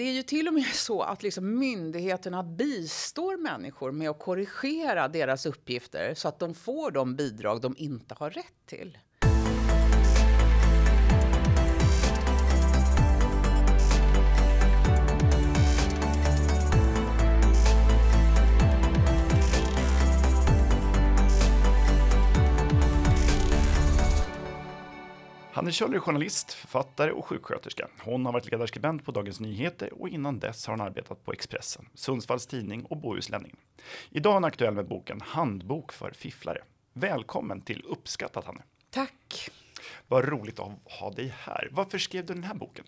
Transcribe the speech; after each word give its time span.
det 0.00 0.04
är 0.04 0.12
ju 0.12 0.22
till 0.22 0.48
och 0.48 0.54
med 0.54 0.66
så 0.66 1.02
att 1.02 1.22
liksom 1.22 1.58
myndigheterna 1.58 2.42
bistår 2.42 3.36
människor 3.36 3.92
med 3.92 4.10
att 4.10 4.18
korrigera 4.18 5.08
deras 5.08 5.46
uppgifter 5.46 6.14
så 6.14 6.28
att 6.28 6.38
de 6.38 6.54
får 6.54 6.90
de 6.90 7.16
bidrag 7.16 7.60
de 7.60 7.74
inte 7.78 8.14
har 8.14 8.30
rätt 8.30 8.66
till. 8.66 8.98
Hanne 25.60 25.72
Kjöller 25.72 25.94
är 25.94 26.00
journalist, 26.00 26.52
författare 26.52 27.12
och 27.12 27.26
sjuksköterska. 27.26 27.88
Hon 27.98 28.26
har 28.26 28.32
varit 28.32 28.50
ledarskribent 28.50 29.04
på 29.04 29.12
Dagens 29.12 29.40
Nyheter 29.40 30.00
och 30.00 30.08
innan 30.08 30.38
dess 30.38 30.66
har 30.66 30.72
hon 30.74 30.86
arbetat 30.86 31.24
på 31.24 31.32
Expressen, 31.32 31.88
Sundsvalls 31.94 32.46
Tidning 32.46 32.84
och 32.84 32.96
Bohuslänningen. 32.96 33.56
Idag 34.10 34.30
är 34.30 34.34
hon 34.34 34.44
aktuell 34.44 34.74
med 34.74 34.88
boken 34.88 35.20
Handbok 35.20 35.92
för 35.92 36.12
fifflare. 36.12 36.62
Välkommen 36.92 37.60
till 37.60 37.82
Uppskattat 37.88 38.44
Hanne. 38.44 38.62
Tack. 38.90 39.50
Vad 40.08 40.28
roligt 40.28 40.58
att 40.58 40.78
ha 40.84 41.10
dig 41.10 41.34
här. 41.38 41.68
Varför 41.72 41.98
skrev 41.98 42.26
du 42.26 42.34
den 42.34 42.44
här 42.44 42.54
boken? 42.54 42.84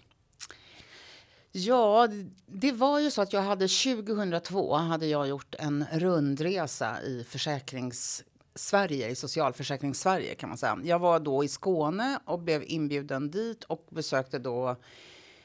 Ja, 1.53 2.09
det 2.47 2.73
var 2.73 3.01
ju 3.01 3.11
så 3.11 3.23
att 3.23 3.33
jag 3.33 3.43
hade 3.43 3.69
2002 3.69 4.75
hade 4.75 5.07
jag 5.07 5.29
gjort 5.29 5.55
en 5.59 5.85
rundresa 5.93 7.03
i 7.03 7.25
försäkrings 7.25 8.25
Sverige, 8.55 9.09
i 9.09 9.15
socialförsäkrings-Sverige 9.15 10.35
kan 10.35 10.49
man 10.49 10.59
säga. 10.59 10.79
Jag 10.85 10.99
var 10.99 11.21
då 11.21 11.45
i 11.45 11.49
Skåne 11.49 12.19
och 12.25 12.39
blev 12.39 12.63
inbjuden 12.67 13.31
dit 13.31 13.65
och 13.65 13.87
besökte 13.91 14.39
då 14.39 14.77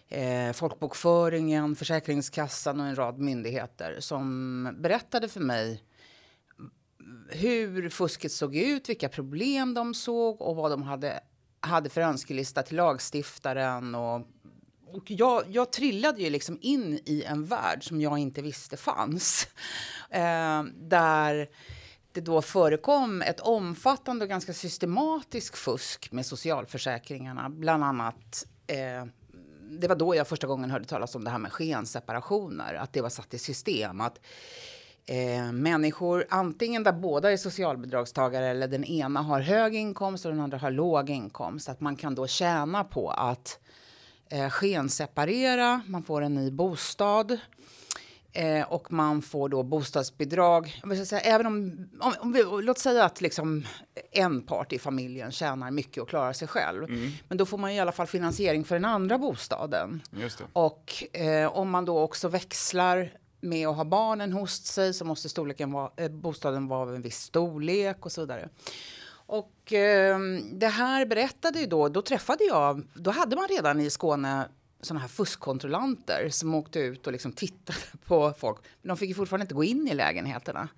eh, 0.08 0.54
folkbokföringen, 0.54 1.76
Försäkringskassan 1.76 2.80
och 2.80 2.86
en 2.86 2.96
rad 2.96 3.20
myndigheter 3.20 3.98
som 4.00 4.76
berättade 4.80 5.28
för 5.28 5.40
mig 5.40 5.84
hur 7.30 7.90
fusket 7.90 8.31
såg 8.31 8.56
ut, 8.56 8.90
vilka 8.90 9.09
problem 9.09 9.74
de 9.74 9.94
såg 9.94 10.42
och 10.42 10.56
vad 10.56 10.72
de 10.72 10.84
hade, 10.84 11.20
hade 11.59 11.90
för 11.90 12.02
önskelista 12.02 12.64
till 12.64 12.78
lagstiftaren. 12.78 13.96
Och, 13.96 14.28
och 14.86 15.12
jag, 15.12 15.44
jag 15.48 15.72
trillade 15.72 16.22
ju 16.22 16.30
liksom 16.30 16.58
in 16.62 17.00
i 17.06 17.24
en 17.24 17.46
värld 17.46 17.88
som 17.88 18.02
jag 18.02 18.18
inte 18.20 18.42
visste 18.42 18.78
fanns. 18.78 19.48
Eh, 20.09 20.64
där 20.76 21.50
det 22.18 22.22
då 22.22 22.42
förekom 22.42 23.22
ett 23.22 23.40
omfattande 23.40 24.26
och 24.26 24.30
ganska 24.30 24.54
systematiskt 24.54 25.58
fusk 25.58 26.12
med 26.12 26.26
socialförsäkringarna. 26.26 27.50
Bland 27.50 27.84
annat 27.84 28.46
eh, 28.68 29.06
det 29.70 29.88
var 29.88 29.96
då 29.96 30.16
jag 30.16 30.28
första 30.28 30.48
gången 30.48 30.70
hörde 30.72 30.86
talas 30.86 31.16
om 31.16 31.24
det 31.24 31.30
här 31.30 31.38
med 31.38 31.52
skenseparationer, 31.52 32.74
att 32.74 32.94
det 32.94 33.02
var 33.02 33.09
satt 33.09 33.34
i 33.34 33.38
system. 33.38 34.02
Att 34.02 34.20
eh, 35.06 35.52
människor, 35.52 36.26
antingen 36.30 36.84
där 36.84 36.92
båda 36.92 37.32
är 37.32 37.38
socialbidragstagare 37.38 38.48
eller 38.48 38.68
den 38.68 38.84
ena 38.84 39.22
har 39.22 39.40
hög 39.40 39.76
inkomst 39.76 40.26
och 40.26 40.31
den 40.31 40.42
andra 40.42 40.58
har 40.58 40.72
låg 40.72 41.09
inkomst, 41.09 41.70
att 41.70 41.81
man 41.81 41.96
kan 41.96 42.16
då 42.16 42.28
tjäna 42.28 42.84
på 42.84 43.09
att 43.09 43.59
eh, 44.30 44.50
skenseparera, 44.50 45.81
man 45.88 46.04
får 46.04 46.22
en 46.22 46.34
ny 46.34 46.52
bostad 46.52 47.40
Eh, 48.33 48.72
och 48.72 48.92
man 48.92 49.22
får 49.22 49.50
då 49.50 49.64
bostadsbidrag. 49.64 50.81
Säga, 51.08 51.22
även 51.22 51.45
om, 51.45 51.88
om, 52.00 52.14
om 52.20 52.34
vi, 52.34 52.44
låt 52.44 52.78
säga 52.78 53.03
att 53.03 53.22
liksom 53.22 53.66
en 54.11 54.42
part 54.42 54.73
i 54.73 54.80
familjen 54.80 55.31
tjänar 55.31 55.72
mycket 55.72 56.03
och 56.03 56.09
klarar 56.09 56.34
sig 56.34 56.47
själv. 56.47 56.84
Mm. 56.84 57.11
Men 57.28 57.38
då 57.38 57.45
får 57.45 57.58
man 57.58 57.72
i 57.72 57.80
alla 57.80 57.92
fall 57.92 58.08
finansiering 58.08 58.64
för 58.64 58.75
den 58.75 58.86
andra 58.86 59.17
bostaden. 59.17 60.02
Och 60.53 61.03
eh, 61.14 61.58
om 61.58 61.69
man 61.69 61.86
då 61.86 62.00
också 62.00 62.28
växlar 62.28 63.11
med 63.42 63.67
att 63.67 63.75
ha 63.75 63.84
barnen 63.84 64.34
hos 64.34 64.64
sig 64.64 64.94
så 64.94 65.06
måste 65.06 65.30
storleken 65.30 65.72
vara, 65.72 65.91
eh, 65.97 66.09
bostaden 66.12 66.67
vara 66.67 66.81
av 66.81 66.95
en 66.95 67.02
viss 67.02 67.19
storlek 67.19 68.06
och 68.06 68.12
så 68.12 68.22
vidare. 68.22 68.50
Och 69.09 69.73
eh, 69.73 70.19
det 70.52 70.68
här 70.68 71.06
berättade 71.06 71.59
ju 71.59 71.66
då, 71.66 71.90
då 71.90 72.02
träffade 72.02 72.44
jag, 72.44 72.84
då 72.94 73.12
hade 73.12 73.35
man 73.35 73.47
redan 73.47 73.79
i 73.79 73.90
Skåne 73.90 74.47
sådana 74.82 75.00
här 75.00 75.08
fuskkontrollanter 75.08 76.30
som 76.30 76.56
åkte 76.56 76.80
ut 76.80 77.08
och 77.08 77.14
liksom 77.14 77.32
tittade 77.32 77.80
på 78.06 78.34
folk. 78.38 78.58
Men 78.82 78.88
de 78.88 78.98
fick 78.98 79.10
ju 79.10 79.16
fortfarande 79.16 79.44
inte 79.44 79.56
gå 79.56 79.64
in 79.64 79.88
i 79.88 79.94
lägenheterna. 79.94 80.70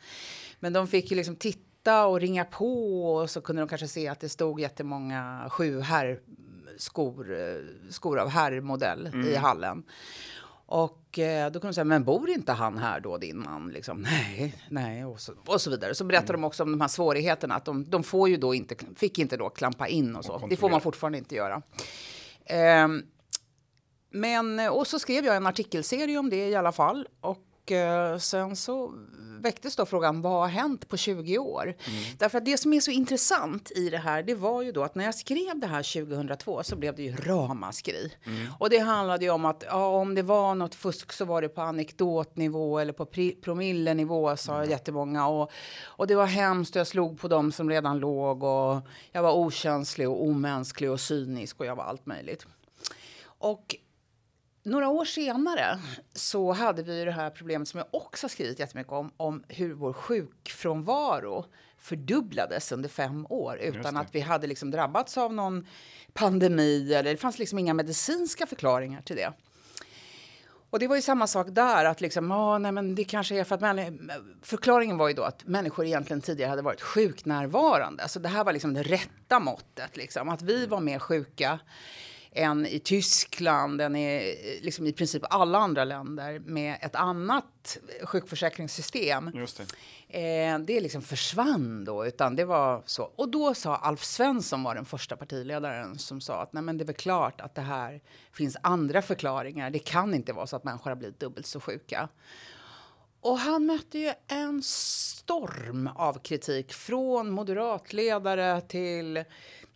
Men 0.59 0.73
de 0.73 0.87
fick 0.87 1.11
ju 1.11 1.17
liksom 1.17 1.35
titta 1.35 2.05
och 2.05 2.19
ringa 2.19 2.45
på 2.45 3.03
och 3.13 3.29
så 3.29 3.41
kunde 3.41 3.61
de 3.61 3.67
kanske 3.69 3.87
se 3.87 4.07
att 4.07 4.19
det 4.19 4.29
stod 4.29 4.59
jättemånga 4.59 5.47
sju 5.49 5.79
herr 5.81 6.19
skor, 6.77 7.27
skor 7.89 8.19
av 8.19 8.29
herrmodell 8.29 9.07
mm. 9.07 9.27
i 9.27 9.35
hallen. 9.35 9.83
Och 10.71 11.19
eh, 11.19 11.51
då 11.51 11.59
kunde 11.59 11.67
de 11.67 11.73
säga, 11.73 11.85
men 11.85 12.03
bor 12.03 12.29
inte 12.29 12.51
han 12.51 12.77
här 12.77 12.99
då, 12.99 13.17
din 13.17 13.39
man? 13.39 13.69
Liksom, 13.69 14.01
nej, 14.01 14.55
nej, 14.69 15.05
och 15.05 15.19
så, 15.21 15.33
och 15.45 15.61
så 15.61 15.69
vidare. 15.69 15.95
Så 15.95 16.03
berättar 16.03 16.33
mm. 16.33 16.41
de 16.41 16.47
också 16.47 16.63
om 16.63 16.71
de 16.71 16.81
här 16.81 16.87
svårigheterna, 16.87 17.55
att 17.55 17.65
de, 17.65 17.89
de 17.89 18.03
får 18.03 18.29
ju 18.29 18.37
då 18.37 18.53
inte, 18.53 18.75
fick 18.95 19.19
inte 19.19 19.37
då 19.37 19.49
klampa 19.49 19.87
in 19.87 20.15
och 20.15 20.25
så. 20.25 20.33
Och 20.33 20.49
det 20.49 20.57
får 20.57 20.69
man 20.69 20.81
fortfarande 20.81 21.17
inte 21.17 21.35
göra. 21.35 21.61
Um, 22.85 23.03
men, 24.09 24.59
och 24.59 24.87
så 24.87 24.99
skrev 24.99 25.25
jag 25.25 25.35
en 25.35 25.47
artikelserie 25.47 26.17
om 26.17 26.29
det 26.29 26.49
i 26.49 26.55
alla 26.55 26.71
fall. 26.71 27.07
Och 27.21 27.71
eh, 27.71 28.17
sen 28.17 28.55
så 28.55 28.93
väcktes 29.41 29.75
då 29.75 29.85
frågan 29.85 30.21
vad 30.21 30.31
har 30.31 30.47
hänt 30.47 30.87
på 30.87 30.97
20 30.97 31.37
år? 31.37 31.63
Mm. 31.63 32.03
Därför 32.17 32.37
att 32.37 32.45
det 32.45 32.57
som 32.57 32.73
är 32.73 32.79
så 32.79 32.91
intressant 32.91 33.71
i 33.75 33.89
det 33.89 33.97
här, 33.97 34.23
det 34.23 34.35
var 34.35 34.61
ju 34.61 34.71
då 34.71 34.83
att 34.83 34.95
när 34.95 35.05
jag 35.05 35.15
skrev 35.15 35.59
det 35.59 35.67
här 35.67 36.05
2002 36.05 36.63
så 36.63 36.75
blev 36.75 36.95
det 36.95 37.03
ju 37.03 37.15
ramaskri. 37.15 38.13
Mm. 38.25 38.47
Och 38.59 38.69
det 38.69 38.79
handlade 38.79 39.25
ju 39.25 39.31
om 39.31 39.45
att 39.45 39.63
ja, 39.67 39.87
om 39.87 40.15
det 40.15 40.21
var 40.21 40.55
något 40.55 40.75
fusk 40.75 41.11
så 41.11 41.25
var 41.25 41.41
det 41.41 41.49
på 41.49 41.61
anekdotnivå 41.61 42.79
eller 42.79 42.93
på 42.93 43.05
promillenivå 43.41 44.37
sa 44.37 44.55
mm. 44.55 44.69
jättemånga. 44.69 45.27
Och, 45.27 45.51
och 45.83 46.07
det 46.07 46.15
var 46.15 46.25
hemskt 46.25 46.75
och 46.75 46.79
jag 46.79 46.87
slog 46.87 47.19
på 47.19 47.27
dem 47.27 47.51
som 47.51 47.69
redan 47.69 47.99
låg 47.99 48.43
och 48.43 48.81
jag 49.11 49.23
var 49.23 49.33
okänslig 49.33 50.09
och 50.09 50.23
omänsklig 50.23 50.91
och 50.91 50.99
cynisk 50.99 51.59
och 51.59 51.65
jag 51.65 51.75
var 51.75 51.83
allt 51.83 52.05
möjligt. 52.05 52.45
Och 53.23 53.75
några 54.69 54.87
år 54.89 55.05
senare 55.05 55.79
så 56.13 56.51
hade 56.51 56.83
vi 56.83 57.05
det 57.05 57.11
här 57.11 57.29
problemet 57.29 57.67
som 57.67 57.77
jag 57.77 57.87
också 57.91 58.23
har 58.23 58.29
skrivit 58.29 58.59
jättemycket 58.59 58.93
om, 58.93 59.11
om 59.17 59.43
hur 59.47 59.73
vår 59.73 59.93
sjukfrånvaro 59.93 61.45
fördubblades 61.77 62.71
under 62.71 62.89
fem 62.89 63.25
år 63.29 63.59
utan 63.59 63.97
att 63.97 64.15
vi 64.15 64.19
hade 64.19 64.47
liksom 64.47 64.71
drabbats 64.71 65.17
av 65.17 65.33
någon 65.33 65.67
pandemi 66.13 66.93
eller 66.93 67.11
det 67.11 67.17
fanns 67.17 67.39
liksom 67.39 67.59
inga 67.59 67.73
medicinska 67.73 68.45
förklaringar 68.45 69.01
till 69.01 69.15
det. 69.15 69.33
Och 70.69 70.79
det 70.79 70.87
var 70.87 70.95
ju 70.95 71.01
samma 71.01 71.27
sak 71.27 71.47
där, 71.49 71.85
att 71.85 72.01
liksom, 72.01 72.31
ah, 72.31 72.57
nej, 72.57 72.71
men 72.71 72.95
det 72.95 73.03
kanske 73.03 73.35
är 73.35 73.43
för 73.43 73.55
att 73.55 73.93
förklaringen 74.41 74.97
var 74.97 75.07
ju 75.07 75.13
då 75.13 75.23
att 75.23 75.45
människor 75.47 75.85
egentligen 75.85 76.21
tidigare 76.21 76.49
hade 76.49 76.61
varit 76.61 76.81
sjuknärvarande. 76.81 78.03
Alltså 78.03 78.19
det 78.19 78.29
här 78.29 78.43
var 78.43 78.53
liksom 78.53 78.73
det 78.73 78.83
rätta 78.83 79.39
måttet, 79.39 79.97
liksom, 79.97 80.29
att 80.29 80.41
vi 80.41 80.65
var 80.65 80.79
mer 80.79 80.99
sjuka 80.99 81.59
än 82.31 82.65
i 82.65 82.79
Tyskland, 82.79 83.81
än 83.81 83.95
i 83.95 84.35
liksom 84.61 84.87
i 84.87 84.93
princip 84.93 85.23
alla 85.29 85.57
andra 85.57 85.83
länder 85.83 86.39
med 86.39 86.77
ett 86.81 86.95
annat 86.95 87.77
sjukförsäkringssystem. 88.03 89.31
Just 89.33 89.57
det. 89.57 90.49
Eh, 90.49 90.59
det 90.59 90.81
liksom 90.81 91.01
försvann 91.01 91.85
då, 91.85 92.05
utan 92.05 92.35
det 92.35 92.45
var 92.45 92.83
så. 92.85 93.03
Och 93.03 93.29
då 93.29 93.53
sa 93.53 93.75
Alf 93.75 94.03
Svensson 94.03 94.63
var 94.63 94.75
den 94.75 94.85
första 94.85 95.17
partiledaren 95.17 95.97
som 95.97 96.21
sa 96.21 96.41
att 96.41 96.53
nej, 96.53 96.63
men 96.63 96.77
det 96.77 96.83
är 96.83 96.85
väl 96.85 96.95
klart 96.95 97.41
att 97.41 97.55
det 97.55 97.61
här 97.61 98.01
finns 98.33 98.57
andra 98.61 99.01
förklaringar. 99.01 99.69
Det 99.69 99.79
kan 99.79 100.13
inte 100.13 100.33
vara 100.33 100.47
så 100.47 100.55
att 100.55 100.63
människor 100.63 100.91
har 100.91 100.95
blivit 100.95 101.19
dubbelt 101.19 101.47
så 101.47 101.59
sjuka. 101.59 102.09
Och 103.21 103.39
han 103.39 103.65
mötte 103.65 103.99
ju 103.99 104.13
en 104.27 104.63
storm 104.63 105.89
av 105.95 106.19
kritik 106.19 106.73
från 106.73 107.29
moderatledare 107.29 108.61
till 108.61 109.23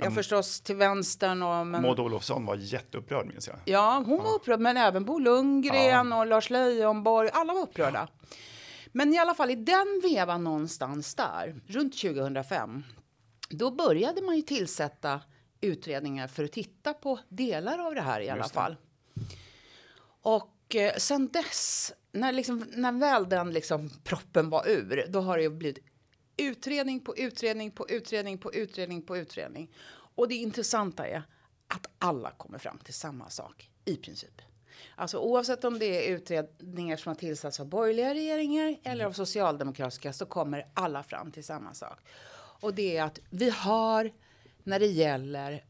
Ja, 0.04 0.12
förstås 0.12 0.62
till 0.62 0.76
vänstern. 0.76 1.44
Och, 1.44 1.68
men... 1.68 1.82
Maud 1.82 2.00
Olofsson 2.00 2.46
var 2.46 2.56
jätteupprörd 2.56 3.26
minns 3.26 3.48
jag. 3.48 3.58
Ja, 3.66 4.04
hon 4.06 4.18
ja. 4.18 4.24
var 4.24 4.36
upprörd, 4.36 4.60
men 4.60 4.78
även 4.78 5.06
Bo 5.06 5.20
Lundgren 5.20 6.10
ja. 6.12 6.20
och 6.20 6.28
Lars 6.28 6.50
Leijonborg. 6.50 7.30
Alla 7.34 7.54
var 7.54 7.62
upprörda. 7.62 8.08
Ja. 8.12 8.28
Men 8.96 9.14
i 9.14 9.18
alla 9.18 9.34
fall 9.34 9.52
i 9.52 9.56
den 9.56 10.02
vevan 10.04 10.44
någonstans 10.44 11.16
där, 11.16 11.56
runt 11.68 11.98
2005, 12.02 12.84
då 13.50 13.72
började 13.72 14.22
man 14.22 14.36
ju 14.36 14.42
tillsätta 14.42 15.22
utredningar 15.62 16.28
för 16.28 16.44
att 16.44 16.52
titta 16.52 16.94
på 16.94 17.20
delar 17.30 17.80
av 17.80 17.96
det 17.96 18.02
här 18.02 18.22
i 18.22 18.30
alla 18.30 18.50
fall. 18.50 18.76
Och 20.22 20.76
eh, 20.76 20.94
sen 20.98 21.28
dess, 21.28 21.94
när, 22.12 22.32
liksom, 22.32 22.66
när 22.76 22.92
väl 22.92 23.30
den 23.30 23.52
liksom 23.52 23.90
proppen 24.04 24.50
var 24.50 24.68
ur, 24.68 25.06
då 25.10 25.22
har 25.22 25.38
det 25.38 25.44
ju 25.44 25.50
blivit 25.50 25.86
utredning 26.38 27.00
på 27.00 27.18
utredning 27.18 27.72
på 27.72 27.90
utredning 27.90 28.38
på 28.38 28.54
utredning 28.54 29.02
på 29.02 29.18
utredning. 29.18 29.72
Och 30.16 30.28
det 30.28 30.36
intressanta 30.36 31.08
är 31.08 31.24
att 31.68 31.88
alla 32.00 32.32
kommer 32.32 32.58
fram 32.58 32.78
till 32.78 32.94
samma 32.94 33.30
sak 33.30 33.70
i 33.86 33.96
princip. 33.96 34.42
Alltså 34.96 35.18
oavsett 35.18 35.64
om 35.64 35.80
det 35.80 36.08
är 36.08 36.16
utredningar 36.16 36.98
som 36.98 37.10
har 37.10 37.16
tillsatts 37.16 37.60
av 37.60 37.66
borgerliga 37.66 38.14
regeringar 38.14 38.80
eller 38.84 39.06
av 39.06 39.12
socialdemokratiska 39.12 40.14
så 40.14 40.26
kommer 40.26 40.68
alla 40.74 41.04
fram 41.04 41.32
till 41.32 41.44
samma 41.44 41.74
sak. 41.74 42.00
Och 42.36 42.74
det 42.74 42.98
är 42.98 43.04
att 43.04 43.20
vi 43.30 43.50
har 43.50 44.12
när 44.64 44.80
det 44.80 44.88
gäller 44.88 45.66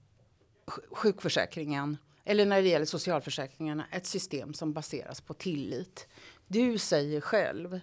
sjukförsäkringen 0.92 1.98
eller 2.24 2.46
när 2.46 2.62
det 2.62 2.68
gäller 2.68 2.86
socialförsäkringarna, 2.86 3.86
ett 3.92 4.06
system 4.06 4.54
som 4.54 4.74
baseras 4.74 5.22
på 5.22 5.34
tillit. 5.34 6.08
Du 6.48 6.78
säger 6.78 7.22
själv 7.22 7.80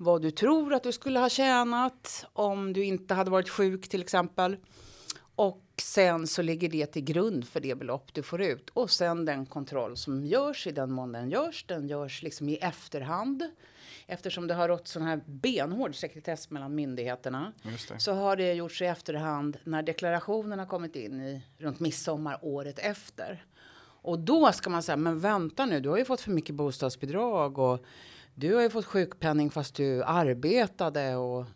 vad 0.00 0.22
du 0.22 0.30
tror 0.30 0.74
att 0.74 0.82
du 0.82 0.92
skulle 0.92 1.18
ha 1.18 1.28
tjänat 1.28 2.26
om 2.32 2.72
du 2.72 2.84
inte 2.84 3.14
hade 3.14 3.30
varit 3.30 3.48
sjuk 3.48 3.88
till 3.88 4.00
exempel. 4.00 4.56
Och 5.34 5.62
sen 5.76 6.26
så 6.26 6.42
ligger 6.42 6.68
det 6.68 6.86
till 6.86 7.04
grund 7.04 7.48
för 7.48 7.60
det 7.60 7.74
belopp 7.74 8.14
du 8.14 8.22
får 8.22 8.42
ut. 8.42 8.70
Och 8.70 8.90
sen 8.90 9.24
den 9.24 9.46
kontroll 9.46 9.96
som 9.96 10.24
görs 10.24 10.66
i 10.66 10.70
den 10.70 10.92
mån 10.92 11.12
den 11.12 11.30
görs, 11.30 11.64
den 11.68 11.88
görs 11.88 12.22
liksom 12.22 12.48
i 12.48 12.56
efterhand. 12.56 13.42
Eftersom 14.06 14.46
det 14.46 14.54
har 14.54 14.68
rått 14.68 14.88
sån 14.88 15.02
här 15.02 15.20
benhård 15.26 15.94
sekretess 15.94 16.50
mellan 16.50 16.74
myndigheterna 16.74 17.52
så 17.98 18.12
har 18.12 18.36
det 18.36 18.52
gjorts 18.52 18.82
i 18.82 18.86
efterhand 18.86 19.56
när 19.64 19.82
deklarationen 19.82 20.58
har 20.58 20.66
kommit 20.66 20.96
in 20.96 21.20
i 21.20 21.42
runt 21.58 21.80
midsommar 21.80 22.38
året 22.42 22.78
efter. 22.78 23.44
Och 24.02 24.18
då 24.18 24.52
ska 24.52 24.70
man 24.70 24.82
säga, 24.82 24.96
men 24.96 25.20
vänta 25.20 25.66
nu, 25.66 25.80
du 25.80 25.88
har 25.88 25.98
ju 25.98 26.04
fått 26.04 26.20
för 26.20 26.30
mycket 26.30 26.54
bostadsbidrag 26.54 27.58
och 27.58 27.84
du 28.40 28.54
har 28.54 28.62
ju 28.62 28.70
fått 28.70 28.86
sjukpenning 28.86 29.50
fast 29.50 29.74
du 29.74 30.04
arbetade 30.04 31.16
och 31.16 31.46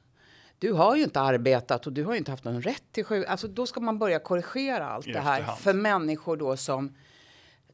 du 0.59 0.73
har 0.73 0.97
ju 0.97 1.03
inte 1.03 1.21
arbetat 1.21 1.87
och 1.87 1.93
du 1.93 2.05
har 2.05 2.13
ju 2.13 2.19
inte 2.19 2.31
haft 2.31 2.45
någon 2.45 2.63
rätt 2.63 2.83
till 2.93 3.05
sjuk... 3.05 3.27
Alltså 3.29 3.49
då 3.49 3.67
ska 3.67 3.81
man 3.81 3.99
börja 3.99 4.19
korrigera 4.19 4.89
allt 4.89 5.07
I 5.07 5.13
det 5.13 5.21
här 5.21 5.41
efterhand. 5.41 5.61
för 5.61 5.73
människor 5.73 6.37
då 6.37 6.57
som 6.57 6.97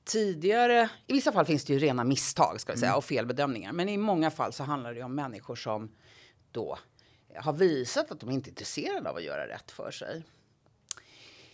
tidigare, 0.05 0.89
i 1.07 1.13
vissa 1.13 1.33
fall 1.33 1.47
finns 1.47 1.65
det 1.65 1.73
ju 1.73 1.79
rena 1.79 2.05
misstag 2.05 2.61
ska 2.61 2.73
vi 2.73 2.79
säga 2.79 2.91
mm. 2.91 2.99
och 2.99 3.05
felbedömningar, 3.05 3.73
men 3.73 3.89
i 3.89 3.97
många 3.97 4.31
fall 4.31 4.53
så 4.53 4.63
handlar 4.63 4.95
det 4.95 5.03
om 5.03 5.15
människor 5.15 5.57
som 5.57 5.91
då 6.53 6.79
har 7.37 7.53
visat 7.53 8.11
att 8.11 8.21
de 8.21 8.31
inte 8.31 8.49
är 8.49 8.51
intresserade 8.51 9.11
av 9.11 9.17
att 9.17 9.25
göra 9.25 9.49
rätt 9.49 9.71
för 9.71 9.91
sig. 9.91 10.25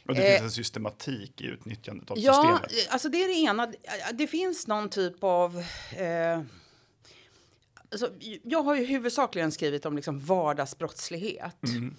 Och 0.08 0.14
det 0.14 0.22
finns 0.22 0.38
eh, 0.38 0.44
en 0.44 0.50
systematik 0.50 1.40
i 1.40 1.44
utnyttjandet 1.44 2.10
av 2.10 2.18
ja, 2.18 2.32
systemet? 2.32 2.84
Ja, 2.86 2.92
alltså 2.92 3.08
det 3.08 3.24
är 3.24 3.28
det 3.28 3.50
ena. 3.50 3.72
Det 4.12 4.26
finns 4.26 4.66
någon 4.66 4.88
typ 4.88 5.24
av 5.24 5.64
eh, 5.96 6.40
alltså, 8.04 8.18
jag 8.42 8.62
har 8.62 8.76
ju 8.76 8.84
huvudsakligen 8.84 9.52
skrivit 9.52 9.86
om 9.86 9.96
liksom 9.96 10.20
vardagsbrottslighet. 10.20 11.64
Mm. 11.64 11.94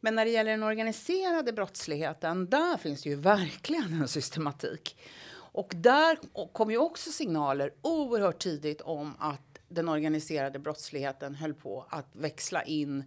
Men 0.00 0.14
när 0.14 0.24
det 0.24 0.30
gäller 0.30 0.50
den 0.50 0.62
organiserade 0.62 1.52
brottsligheten, 1.52 2.50
där 2.50 2.76
finns 2.76 3.02
det 3.02 3.08
ju 3.08 3.16
verkligen 3.16 4.00
en 4.02 4.08
systematik. 4.08 4.96
Och 5.34 5.72
där 5.76 6.18
kom 6.52 6.70
ju 6.70 6.78
också 6.78 7.10
signaler 7.10 7.72
oerhört 7.82 8.38
tidigt 8.38 8.80
om 8.80 9.14
att 9.18 9.58
den 9.68 9.88
organiserade 9.88 10.58
brottsligheten 10.58 11.34
höll 11.34 11.54
på 11.54 11.86
att 11.90 12.06
växla 12.12 12.64
in 12.64 13.04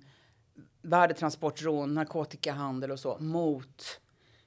värdetransportrån, 0.82 1.94
narkotikahandel 1.94 2.92
och 2.92 3.00
så 3.00 3.18
mot 3.20 4.00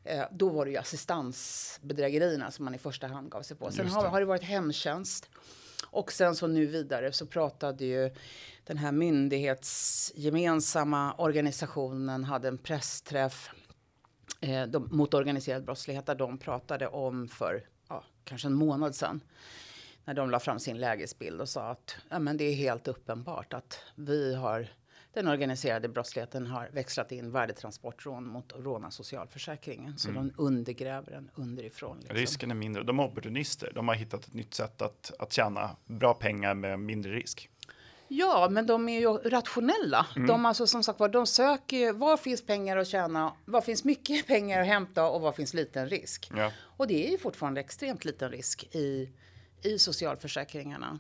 eh, 0.04 0.25
då 0.31 0.48
var 0.48 0.64
det 0.64 0.70
ju 0.70 0.76
assistansbedrägerierna 0.76 2.50
som 2.50 2.64
man 2.64 2.75
i 2.75 2.78
första 2.78 3.06
hand 3.06 3.31
gav 3.31 3.42
sig 3.42 3.56
på. 3.56 3.70
Sen 3.70 3.88
har, 3.88 4.08
har 4.08 4.20
det 4.20 4.26
varit 4.26 4.42
hemtjänst 4.42 5.31
och 5.90 6.12
sen 6.12 6.37
så 6.37 6.46
nu 6.46 6.66
vidare 6.66 7.12
så 7.12 7.26
pratade 7.26 7.84
ju 7.84 8.10
den 8.64 8.78
här 8.78 8.92
myndighetsgemensamma 8.92 11.14
organisationen 11.14 12.25
hade 12.25 12.48
en 12.48 12.58
pressträff 12.58 13.50
eh, 14.40 14.62
de, 14.62 14.88
mot 14.90 15.14
organiserad 15.14 15.64
brottslighet 15.64 16.06
där 16.06 16.14
de 16.14 16.38
pratade 16.38 16.88
om 16.88 17.28
för 17.28 17.66
ja, 17.88 18.04
kanske 18.25 18.48
en 18.48 18.54
månad 18.54 18.94
sedan 18.94 19.20
när 20.04 20.14
de 20.14 20.31
la 20.31 20.40
fram 20.40 20.58
sin 20.58 20.78
lägesbild 20.78 21.40
och 21.40 21.48
sa 21.48 21.70
att 21.70 21.96
ja, 22.08 22.19
men 22.19 22.37
det 22.37 22.44
är 22.44 22.54
helt 22.54 22.88
uppenbart 22.88 23.52
att 23.52 23.78
vi 23.94 24.34
har 24.34 24.69
den 25.12 25.28
organiserade 25.28 25.88
brottsligheten 25.88 26.46
har 26.46 26.68
växlat 26.72 27.12
in 27.12 27.32
värdetransportrån 27.32 28.26
mot 28.26 28.52
råna 28.56 28.90
socialförsäkringen. 28.90 29.98
Så 29.98 30.08
mm. 30.08 30.28
de 30.28 30.42
undergräver 30.42 31.12
den 31.12 31.30
underifrån. 31.34 31.98
Liksom. 31.98 32.16
Risken 32.16 32.50
är 32.50 32.54
mindre. 32.54 32.82
De 32.82 32.98
är 32.98 33.04
opportunister. 33.04 33.72
De 33.74 33.88
har 33.88 33.94
hittat 33.94 34.26
ett 34.26 34.34
nytt 34.34 34.54
sätt 34.54 34.82
att, 34.82 35.12
att 35.18 35.32
tjäna 35.32 35.76
bra 35.86 36.14
pengar 36.14 36.54
med 36.54 36.80
mindre 36.80 37.12
risk. 37.12 37.50
Ja, 38.12 38.48
men 38.50 38.66
de 38.66 38.88
är 38.88 39.00
ju 39.00 39.08
rationella. 39.08 40.06
Mm. 40.16 40.28
De, 40.28 40.46
alltså, 40.46 40.66
som 40.66 40.82
sagt, 40.82 40.98
de 41.12 41.26
söker 41.26 41.92
var 41.92 42.16
finns 42.16 42.46
pengar 42.46 42.76
att 42.76 42.88
tjäna, 42.88 43.32
var 43.44 43.60
finns 43.60 43.84
mycket 43.84 44.26
pengar 44.26 44.60
att 44.60 44.66
hämta 44.66 45.08
och 45.08 45.20
var 45.20 45.32
finns 45.32 45.54
liten 45.54 45.88
risk. 45.88 46.30
Ja. 46.36 46.52
Och 46.60 46.86
det 46.86 47.06
är 47.06 47.10
ju 47.10 47.18
fortfarande 47.18 47.60
extremt 47.60 48.04
liten 48.04 48.30
risk 48.30 48.74
i, 48.74 49.10
i 49.62 49.78
socialförsäkringarna. 49.78 50.98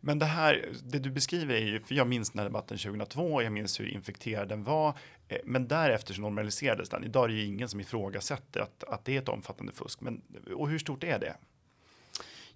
Men 0.00 0.18
det 0.18 0.26
här, 0.26 0.68
det 0.84 0.98
du 0.98 1.10
beskriver 1.10 1.54
är 1.54 1.66
ju, 1.66 1.80
för 1.80 1.94
jag 1.94 2.06
minns 2.06 2.30
den 2.30 2.38
här 2.38 2.46
debatten 2.46 2.78
2002, 2.78 3.42
jag 3.42 3.52
minns 3.52 3.80
hur 3.80 3.88
infekterad 3.88 4.48
den 4.48 4.64
var, 4.64 4.88
eh, 5.28 5.38
men 5.44 5.68
därefter 5.68 6.14
så 6.14 6.20
normaliserades 6.20 6.88
den. 6.88 7.04
Idag 7.04 7.24
är 7.24 7.28
det 7.28 7.34
ju 7.34 7.44
ingen 7.44 7.68
som 7.68 7.80
ifrågasätter 7.80 8.60
att, 8.60 8.84
att 8.84 9.04
det 9.04 9.16
är 9.16 9.22
ett 9.22 9.28
omfattande 9.28 9.72
fusk. 9.72 10.00
Men, 10.00 10.22
och 10.54 10.68
hur 10.68 10.78
stort 10.78 11.04
är 11.04 11.18
det? 11.18 11.36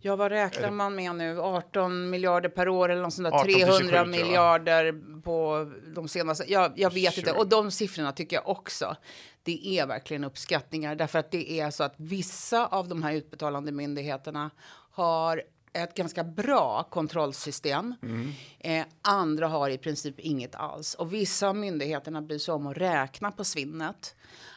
Ja, 0.03 0.17
vad 0.17 0.33
räknar 0.33 0.71
man 0.71 0.95
med 0.95 1.15
nu? 1.15 1.41
18 1.41 2.11
miljarder 2.11 2.49
per 2.49 2.69
år 2.69 2.89
eller 2.89 3.03
något 3.03 3.15
sånt 3.15 3.31
där, 3.31 3.45
300 3.45 4.05
miljarder 4.05 4.95
på 5.23 5.71
de 5.95 6.09
senaste. 6.09 6.53
Jag, 6.53 6.73
jag 6.77 6.93
vet 6.93 7.15
sure. 7.15 7.29
inte. 7.29 7.41
Och 7.41 7.49
de 7.49 7.71
siffrorna 7.71 8.13
tycker 8.13 8.37
jag 8.37 8.49
också. 8.49 8.97
Det 9.43 9.79
är 9.79 9.87
verkligen 9.87 10.25
uppskattningar 10.25 10.95
därför 10.95 11.19
att 11.19 11.31
det 11.31 11.61
är 11.61 11.71
så 11.71 11.85
att 11.85 11.95
vissa 11.97 12.67
av 12.67 12.89
de 12.89 13.03
här 13.03 13.13
utbetalande 13.13 13.73
myndigheterna 13.73 14.51
har 14.91 15.43
ett 15.73 15.95
ganska 15.95 16.25
bra 16.25 16.83
kontrollsystem. 16.91 17.95
Mm. 18.03 18.33
Eh, 18.59 18.87
andra 19.03 19.49
har 19.49 19.71
i 19.71 19.79
princip 19.79 20.21
inget 20.21 20.55
alls. 20.55 20.95
Och 20.95 21.15
vissa 21.15 21.49
av 21.49 21.57
myndigheterna 21.57 22.23
bryr 22.23 22.39
sig 22.39 22.55
om 22.55 22.67
att 22.67 22.77
räkna 22.77 23.33
på 23.33 23.45
svinnet. 23.45 24.15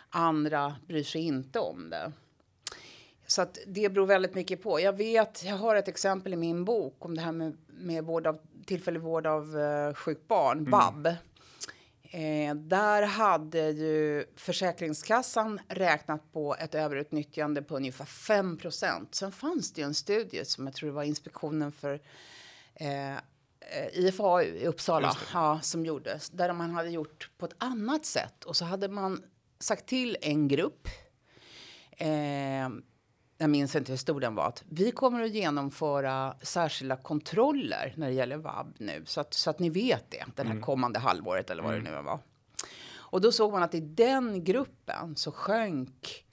Andra 0.10 0.76
bryr 0.88 1.04
sig 1.04 1.22
inte 1.22 1.60
om 1.60 1.90
det. 1.90 2.12
Så 3.28 3.42
att 3.42 3.58
det 3.68 3.90
beror 3.90 4.06
väldigt 4.06 4.36
mycket 4.36 4.64
på. 4.64 4.80
Jag 4.80 4.98
vet, 4.98 5.44
jag 5.44 5.58
har 5.58 5.76
ett 5.76 5.88
exempel 5.88 6.34
i 6.34 6.36
min 6.36 6.66
bok 6.66 7.06
om 7.06 7.16
det 7.16 7.22
här 7.22 7.32
med, 7.32 7.58
med 7.68 8.04
vård 8.04 8.28
av, 8.28 8.40
tillfällig 8.66 9.02
vård 9.02 9.28
av 9.28 9.56
uh, 9.56 9.94
sjukt 9.94 10.28
barn, 10.28 10.58
mm. 10.58 10.72
BAB. 10.72 11.08
Eh, 12.14 12.56
där 12.56 13.04
hade 13.04 13.70
ju 13.70 14.26
Försäkringskassan 14.36 15.60
räknat 15.68 16.34
på 16.34 16.56
ett 16.56 16.76
överutnyttjande 16.76 17.62
på 17.62 17.76
ungefär 17.76 18.06
5% 18.06 19.08
Sen 19.12 19.32
fanns 19.32 19.74
det 19.74 19.82
ju 19.82 19.86
en 19.86 19.94
studie 19.94 20.46
som 20.46 20.66
jag 20.66 20.76
tror 20.76 20.90
det 20.90 20.96
var 20.96 21.04
Inspektionen 21.04 21.72
för 21.72 22.02
eh, 22.76 23.16
IFAU 23.94 24.42
i 24.42 24.68
Uppsala 24.68 25.18
ja, 25.34 25.60
som 25.62 25.86
gjordes. 25.86 26.30
Där 26.30 26.54
man 26.54 26.72
hade 26.72 26.90
gjort 26.90 27.30
på 27.38 27.46
ett 27.46 27.56
annat 27.58 28.06
sätt. 28.06 28.44
Och 28.44 28.56
så 28.56 28.66
hade 28.66 28.88
man 28.88 29.24
sagt 29.60 29.86
till 29.86 30.18
en 30.22 30.48
grupp 30.48 30.88
eh, 31.92 32.70
jag 33.44 33.50
minns 33.50 33.76
inte 33.76 33.92
hur 33.92 33.98
stor 33.98 34.20
den 34.20 34.36
var, 34.36 34.48
att 34.48 34.64
vi 34.70 34.92
kommer 34.92 35.24
att 35.24 35.32
genomföra 35.32 36.36
särskilda 36.42 36.96
kontroller 36.96 37.94
när 37.98 38.08
det 38.08 38.14
gäller 38.14 38.38
vab 38.38 38.74
nu. 38.78 39.04
Så 39.06 39.22
att, 39.22 39.34
så 39.34 39.50
att 39.50 39.60
ni 39.60 39.70
vet 39.70 40.12
det, 40.12 40.26
den 40.36 40.46
här 40.46 40.54
mm. 40.54 40.64
kommande 40.64 41.00
halvåret 41.00 41.50
eller 41.50 41.64
vad 41.64 41.74
mm. 41.74 41.84
det 41.84 41.92
nu 41.92 42.02
var. 42.02 42.20
Och 42.96 43.22
då 43.22 43.32
såg 43.32 43.52
man 43.52 43.64
att 43.64 43.76
i 43.76 43.80
den 43.80 44.44
gruppen 44.44 45.16
så 45.16 45.32
sjönk 45.32 46.26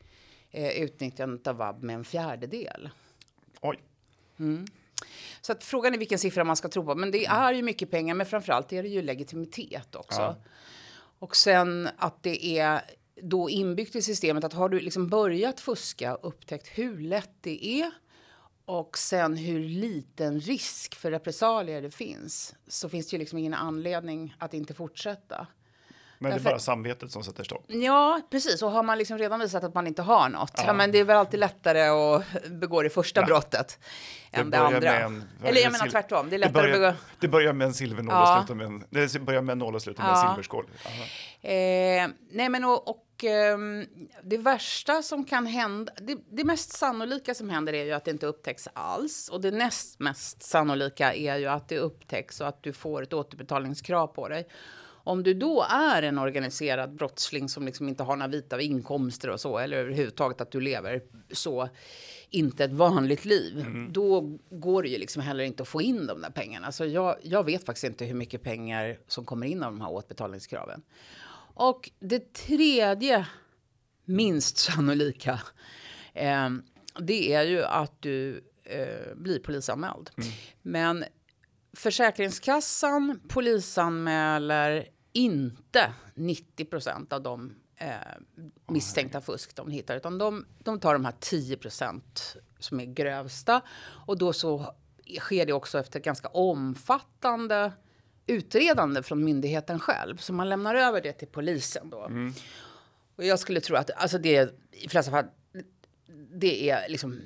eh, 0.50 0.82
utnyttjandet 0.82 1.46
av 1.46 1.56
vab 1.56 1.82
med 1.82 1.94
en 1.94 2.04
fjärdedel. 2.04 2.90
Oj. 3.61 3.78
Mm. 4.38 4.66
Så 5.40 5.52
att 5.52 5.64
frågan 5.64 5.94
är 5.94 5.99
vilken 5.99 6.18
siffra 6.18 6.44
man 6.44 6.56
ska 6.56 6.68
tro 6.68 6.85
på. 6.85 6.94
Men 6.94 7.11
det 7.11 7.26
mm. 7.26 7.42
är 7.42 7.52
ju 7.52 7.62
mycket 7.62 7.90
pengar, 7.90 8.14
men 8.14 8.26
framförallt 8.26 8.73
är 8.73 8.82
det 8.82 8.88
ju 8.88 9.02
legitimitet 9.02 9.94
också. 9.94 10.20
Ja. 10.20 10.37
Och 11.18 11.37
sen 11.37 11.88
att 11.96 12.23
det 12.23 12.58
är 12.58 12.82
då 13.22 13.50
inbyggt 13.50 13.96
i 13.96 14.02
systemet 14.02 14.44
att 14.44 14.52
har 14.52 14.68
du 14.68 14.80
liksom 14.80 15.08
börjat 15.08 15.60
fuska 15.60 16.14
och 16.14 16.28
upptäckt 16.28 16.66
hur 16.66 17.00
lätt 17.00 17.34
det 17.40 17.66
är 17.66 17.90
och 18.64 18.98
sen 18.98 19.36
hur 19.36 19.60
liten 19.60 20.40
risk 20.40 20.94
för 20.94 21.10
repressalier 21.10 21.82
det 21.82 21.90
finns 21.90 22.54
så 22.68 22.88
finns 22.88 23.10
det 23.10 23.14
ju 23.14 23.18
liksom 23.18 23.38
ingen 23.38 23.54
anledning 23.54 24.36
att 24.38 24.54
inte 24.54 24.74
fortsätta. 24.74 25.46
Men 26.22 26.30
det 26.30 26.36
är 26.36 26.40
bara 26.40 26.58
samvetet 26.58 27.12
som 27.12 27.24
sätter 27.24 27.44
stopp? 27.44 27.64
Ja, 27.66 28.20
precis. 28.30 28.62
Och 28.62 28.70
har 28.70 28.82
man 28.82 28.98
liksom 28.98 29.18
redan 29.18 29.40
visat 29.40 29.64
att 29.64 29.74
man 29.74 29.86
inte 29.86 30.02
har 30.02 30.28
något, 30.28 30.52
ja. 30.56 30.62
ja 30.66 30.72
men 30.72 30.92
det 30.92 30.98
är 30.98 31.04
väl 31.04 31.16
alltid 31.16 31.40
lättare 31.40 31.82
att 31.82 32.24
begå 32.50 32.82
det 32.82 32.90
första 32.90 33.20
ja. 33.20 33.26
brottet 33.26 33.78
det 34.30 34.36
än 34.36 34.50
det 34.50 34.58
andra. 34.58 34.98
En, 34.98 35.24
Eller 35.44 35.60
jag 35.60 35.72
menar 35.72 35.86
tvärtom, 35.86 36.30
det 36.30 36.36
är 36.36 36.38
lättare 36.38 36.66
det 36.66 36.72
börjar, 36.72 36.88
att 36.88 36.94
begå... 36.96 37.04
Det 37.20 37.28
börjar 37.28 37.52
med 37.52 37.66
en 37.66 37.74
silvernål 37.74 38.14
ja. 38.14 38.32
och 38.32 38.38
slutar 38.38 38.54
med 38.54 38.66
en, 38.66 38.84
det 38.90 39.20
börjar 39.20 39.42
med 39.42 39.52
en 39.52 39.58
nål 39.58 39.74
och 39.74 39.82
slutar 39.82 40.02
med 40.02 40.12
en 40.12 40.28
silverskål. 40.28 40.64
Eh, 41.40 41.50
nej, 42.30 42.48
men 42.48 42.64
och, 42.64 42.88
och 42.88 43.10
det 44.22 44.38
värsta 44.38 45.02
som 45.02 45.24
kan 45.24 45.46
hända, 45.46 45.92
det, 45.96 46.18
det, 46.30 46.44
mest 46.44 46.72
sannolika 46.72 47.34
som 47.34 47.50
händer 47.50 47.72
är 47.72 47.84
ju 47.84 47.92
att 47.92 48.04
det 48.04 48.10
inte 48.10 48.26
upptäcks 48.26 48.68
alls. 48.72 49.28
Och 49.28 49.40
det 49.40 49.50
näst 49.50 50.00
mest 50.00 50.42
sannolika 50.42 51.14
är 51.14 51.36
ju 51.36 51.46
att 51.46 51.68
det 51.68 51.78
upptäcks 51.78 52.40
och 52.40 52.48
att 52.48 52.62
du 52.62 52.72
får 52.72 53.02
ett 53.02 53.12
återbetalningskrav 53.12 54.06
på 54.06 54.28
dig. 54.28 54.48
Om 55.04 55.22
du 55.22 55.34
då 55.34 55.66
är 55.70 56.02
en 56.02 56.18
organiserad 56.18 56.94
brottsling 56.94 57.48
som 57.48 57.66
liksom 57.66 57.88
inte 57.88 58.02
har 58.02 58.16
några 58.16 58.28
vita 58.28 58.60
inkomster 58.60 59.30
och 59.30 59.40
så, 59.40 59.58
eller 59.58 59.76
överhuvudtaget 59.76 60.40
att 60.40 60.50
du 60.50 60.60
lever 60.60 61.02
så, 61.32 61.68
inte 62.30 62.64
ett 62.64 62.72
vanligt 62.72 63.24
liv, 63.24 63.60
mm. 63.60 63.92
då 63.92 64.38
går 64.50 64.82
det 64.82 64.88
ju 64.88 64.98
liksom 64.98 65.22
heller 65.22 65.44
inte 65.44 65.62
att 65.62 65.68
få 65.68 65.82
in 65.82 66.06
de 66.06 66.20
där 66.20 66.30
pengarna. 66.30 66.72
Så 66.72 66.86
jag, 66.86 67.16
jag 67.22 67.44
vet 67.44 67.66
faktiskt 67.66 67.84
inte 67.84 68.04
hur 68.04 68.14
mycket 68.14 68.42
pengar 68.42 68.98
som 69.06 69.24
kommer 69.24 69.46
in 69.46 69.62
av 69.62 69.72
de 69.72 69.80
här 69.80 69.90
återbetalningskraven. 69.90 70.82
Och 71.61 71.90
det 71.99 72.33
tredje 72.33 73.26
minst 74.05 74.57
sannolika 74.59 75.40
eh, 76.14 76.50
det 76.99 77.35
är 77.35 77.43
ju 77.43 77.64
att 77.64 78.02
du 78.02 78.45
eh, 78.64 79.14
blir 79.17 79.38
polisanmäld. 79.38 80.11
Men 80.62 81.05
Försäkringskassan 81.73 83.21
polisanmäler 83.29 84.88
inte 85.12 85.93
90 86.14 86.64
procent 86.64 87.12
av 87.12 87.23
de 87.23 87.55
eh, 87.76 87.90
misstänkta 88.67 89.21
fusk 89.21 89.57
de 89.57 89.71
hittar, 89.71 89.97
utan 89.97 90.19
de, 90.19 90.47
de 90.59 90.81
tar 90.81 90.93
de 90.93 91.05
här 91.05 91.14
10 91.21 91.57
procent 91.57 92.37
som 92.59 92.81
är 92.81 92.85
grövsta. 92.85 93.62
Och 94.07 94.19
då 94.19 94.33
så 94.33 94.75
sker 95.19 95.47
det 95.47 95.52
också 95.52 95.79
efter 95.79 96.00
ganska 96.00 96.29
omfattande 96.29 97.73
utredande 98.30 99.02
från 99.02 99.25
myndigheten 99.25 99.80
själv. 99.80 100.16
Så 100.16 100.32
man 100.32 100.49
lämnar 100.49 100.75
över 100.75 101.00
det 101.00 101.12
till 101.12 101.28
polisen 101.28 101.90
då. 101.90 102.10
Och 103.16 103.25
jag 103.25 103.38
skulle 103.38 103.60
tro 103.60 103.76
att 103.76 103.90
alltså 103.90 104.18
det 104.18 104.54
i 104.72 104.88
flesta 104.88 105.10
fall, 105.10 105.25
det 106.32 106.70
är 106.70 106.88
liksom 106.88 107.20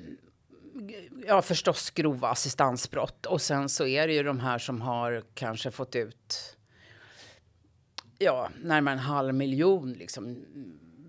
ja, 1.27 1.41
förstås 1.41 1.89
grova 1.89 2.29
assistansbrott. 2.29 3.25
Och 3.25 3.41
sen 3.41 3.69
så 3.69 3.85
är 3.85 4.07
det 4.07 4.13
ju 4.13 4.23
de 4.23 4.39
här 4.39 4.59
som 4.59 4.81
har 4.81 5.23
kanske 5.33 5.71
fått 5.71 5.95
ut 5.95 6.55
ja, 8.17 8.49
närmare 8.63 8.93
en 8.93 8.99
halv 8.99 9.33
miljon 9.33 9.93
liksom, 9.93 10.45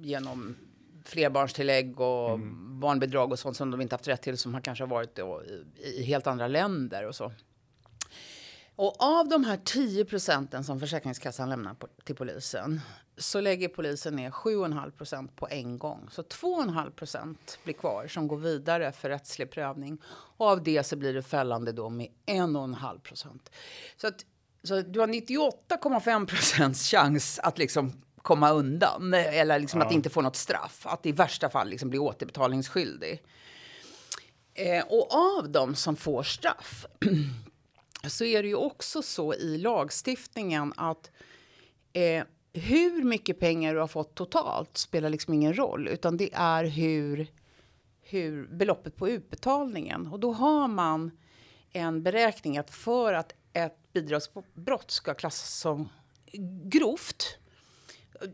genom 0.00 0.56
flerbarnstillägg 1.04 2.00
och 2.00 2.38
barnbidrag 2.80 3.32
och 3.32 3.38
sånt 3.38 3.56
som 3.56 3.70
de 3.70 3.80
inte 3.80 3.94
haft 3.94 4.08
rätt 4.08 4.22
till 4.22 4.38
som 4.38 4.54
har 4.54 4.60
kanske 4.60 4.84
varit 4.84 5.14
då 5.14 5.42
i, 5.44 5.86
i 5.88 6.02
helt 6.02 6.26
andra 6.26 6.48
länder 6.48 7.06
och 7.06 7.14
så. 7.14 7.32
Och 8.76 8.94
av 8.98 9.28
de 9.28 9.44
här 9.44 9.56
10 9.64 10.04
procenten 10.04 10.64
som 10.64 10.80
Försäkringskassan 10.80 11.50
lämnar 11.50 11.74
på, 11.74 11.88
till 12.04 12.14
polisen 12.14 12.80
så 13.16 13.40
lägger 13.40 13.68
polisen 13.68 14.16
ner 14.16 14.30
7,5 14.30 14.90
procent 14.90 15.36
på 15.36 15.48
en 15.50 15.78
gång. 15.78 16.08
Så 16.10 16.22
2,5 16.22 16.90
procent 16.90 17.58
blir 17.64 17.74
kvar 17.74 18.06
som 18.08 18.28
går 18.28 18.36
vidare 18.36 18.92
för 18.92 19.08
rättslig 19.08 19.50
prövning. 19.50 19.98
Och 20.08 20.46
av 20.46 20.62
det 20.62 20.84
så 20.84 20.96
blir 20.96 21.14
det 21.14 21.22
fällande 21.22 21.72
dom 21.72 21.96
med 21.96 22.08
1,5 22.26 23.00
procent. 23.00 23.50
Så, 23.96 24.06
att, 24.06 24.24
så 24.62 24.80
du 24.80 25.00
har 25.00 25.06
98,5 25.06 26.26
procents 26.26 26.90
chans 26.90 27.38
att 27.42 27.58
liksom 27.58 27.92
komma 28.22 28.50
undan 28.50 29.14
eller 29.14 29.58
liksom 29.58 29.82
att 29.82 29.92
inte 29.92 30.10
få 30.10 30.20
något 30.20 30.36
straff. 30.36 30.86
Att 30.86 31.06
i 31.06 31.12
värsta 31.12 31.48
fall 31.50 31.68
liksom 31.68 31.90
bli 31.90 31.98
återbetalningsskyldig. 31.98 33.22
Eh, 34.54 34.84
och 34.88 35.14
av 35.14 35.50
dem 35.50 35.74
som 35.74 35.96
får 35.96 36.22
straff 36.22 36.86
så 38.08 38.24
är 38.24 38.42
det 38.42 38.48
ju 38.48 38.54
också 38.54 39.02
så 39.02 39.34
i 39.34 39.58
lagstiftningen 39.58 40.72
att 40.76 41.10
eh, 41.92 42.24
hur 42.52 43.04
mycket 43.04 43.40
pengar 43.40 43.74
du 43.74 43.80
har 43.80 43.86
fått 43.86 44.14
totalt 44.14 44.76
spelar 44.76 45.10
liksom 45.10 45.34
ingen 45.34 45.54
roll, 45.54 45.88
utan 45.88 46.16
det 46.16 46.30
är 46.32 46.64
hur, 46.64 47.26
hur 48.02 48.46
beloppet 48.46 48.96
på 48.96 49.08
utbetalningen. 49.08 50.06
Och 50.06 50.20
då 50.20 50.32
har 50.32 50.68
man 50.68 51.10
en 51.72 52.02
beräkning 52.02 52.58
att 52.58 52.70
för 52.70 53.12
att 53.12 53.34
ett 53.52 53.92
bidragsbrott 53.92 54.90
ska 54.90 55.14
klassas 55.14 55.58
som 55.58 55.88
grovt 56.64 57.38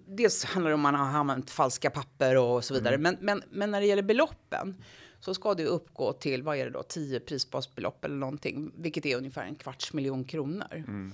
Dels 0.06 0.44
handlar 0.44 0.70
det 0.70 0.74
om 0.74 0.86
att 0.86 0.92
man 0.92 1.00
har 1.00 1.18
använt 1.18 1.50
falska 1.50 1.90
papper 1.90 2.36
och 2.36 2.64
så 2.64 2.74
vidare. 2.74 2.98
Men, 2.98 3.16
men, 3.20 3.42
men 3.50 3.70
när 3.70 3.80
det 3.80 3.86
gäller 3.86 4.02
beloppen 4.02 4.82
så 5.24 5.34
ska 5.34 5.54
det 5.54 5.64
uppgå 5.64 6.12
till, 6.12 6.42
vad 6.42 6.56
är 6.56 6.64
det 6.64 6.70
då, 6.70 6.82
10 6.82 7.20
prisbasbelopp 7.20 8.04
eller 8.04 8.16
någonting, 8.16 8.72
vilket 8.76 9.06
är 9.06 9.16
ungefär 9.16 9.44
en 9.44 9.54
kvarts 9.54 9.92
miljon 9.92 10.24
kronor. 10.24 10.84
Mm. 10.88 11.12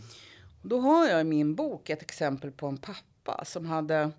då 0.62 0.80
har 0.80 1.08
jag 1.08 1.20
i 1.20 1.24
min 1.24 1.54
bok 1.54 1.90
ett 1.90 2.02
exempel 2.02 2.50
på 2.50 2.66
en 2.66 2.76
pappa 2.76 3.44
som 3.44 3.66
hade 3.66 4.10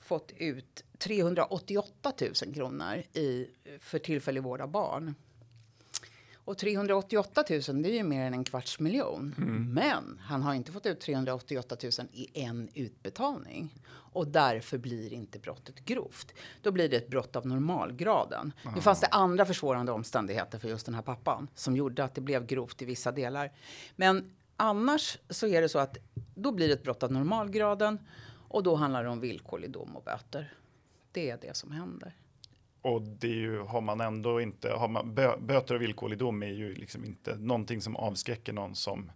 fått 0.00 0.32
ut 0.36 0.84
388 0.98 2.12
000 2.20 2.54
kronor 2.54 3.02
i, 3.12 3.46
för 3.80 3.98
tillfällig 3.98 4.42
vård 4.42 4.60
av 4.60 4.68
barn. 4.68 5.14
Och 6.44 6.58
388 6.58 7.44
000 7.50 7.82
det 7.82 7.90
är 7.90 7.94
ju 7.94 8.02
mer 8.02 8.26
än 8.26 8.34
en 8.34 8.44
kvarts 8.44 8.80
miljon. 8.80 9.34
Men 9.74 10.20
han 10.22 10.42
har 10.42 10.54
inte 10.54 10.72
fått 10.72 10.86
ut 10.86 11.00
388 11.00 11.76
000 11.82 11.92
i 12.12 12.42
en 12.42 12.68
utbetalning. 12.74 13.74
Och 14.14 14.28
därför 14.28 14.78
blir 14.78 15.12
inte 15.12 15.38
brottet 15.38 15.84
grovt. 15.84 16.34
Då 16.62 16.72
blir 16.72 16.88
det 16.88 16.96
ett 16.96 17.08
brott 17.08 17.36
av 17.36 17.46
normalgraden. 17.46 18.52
Nu 18.74 18.80
fanns 18.80 19.00
det 19.00 19.06
andra 19.06 19.44
försvårande 19.44 19.92
omständigheter 19.92 20.58
för 20.58 20.68
just 20.68 20.86
den 20.86 20.94
här 20.94 21.02
pappan 21.02 21.48
som 21.54 21.76
gjorde 21.76 22.04
att 22.04 22.14
det 22.14 22.20
blev 22.20 22.46
grovt 22.46 22.82
i 22.82 22.84
vissa 22.84 23.12
delar. 23.12 23.52
Men 23.96 24.30
annars 24.56 25.18
så 25.30 25.46
är 25.46 25.62
det 25.62 25.68
så 25.68 25.78
att 25.78 25.96
då 26.34 26.52
blir 26.52 26.68
det 26.68 26.74
ett 26.74 26.82
brott 26.82 27.02
av 27.02 27.12
normalgraden 27.12 27.98
och 28.48 28.62
då 28.62 28.74
handlar 28.74 29.04
det 29.04 29.10
om 29.10 29.20
villkorlig 29.20 29.70
dom 29.70 29.96
och 29.96 30.02
böter. 30.04 30.54
Det 31.12 31.30
är 31.30 31.38
det 31.40 31.56
som 31.56 31.70
händer. 31.70 32.14
Och 32.84 33.02
det 33.02 33.28
ju, 33.28 33.60
har 33.60 33.80
man 33.80 34.00
ändå 34.00 34.40
inte, 34.40 34.70
har 34.70 34.88
man, 34.88 35.14
bö, 35.14 35.36
böter 35.36 35.74
och 35.74 35.82
villkorlig 35.82 36.18
dom 36.18 36.42
är 36.42 36.46
ju 36.46 36.74
liksom 36.74 37.04
inte 37.04 37.36
någonting 37.36 37.80
som 37.80 37.96
avskräcker 37.96 38.52
någon 38.52 38.74
som, 38.74 39.10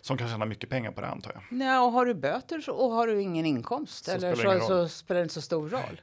som 0.00 0.18
kan 0.18 0.28
tjäna 0.28 0.44
mycket 0.44 0.70
pengar 0.70 0.92
på 0.92 1.00
det 1.00 1.06
antar 1.06 1.32
jag. 1.34 1.42
Nej, 1.50 1.78
och 1.78 1.92
har 1.92 2.06
du 2.06 2.14
böter 2.14 2.60
så, 2.60 2.72
och 2.72 2.90
har 2.90 3.06
du 3.06 3.22
ingen 3.22 3.46
inkomst 3.46 4.04
Så 4.04 4.10
eller 4.10 4.34
spelar 4.34 4.60
så, 4.60 4.66
så 4.66 4.88
spelar 4.88 5.20
det 5.20 5.22
inte 5.22 5.34
så 5.34 5.42
stor 5.42 5.68
roll. 5.68 6.00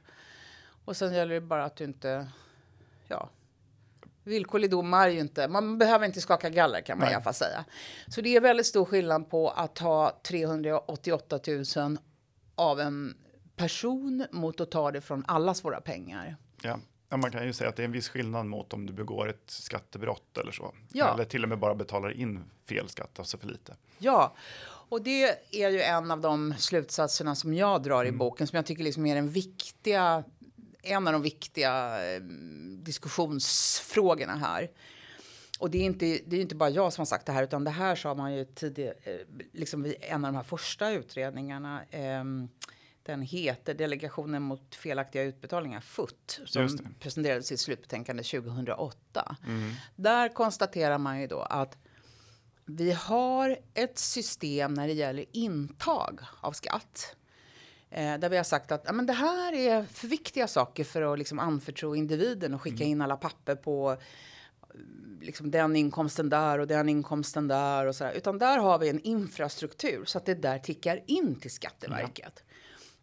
Och 0.84 0.96
sen 0.96 1.14
gäller 1.14 1.34
det 1.34 1.40
bara 1.40 1.64
att 1.64 1.76
du 1.76 1.84
inte, 1.84 2.28
ja, 3.08 3.30
villkorlig 4.24 4.70
dom 4.70 4.94
är 4.94 5.08
ju 5.08 5.20
inte, 5.20 5.48
man 5.48 5.78
behöver 5.78 6.06
inte 6.06 6.20
skaka 6.20 6.50
galler 6.50 6.80
kan 6.80 6.98
man 6.98 7.04
Nej. 7.04 7.12
i 7.12 7.14
alla 7.14 7.24
fall 7.24 7.34
säga. 7.34 7.64
Så 8.08 8.20
det 8.20 8.36
är 8.36 8.40
väldigt 8.40 8.66
stor 8.66 8.84
skillnad 8.84 9.30
på 9.30 9.50
att 9.50 9.74
ta 9.74 10.20
388 10.22 11.40
000 11.76 11.98
av 12.54 12.80
en 12.80 13.14
person 13.56 14.26
mot 14.30 14.60
att 14.60 14.70
ta 14.70 14.90
det 14.90 15.00
från 15.00 15.24
allas 15.28 15.64
våra 15.64 15.80
pengar. 15.80 16.36
Ja. 16.62 16.78
Ja, 17.12 17.16
man 17.16 17.30
kan 17.30 17.46
ju 17.46 17.52
säga 17.52 17.70
att 17.70 17.76
det 17.76 17.82
är 17.82 17.84
en 17.84 17.92
viss 17.92 18.08
skillnad 18.08 18.46
mot 18.46 18.72
om 18.72 18.86
du 18.86 18.92
begår 18.92 19.28
ett 19.30 19.42
skattebrott 19.46 20.38
eller 20.38 20.52
så. 20.52 20.74
Ja. 20.92 21.14
Eller 21.14 21.24
till 21.24 21.42
och 21.42 21.48
med 21.48 21.58
bara 21.58 21.74
betalar 21.74 22.10
in 22.10 22.44
fel 22.68 22.88
skatt, 22.88 23.18
alltså 23.18 23.38
för 23.38 23.46
lite. 23.48 23.76
Ja, 23.98 24.34
och 24.64 25.02
det 25.02 25.22
är 25.50 25.68
ju 25.70 25.80
en 25.80 26.10
av 26.10 26.20
de 26.20 26.54
slutsatserna 26.58 27.34
som 27.34 27.54
jag 27.54 27.82
drar 27.82 28.02
Mm. 28.04 28.14
i 28.14 28.18
boken 28.18 28.46
som 28.46 28.56
jag 28.56 28.66
tycker 28.66 28.82
liksom 28.84 29.06
är 29.06 29.14
den 29.14 29.28
viktiga, 29.30 30.24
en 30.82 31.06
av 31.06 31.12
de 31.12 31.22
viktiga 31.22 32.04
eh, 32.14 32.20
diskussionsfrågorna 32.82 34.36
här. 34.36 34.70
Och 35.58 35.70
det 35.70 35.78
är, 35.78 35.82
inte, 35.84 36.18
det 36.26 36.36
är 36.36 36.40
inte 36.40 36.54
bara 36.54 36.70
jag 36.70 36.92
som 36.92 37.00
har 37.02 37.06
sagt 37.06 37.26
det 37.26 37.32
här, 37.32 37.42
utan 37.42 37.64
det 37.64 37.70
här 37.70 37.96
sa 37.96 38.14
man 38.14 38.34
ju 38.34 38.44
tidigare, 38.44 38.94
eh, 39.04 39.14
liksom 39.52 39.82
vid 39.82 39.94
en 40.00 40.24
av 40.24 40.32
de 40.32 40.36
här 40.36 40.44
första 40.44 40.90
utredningarna. 40.90 41.82
ehm, 41.90 42.48
den 43.02 43.22
heter 43.22 43.74
Delegationen 43.74 44.42
mot 44.42 44.74
felaktiga 44.74 45.22
utbetalningar, 45.22 45.80
FUT, 45.80 46.40
som 46.44 46.62
Just 46.62 46.78
det. 46.78 46.84
presenterade 47.00 47.42
sitt 47.42 47.60
slutbetänkande 47.60 48.22
2008. 48.22 49.36
Mm. 49.46 49.72
Där 49.96 50.28
konstaterar 50.28 50.98
man 50.98 51.20
ju 51.20 51.26
då 51.26 51.40
att 51.40 51.78
vi 52.64 52.92
har 52.92 53.58
ett 53.74 53.98
system 53.98 54.74
när 54.74 54.86
det 54.86 54.92
gäller 54.92 55.24
intag 55.32 56.20
av 56.40 56.52
skatt. 56.52 57.16
Eh, 57.90 58.18
där 58.18 58.28
vi 58.28 58.36
har 58.36 58.44
sagt 58.44 58.72
att 58.72 58.82
ja, 58.86 58.92
men 58.92 59.06
det 59.06 59.12
här 59.12 59.52
är 59.52 59.84
för 59.84 60.08
viktiga 60.08 60.48
saker 60.48 60.84
för 60.84 61.12
att 61.12 61.18
liksom, 61.18 61.38
anförtro 61.38 61.94
individen 61.96 62.54
och 62.54 62.62
skicka 62.62 62.84
in 62.84 63.02
alla 63.02 63.16
papper 63.16 63.56
på 63.56 63.92
eh, 63.92 63.98
liksom, 65.20 65.50
den 65.50 65.76
inkomsten 65.76 66.28
där 66.28 66.58
och 66.58 66.66
den 66.66 66.88
inkomsten 66.88 67.48
där. 67.48 67.86
Och 67.86 67.96
så 67.96 68.04
där. 68.04 68.12
Utan 68.12 68.38
där 68.38 68.58
har 68.58 68.78
vi 68.78 68.88
en 68.88 69.00
infrastruktur 69.00 70.04
så 70.04 70.18
att 70.18 70.26
det 70.26 70.34
där 70.34 70.58
tickar 70.58 71.00
in 71.06 71.40
till 71.40 71.50
Skatteverket. 71.50 72.42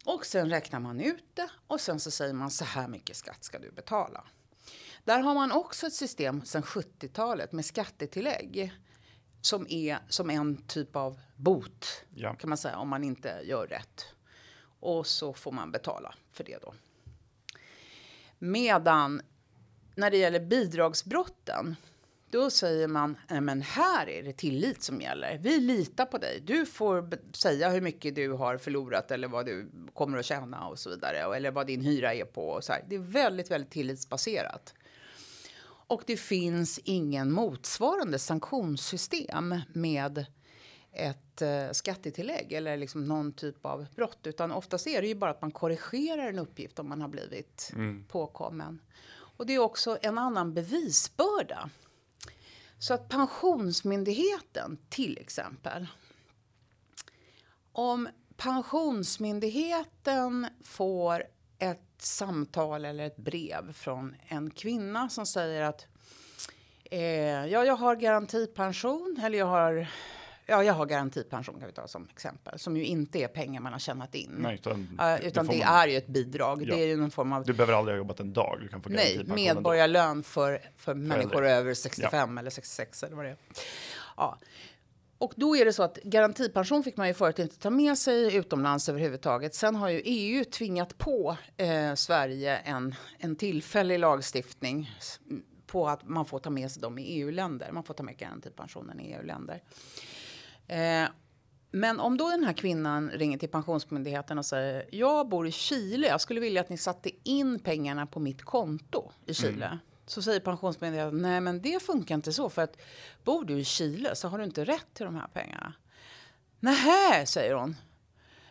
Och 0.08 0.26
sen 0.26 0.50
räknar 0.50 0.80
man 0.80 1.02
ut 1.02 1.26
det 1.34 1.50
och 1.68 1.82
sen 1.82 2.00
så 2.00 2.12
säger 2.12 2.34
man 2.34 2.52
så 2.52 2.66
här 2.66 2.88
mycket 2.88 3.16
skatt 3.16 3.44
ska 3.44 3.60
du 3.60 3.72
betala. 3.72 4.24
Där 5.04 5.20
har 5.20 5.34
man 5.34 5.52
också 5.52 5.88
ett 5.88 5.94
system 5.94 6.46
sedan 6.46 6.64
70-talet 6.64 7.52
med 7.52 7.66
skattetillägg 7.66 8.74
som 9.42 9.68
är 9.70 10.00
som 10.10 10.30
en 10.30 10.58
typ 10.58 10.96
av 10.96 11.20
bot 11.36 12.06
Ja. 12.10 12.36
kan 12.36 12.50
man 12.50 12.58
säga 12.58 12.78
om 12.78 12.90
man 12.90 13.04
inte 13.04 13.42
gör 13.44 13.68
rätt. 13.68 14.06
Och 14.80 15.08
så 15.08 15.34
får 15.34 15.52
man 15.52 15.72
betala 15.72 16.16
för 16.32 16.44
det 16.44 16.58
då. 16.62 16.74
Medan 18.40 19.22
när 19.96 20.12
det 20.12 20.18
gäller 20.18 20.40
bidragsbrotten 20.40 21.76
då 22.30 22.50
säger 22.50 22.88
man, 22.88 23.18
men 23.42 23.62
här 23.62 24.10
är 24.10 24.24
det 24.24 24.34
tillit 24.34 24.84
som 24.84 25.02
gäller. 25.02 25.38
Vi 25.38 25.60
litar 25.60 26.06
på 26.06 26.18
dig. 26.18 26.44
Du 26.46 26.66
får 26.66 27.10
säga 27.36 27.70
hur 27.70 27.82
mycket 27.82 28.16
du 28.16 28.32
har 28.32 28.58
förlorat 28.58 29.12
eller 29.12 29.28
vad 29.28 29.46
du 29.46 29.72
kommer 29.94 30.18
att 30.18 30.26
tjäna 30.26 30.68
och 30.68 30.80
så 30.80 30.90
vidare. 30.90 31.36
Eller 31.36 31.52
vad 31.52 31.68
din 31.68 31.82
hyra 31.82 32.14
är 32.14 32.26
på. 32.26 32.50
Och 32.50 32.64
så 32.64 32.74
här. 32.74 32.86
Det 32.88 32.96
är 32.96 33.00
väldigt, 33.00 33.52
väldigt 33.52 33.72
tillitsbaserat. 33.72 34.74
Och 35.90 36.04
det 36.06 36.18
finns 36.18 36.80
ingen 36.84 37.32
motsvarande 37.32 38.20
sanktionssystem 38.20 39.56
med 39.74 40.26
ett 40.92 41.42
eh, 41.42 41.72
skattetillägg 41.72 42.54
eller 42.54 42.78
liksom 42.78 43.06
någon 43.06 43.34
typ 43.34 43.66
av 43.66 43.86
brott. 43.96 44.20
Utan 44.24 44.52
oftast 44.52 44.88
är 44.88 45.02
det 45.02 45.08
ju 45.08 45.16
bara 45.16 45.32
att 45.32 45.42
man 45.42 45.52
korrigerar 45.52 46.28
en 46.28 46.40
uppgift 46.40 46.80
om 46.80 46.90
man 46.90 47.02
har 47.02 47.08
blivit 47.08 47.72
påkommen. 48.08 48.82
Och 49.10 49.46
det 49.46 49.56
är 49.56 49.60
också 49.60 49.98
en 50.02 50.18
annan 50.18 50.54
bevisbörda. 50.54 51.70
Så 52.80 52.94
att 52.94 53.10
Pensionsmyndigheten 53.10 54.78
till 54.90 55.18
exempel. 55.18 55.88
Om 57.72 58.10
Pensionsmyndigheten 58.38 60.48
får 60.64 61.24
ett 61.60 61.82
samtal 61.98 62.86
eller 62.86 63.08
ett 63.08 63.18
brev 63.18 63.74
från 63.74 64.16
en 64.28 64.50
kvinna 64.50 65.10
som 65.10 65.26
säger 65.26 65.62
att 65.62 65.88
eh, 66.84 67.46
ja, 67.46 67.66
jag 67.66 67.76
har 67.76 67.96
garantipension 67.96 69.20
eller 69.24 69.38
jag 69.38 69.46
har 69.46 69.88
Ja, 70.50 70.64
jag 70.64 70.74
har 70.74 70.86
garantipension 70.86 71.60
kan 71.60 71.68
vi 71.68 71.74
ta 71.74 71.88
som 71.88 72.08
exempel, 72.10 72.60
som 72.60 72.78
ju 72.78 72.86
inte 72.86 73.20
är 73.20 73.28
pengar 73.28 73.62
man 73.62 73.72
har 73.72 73.80
tjänat 73.80 74.16
in. 74.16 74.36
Nej, 74.38 74.56
utan 74.56 74.74
uh, 74.74 75.28
utan 75.28 75.48
det, 75.48 75.54
det 75.54 75.66
man... 75.66 75.76
är 75.76 75.88
ju 75.88 75.98
ett 75.98 76.08
bidrag. 76.08 76.62
Ja. 76.62 76.76
Det 76.76 76.84
är 76.84 76.88
ju 76.88 76.98
någon 76.98 77.12
form 77.12 77.34
av... 77.34 77.44
Du 77.44 77.54
behöver 77.54 77.74
aldrig 77.74 77.94
ha 77.94 77.98
jobbat 77.98 78.20
en 78.20 78.34
dag. 78.34 78.58
Du 78.62 78.68
kan 78.68 78.82
få 78.82 78.90
Nej, 78.90 79.24
medborgarlön 79.26 80.24
för, 80.24 80.62
för 80.78 80.94
människor 80.94 81.36
Äldre. 81.36 81.52
över 81.52 81.74
65 81.74 82.34
ja. 82.34 82.40
eller 82.40 82.50
66 82.50 83.04
eller 83.04 83.16
vad 83.16 83.26
det 83.26 83.32
är. 83.32 83.38
Ja. 84.18 84.38
Och 85.18 85.34
då 85.36 85.58
är 85.58 85.66
det 85.66 85.74
så 85.74 85.84
att 85.84 85.98
garantipension 86.04 86.84
fick 86.84 86.98
man 86.98 87.08
ju 87.08 87.14
förut 87.14 87.40
inte 87.40 87.58
ta 87.58 87.70
med 87.70 87.98
sig 87.98 88.36
utomlands 88.36 88.90
överhuvudtaget. 88.90 89.56
Sen 89.56 89.76
har 89.76 89.90
ju 89.90 90.02
EU 90.06 90.44
tvingat 90.44 90.98
på 90.98 91.38
eh, 91.58 91.94
Sverige 91.94 92.58
en, 92.58 92.96
en 93.18 93.36
tillfällig 93.36 94.00
lagstiftning 94.00 94.92
på 95.66 95.88
att 95.88 96.08
man 96.08 96.26
får 96.26 96.40
ta 96.40 96.50
med 96.50 96.72
sig 96.72 96.82
dem 96.82 97.00
i 97.00 97.04
EU-länder. 97.04 97.72
Man 97.72 97.84
får 97.84 97.94
ta 97.94 98.04
med 98.04 98.18
garantipensionen 98.18 99.00
i 99.00 99.14
EU-länder. 99.14 99.62
Eh, 100.68 101.10
men 101.72 102.00
om 102.00 102.18
då 102.18 102.30
den 102.30 102.44
här 102.44 102.54
kvinnan 102.54 103.10
ringer 103.10 103.38
till 103.38 103.50
Pensionsmyndigheten 103.50 104.38
och 104.38 104.46
säger 104.46 104.86
jag 104.92 105.30
bor 105.30 105.48
i 105.48 105.52
Chile, 105.52 106.08
jag 106.08 106.22
skulle 106.22 106.40
vilja 106.40 106.62
att 106.62 106.70
ni 106.70 106.78
satte 106.78 107.10
in 107.24 107.60
pengarna 107.60 108.06
på 108.06 108.20
mitt 108.20 108.42
konto 108.44 109.12
i 109.26 109.34
Chile. 109.34 109.66
Mm. 109.66 109.78
Så 110.06 110.22
säger 110.22 110.40
Pensionsmyndigheten, 110.40 111.22
nej 111.22 111.42
men 111.42 111.62
det 111.62 111.84
funkar 111.84 112.16
inte 112.16 112.34
så 112.34 112.50
för 112.50 112.62
att 112.62 112.78
bor 113.24 113.46
du 113.46 113.60
i 113.60 113.66
Chile 113.66 114.16
så 114.16 114.28
har 114.28 114.38
du 114.38 114.44
inte 114.44 114.66
rätt 114.66 114.94
till 114.94 115.06
de 115.06 115.16
här 115.16 115.28
pengarna. 115.34 115.74
Nähä, 116.60 117.26
säger 117.26 117.54
hon. 117.54 117.76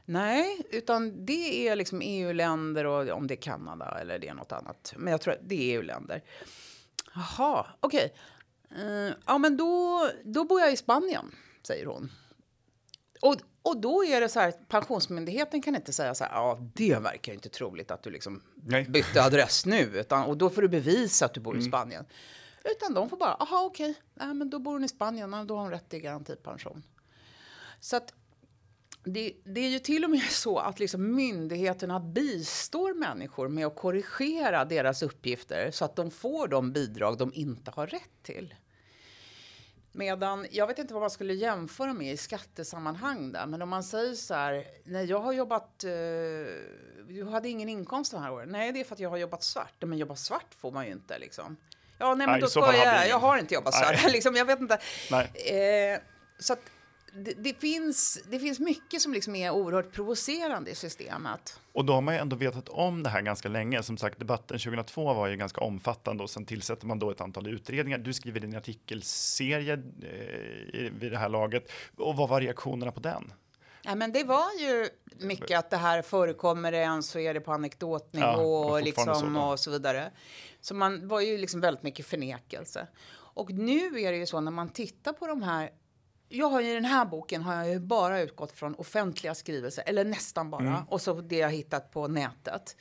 Nej, 0.04 0.66
utan 0.70 1.26
det 1.26 1.68
är 1.68 1.76
liksom 1.76 2.00
EU-länder 2.04 2.84
och 2.84 3.08
om 3.08 3.26
det 3.26 3.34
är 3.34 3.42
Kanada 3.42 3.98
eller 4.00 4.18
det 4.18 4.28
är 4.28 4.34
något 4.34 4.52
annat. 4.52 4.94
Men 4.96 5.10
jag 5.10 5.20
tror 5.20 5.34
att 5.34 5.40
det 5.42 5.54
är 5.54 5.76
EU-länder. 5.76 6.22
Jaha, 7.14 7.66
okej. 7.80 8.14
Okay. 8.68 8.84
Uh, 8.84 9.12
ja, 9.26 9.38
men 9.38 9.56
då, 9.56 10.08
då 10.24 10.44
bor 10.44 10.60
jag 10.60 10.72
i 10.72 10.76
Spanien, 10.76 11.32
säger 11.66 11.86
hon. 11.86 12.10
Och, 13.20 13.36
och 13.62 13.80
då 13.80 14.04
är 14.04 14.20
det 14.20 14.28
så 14.28 14.40
här, 14.40 14.52
Pensionsmyndigheten 14.52 15.62
kan 15.62 15.76
inte 15.76 15.92
säga 15.92 16.14
så 16.14 16.24
här, 16.24 16.32
ja 16.32 16.58
det 16.74 16.98
verkar 16.98 17.32
inte 17.32 17.48
troligt 17.48 17.90
att 17.90 18.02
du 18.02 18.10
liksom 18.10 18.42
Nej. 18.54 18.84
bytte 18.84 19.22
adress 19.22 19.66
nu, 19.66 19.82
utan, 19.82 20.24
och 20.24 20.36
då 20.36 20.50
får 20.50 20.62
du 20.62 20.68
bevisa 20.68 21.24
att 21.24 21.34
du 21.34 21.40
bor 21.40 21.52
Mm. 21.52 21.66
i 21.66 21.68
Spanien. 21.68 22.04
Utan 22.64 22.94
de 22.94 23.08
får 23.08 23.16
bara, 23.16 23.34
aha 23.34 23.64
okej, 23.64 23.94
okay. 24.16 24.34
men 24.34 24.50
då 24.50 24.58
bor 24.58 24.72
hon 24.72 24.84
i 24.84 24.88
Spanien, 24.88 25.34
och 25.34 25.46
då 25.46 25.54
har 25.54 25.62
hon 25.62 25.70
rätt 25.70 25.88
till 25.88 26.00
garantipension. 26.00 26.82
Så 27.80 27.96
att 27.96 28.12
det, 29.04 29.32
det, 29.44 29.60
är 29.60 29.68
ju 29.68 29.78
till 29.78 30.04
och 30.04 30.10
med 30.10 30.22
så 30.30 30.58
att 30.58 30.78
liksom 30.78 31.14
myndigheterna 31.14 32.00
bistår 32.00 32.94
människor 32.94 33.48
med 33.48 33.66
att 33.66 33.76
korrigera 33.76 34.64
deras 34.64 35.02
uppgifter 35.02 35.70
så 35.70 35.84
att 35.84 35.96
de 35.96 36.10
får 36.10 36.48
de 36.48 36.72
bidrag 36.72 37.18
de 37.18 37.34
inte 37.34 37.70
har 37.70 37.86
rätt 37.86 38.22
till. 38.22 38.54
Medan, 39.96 40.46
jag 40.50 40.66
vet 40.66 40.78
inte 40.78 40.94
vad 40.94 41.00
man 41.00 41.10
skulle 41.10 41.34
jämföra 41.34 41.92
med 41.92 42.12
i 42.12 42.16
skattesammanhang 42.16 43.32
där, 43.32 43.46
men 43.46 43.62
om 43.62 43.68
man 43.68 43.84
säger 43.84 44.14
så 44.14 44.34
här, 44.34 44.64
nej 44.84 45.04
jag 45.04 45.20
har 45.20 45.32
jobbat, 45.32 45.84
eh, 45.84 45.90
du 47.08 47.28
hade 47.30 47.48
ingen 47.48 47.68
inkomst 47.68 48.12
de 48.12 48.22
här 48.22 48.32
åren. 48.32 48.48
Nej, 48.48 48.72
det 48.72 48.80
är 48.80 48.84
för 48.84 48.94
att 48.94 49.00
jag 49.00 49.10
har 49.10 49.16
jobbat 49.16 49.42
svart. 49.42 49.74
Men 49.78 49.98
jobba 49.98 50.16
svart 50.16 50.54
får 50.58 50.70
man 50.70 50.86
ju 50.86 50.92
inte 50.92 51.18
liksom. 51.18 51.56
Ja, 51.98 52.14
nej 52.14 52.26
men 52.26 52.32
Nej, 52.32 52.40
då 52.40 52.46
ska 52.46 52.76
jag, 52.76 53.08
jag 53.08 53.18
har 53.18 53.38
inte 53.38 53.54
jobbat 53.54 53.74
svart. 53.74 54.04
liksom, 54.12 54.36
jag 54.36 54.44
vet 54.44 54.60
inte. 54.60 54.78
Nej. 55.10 55.92
Eh, 55.92 56.00
så 56.38 56.52
att 56.52 56.60
det, 57.16 57.32
det, 57.32 57.54
finns, 57.60 58.22
det 58.30 58.38
finns 58.38 58.58
mycket 58.60 59.02
som 59.02 59.12
liksom 59.12 59.34
är 59.34 59.50
oerhört 59.50 59.92
provocerande 59.92 60.70
i 60.70 60.74
systemet. 60.74 61.60
Och 61.72 61.84
då 61.84 61.92
har 61.92 62.00
man 62.00 62.14
ju 62.14 62.20
ändå 62.20 62.36
vetat 62.36 62.68
om 62.68 63.02
det 63.02 63.10
här 63.10 63.20
ganska 63.22 63.48
länge. 63.48 63.82
Som 63.82 63.96
sagt, 63.96 64.18
debatten 64.18 64.58
2002 64.58 65.14
var 65.14 65.26
ju 65.26 65.36
ganska 65.36 65.60
omfattande 65.60 66.22
och 66.22 66.30
sen 66.30 66.44
tillsätter 66.44 66.86
man 66.86 66.98
då 66.98 67.10
ett 67.10 67.20
antal 67.20 67.46
utredningar. 67.48 67.98
Du 67.98 68.12
skriver 68.12 68.40
din 68.40 68.56
artikelserie 68.56 69.72
eh, 70.02 70.80
i- 70.80 70.90
vid 71.00 71.12
det 71.12 71.18
här 71.18 71.28
laget. 71.28 71.70
Och 71.96 72.16
vad 72.16 72.28
var 72.28 72.40
reaktionerna 72.40 72.92
på 72.92 73.00
den? 73.00 73.32
Ja, 73.82 73.94
men 73.94 74.12
det 74.12 74.24
var 74.24 74.46
ju 74.60 74.88
mycket 75.26 75.58
att 75.58 75.70
det 75.70 75.76
här 75.76 76.02
förekommer 76.02 76.72
än 76.72 77.02
så 77.02 77.18
är 77.18 77.34
det 77.34 77.40
på 77.40 77.52
anekdotnivå 77.52 78.26
Ja, 78.26 78.36
och 78.72 78.82
liksom, 78.82 79.14
så, 79.14 79.40
och 79.50 79.60
så 79.60 79.70
vidare. 79.70 80.10
Så 80.60 80.74
man 80.74 81.08
var 81.08 81.20
ju 81.20 81.38
liksom 81.38 81.60
väldigt 81.60 81.82
mycket 81.82 82.06
förnekelse. 82.06 82.86
Och 83.12 83.50
nu 83.50 84.00
är 84.00 84.12
det 84.12 84.18
ju 84.18 84.26
så 84.26 84.40
när 84.40 84.50
man 84.50 84.68
tittar 84.68 85.12
på 85.12 85.26
de 85.26 85.42
här 85.42 85.70
jag 86.28 86.48
har 86.48 86.60
ju 86.60 86.70
i 86.70 86.74
den 86.74 86.84
här 86.84 87.04
boken 87.04 87.42
har 87.42 87.54
jag 87.54 87.68
ju 87.68 87.78
bara 87.80 88.20
utgått 88.20 88.52
från 88.52 88.74
offentliga 88.74 89.34
skrivelser, 89.34 89.84
eller 89.86 90.04
nästan 90.04 90.50
bara, 90.50 90.66
Mm. 90.66 90.82
och 90.88 91.00
så 91.00 91.14
det 91.20 91.36
jag 91.36 91.50
hittat 91.50 91.90
på 91.90 92.08
nätet. 92.08 92.76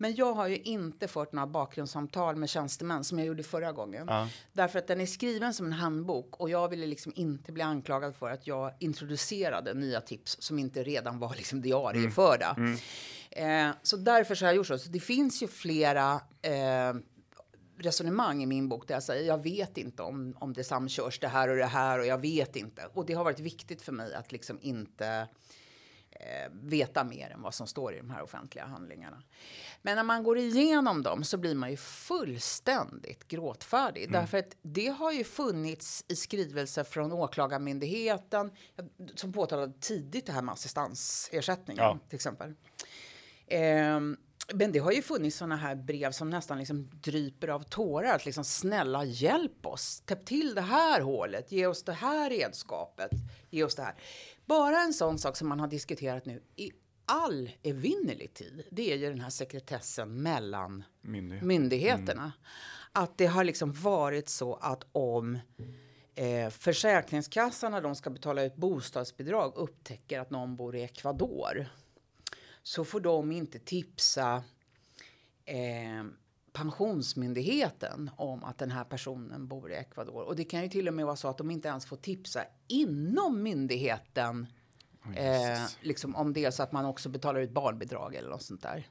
Men 0.00 0.14
jag 0.14 0.32
har 0.32 0.46
ju 0.48 0.56
inte 0.56 1.08
fört 1.08 1.32
några 1.32 1.46
bakgrundssamtal 1.46 2.36
med 2.36 2.48
tjänstemän 2.48 3.04
som 3.04 3.18
jag 3.18 3.26
gjorde 3.26 3.42
förra 3.42 3.72
gången. 3.72 4.04
Ja. 4.08 4.28
Därför 4.52 4.78
att 4.78 4.86
den 4.86 5.00
är 5.00 5.06
skriven 5.06 5.54
som 5.54 5.66
en 5.66 5.72
handbok 5.72 6.40
och 6.40 6.50
jag 6.50 6.68
ville 6.68 6.86
liksom 6.86 7.12
inte 7.16 7.52
bli 7.52 7.62
anklagad 7.62 8.16
för 8.16 8.30
att 8.30 8.46
jag 8.46 8.72
introducerade 8.78 9.74
nya 9.74 10.00
tips 10.00 10.36
som 10.40 10.58
inte 10.58 10.82
redan 10.82 11.18
var 11.18 11.34
liksom 11.34 11.60
diarieförda. 11.62 12.56
Eh, 13.30 13.70
så 13.82 13.96
därför 13.96 14.34
så 14.34 14.44
har 14.44 14.48
jag 14.48 14.56
gjort 14.56 14.66
så. 14.66 14.78
så 14.78 14.90
det 14.90 15.00
finns 15.00 15.42
ju 15.42 15.48
flera 15.48 16.12
eh, 16.42 16.94
resonemang 17.78 18.42
i 18.42 18.46
min 18.46 18.68
bok 18.68 18.88
där 18.88 18.94
jag 18.94 19.02
säger 19.02 19.26
jag 19.26 19.42
vet 19.42 19.78
inte 19.78 20.02
om, 20.02 20.36
om 20.38 20.52
det 20.52 20.64
samkörs 20.64 21.18
det 21.18 21.28
här 21.28 21.48
och 21.48 21.56
det 21.56 21.66
här 21.66 21.98
och 21.98 22.06
jag 22.06 22.20
vet 22.20 22.56
inte. 22.56 22.88
Och 22.92 23.06
det 23.06 23.14
har 23.14 23.24
varit 23.24 23.40
viktigt 23.40 23.82
för 23.82 23.92
mig 23.92 24.14
att 24.14 24.32
liksom 24.32 24.58
inte 24.62 25.28
eh, 26.10 26.52
veta 26.52 27.04
mer 27.04 27.30
än 27.30 27.42
vad 27.42 27.54
som 27.54 27.66
står 27.66 27.94
i 27.94 27.98
de 27.98 28.10
här 28.10 28.22
offentliga 28.22 28.64
handlingarna. 28.66 29.22
Men 29.82 29.96
när 29.96 30.02
man 30.02 30.22
går 30.22 30.38
igenom 30.38 31.02
dem 31.02 31.24
så 31.24 31.36
blir 31.36 31.54
man 31.54 31.70
ju 31.70 31.76
fullständigt 31.76 33.28
gråtfärdig. 33.28 34.12
Därför 34.12 34.38
att 34.38 34.56
det 34.62 34.88
har 34.88 35.12
ju 35.12 35.24
funnits 35.24 36.04
i 36.08 36.16
skrivelser 36.16 36.84
från 36.84 37.12
Åklagarmyndigheten 37.12 38.50
som 39.14 39.32
påtalade 39.32 39.72
tidigt 39.80 40.26
det 40.26 40.32
här 40.32 40.42
med 40.42 40.52
assistansersättningen 40.52 41.84
Ja. 41.84 41.98
till 42.08 42.16
exempel. 42.16 42.54
Ehm, 43.46 44.16
men 44.54 44.72
det 44.72 44.78
har 44.78 44.92
ju 44.92 45.02
funnits 45.02 45.36
såna 45.36 45.56
här 45.56 45.74
brev 45.74 46.12
som 46.12 46.30
nästan 46.30 46.58
liksom 46.58 46.90
dryper 47.02 47.48
av 47.48 47.62
tårar. 47.62 48.14
Att 48.14 48.26
liksom, 48.26 48.44
snälla 48.44 49.04
hjälp 49.04 49.66
oss, 49.66 50.02
täpp 50.06 50.26
till 50.26 50.54
det 50.54 50.60
här 50.60 51.00
hålet, 51.00 51.52
ge 51.52 51.66
oss 51.66 51.82
det 51.82 51.92
här 51.92 52.30
redskapet, 52.30 53.10
ge 53.50 53.64
oss 53.64 53.74
det 53.74 53.82
här. 53.82 53.94
Bara 54.46 54.80
en 54.80 54.92
sån 54.92 55.18
sak 55.18 55.36
som 55.36 55.48
man 55.48 55.60
har 55.60 55.68
diskuterat 55.68 56.24
nu 56.24 56.42
i 56.56 56.72
all 57.04 57.50
evinnerlig 57.62 58.34
tid, 58.34 58.62
det 58.70 58.92
är 58.92 58.96
ju 58.96 59.08
den 59.08 59.20
här 59.20 59.30
sekretessen 59.30 60.22
mellan 60.22 60.84
Myndighet. 61.00 61.44
myndigheterna. 61.44 62.32
Att 62.92 63.18
det 63.18 63.26
har 63.26 63.44
liksom 63.44 63.72
varit 63.72 64.28
så 64.28 64.54
att 64.54 64.86
om 64.92 65.38
eh, 66.14 66.50
Försäkringskassan 66.50 67.72
när 67.72 67.80
de 67.80 67.94
ska 67.94 68.10
betala 68.10 68.42
ut 68.42 68.56
bostadsbidrag 68.56 69.52
upptäcker 69.56 70.20
att 70.20 70.30
någon 70.30 70.56
bor 70.56 70.76
i 70.76 70.82
Ecuador 70.82 71.66
så 72.68 72.84
får 72.84 73.00
de 73.00 73.32
inte 73.32 73.58
tipsa 73.58 74.42
eh, 75.44 76.04
Pensionsmyndigheten 76.52 78.10
om 78.16 78.44
att 78.44 78.58
den 78.58 78.70
här 78.70 78.84
personen 78.84 79.48
bor 79.48 79.72
i 79.72 79.74
Ecuador. 79.74 80.22
Och 80.22 80.36
det 80.36 80.44
kan 80.44 80.62
ju 80.62 80.68
till 80.68 80.88
och 80.88 80.94
med 80.94 81.06
vara 81.06 81.16
så 81.16 81.28
att 81.28 81.38
de 81.38 81.50
inte 81.50 81.68
ens 81.68 81.86
får 81.86 81.96
tipsa 81.96 82.44
inom 82.66 83.42
myndigheten 83.42 84.46
eh, 85.16 85.66
liksom 85.80 86.16
om 86.16 86.32
det 86.32 86.44
är 86.44 86.50
så 86.50 86.62
att 86.62 86.72
man 86.72 86.84
också 86.84 87.08
betalar 87.08 87.40
ut 87.40 87.50
barnbidrag 87.50 88.14
eller 88.14 88.30
något 88.30 88.42
sånt 88.42 88.62
där. 88.62 88.88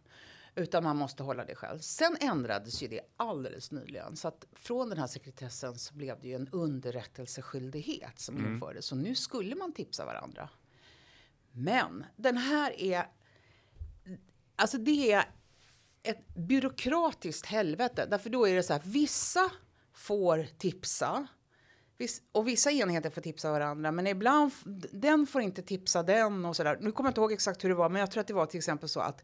Utan 0.56 0.84
man 0.84 0.98
måste 0.98 1.24
hålla 1.24 1.46
det 1.46 1.56
själv. 1.56 1.80
Sen 1.80 2.18
ändrades 2.20 2.84
ju 2.84 2.88
det 2.88 3.02
alldeles 3.18 3.72
nyligen. 3.72 4.16
Så 4.16 4.28
att 4.28 4.46
från 4.54 4.90
den 4.90 4.98
här 4.98 5.08
sekretessen 5.08 5.76
så 5.76 5.94
blev 5.94 6.20
det 6.22 6.28
ju 6.28 6.36
en 6.36 6.48
underrättelseskyldighet 6.52 8.20
som 8.20 8.38
infördes. 8.38 8.86
Så 8.86 8.96
nu 8.96 9.16
skulle 9.16 9.56
man 9.56 9.74
tipsa 9.74 10.06
varandra. 10.06 10.50
Men 11.52 12.06
den 12.16 12.38
här 12.38 12.82
är... 12.82 13.08
Alltså 14.60 14.78
det 14.78 15.12
är 15.12 15.26
ett 16.04 16.36
byråkratiskt 16.36 17.46
helvete. 17.46 18.08
Därför 18.10 18.30
då 18.30 18.48
är 18.48 18.56
det 18.56 18.64
så 18.64 18.74
här, 18.74 18.82
vissa 18.86 19.52
får 19.94 20.48
tipsa. 20.58 21.28
Och 22.32 22.48
vissa 22.48 22.72
enheter 22.72 23.10
får 23.10 23.22
tipsa 23.22 23.52
varandra, 23.52 23.92
men 23.92 24.08
ibland 24.08 24.52
den 24.92 25.28
får 25.28 25.42
inte 25.42 25.62
tipsa 25.62 26.04
den 26.04 26.46
och 26.46 26.56
sådär. 26.56 26.78
Nu 26.82 26.92
kommer 26.92 27.08
jag 27.08 27.12
inte 27.12 27.22
ihåg 27.22 27.32
exakt 27.32 27.64
hur 27.64 27.70
det 27.70 27.76
var, 27.76 27.90
men 27.90 28.00
jag 28.00 28.12
tror 28.12 28.22
att 28.22 28.28
det 28.28 28.34
var 28.34 28.46
till 28.46 28.58
exempel 28.58 28.90
så 28.90 29.00
att 29.00 29.22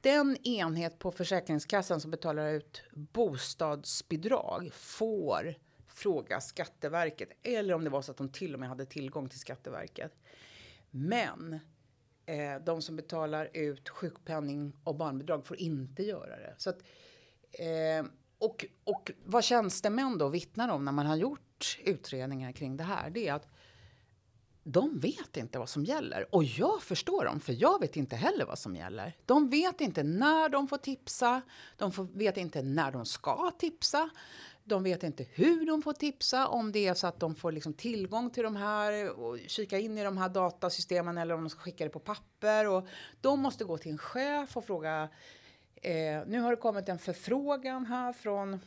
den 0.00 0.46
enhet 0.46 0.98
på 0.98 1.10
Försäkringskassan 1.10 2.00
som 2.00 2.10
betalar 2.10 2.52
ut 2.52 2.82
bostadsbidrag 2.92 4.70
får 4.74 5.54
fråga 5.88 6.40
Skatteverket, 6.40 7.28
eller 7.42 7.74
om 7.74 7.84
det 7.84 7.90
var 7.90 8.02
så 8.02 8.10
att 8.10 8.18
de 8.18 8.28
till 8.28 8.54
och 8.54 8.60
med 8.60 8.68
hade 8.68 8.86
tillgång 8.86 9.28
till 9.28 9.40
Skatteverket. 9.40 10.12
Men 10.90 11.60
eh, 12.26 12.56
de 12.64 12.82
som 12.82 12.96
betalar 12.96 13.50
ut 13.52 13.88
sjukpenning 13.88 14.72
och 14.84 14.94
barnbidrag 14.94 15.46
får 15.46 15.56
inte 15.56 16.02
göra 16.02 16.36
det. 16.36 16.54
Så 16.58 16.70
att, 16.70 16.78
eh, 17.52 18.06
och, 18.38 18.66
och 18.84 19.12
vad 19.24 19.44
tjänstemän 19.44 20.18
då 20.18 20.28
vittnar 20.28 20.68
om 20.68 20.84
när 20.84 20.92
man 20.92 21.06
har 21.06 21.16
gjort 21.16 21.78
utredningar 21.84 22.52
kring 22.52 22.76
det 22.76 22.84
här, 22.84 23.10
det 23.10 23.28
är 23.28 23.34
att 23.34 23.48
de 24.64 24.98
vet 24.98 25.36
inte 25.36 25.58
vad 25.58 25.68
som 25.68 25.84
gäller. 25.84 26.34
Och 26.34 26.44
jag 26.44 26.82
förstår 26.82 27.24
dem, 27.24 27.40
för 27.40 27.56
jag 27.58 27.80
vet 27.80 27.96
inte 27.96 28.16
heller 28.16 28.44
vad 28.44 28.58
som 28.58 28.76
gäller. 28.76 29.16
De 29.26 29.50
vet 29.50 29.80
inte 29.80 30.02
när 30.02 30.48
de 30.48 30.68
får 30.68 30.76
tipsa, 30.76 31.42
de 31.76 31.92
får, 31.92 32.04
vet 32.04 32.36
inte 32.36 32.62
när 32.62 32.92
de 32.92 33.06
ska 33.06 33.50
tipsa. 33.58 34.10
De 34.66 34.82
vet 34.82 35.02
inte 35.02 35.26
hur 35.30 35.66
de 35.66 35.82
får 35.82 35.92
tipsa, 35.92 36.48
om 36.48 36.72
det 36.72 36.86
är 36.86 36.94
så 36.94 37.06
att 37.06 37.20
de 37.20 37.34
får 37.34 37.52
liksom 37.52 37.74
tillgång 37.74 38.30
till 38.30 38.42
de 38.42 38.56
här 38.56 39.10
och 39.10 39.38
kika 39.46 39.78
in 39.78 39.98
i 39.98 40.04
de 40.04 40.18
här 40.18 40.28
datasystemen 40.28 41.18
eller 41.18 41.34
om 41.34 41.40
de 41.40 41.50
ska 41.50 41.60
skicka 41.60 41.84
det 41.84 41.90
på 41.90 41.98
papper. 41.98 42.68
Och 42.68 42.86
de 43.20 43.40
måste 43.40 43.64
gå 43.64 43.78
till 43.78 43.92
en 43.92 43.98
chef 43.98 44.56
och 44.56 44.64
fråga, 44.64 45.08
eh, 45.74 46.26
nu 46.26 46.40
har 46.40 46.50
det 46.50 46.56
kommit 46.56 46.88
en 46.88 46.98
förfrågan 46.98 47.86
här 47.86 48.12
från 48.12 48.60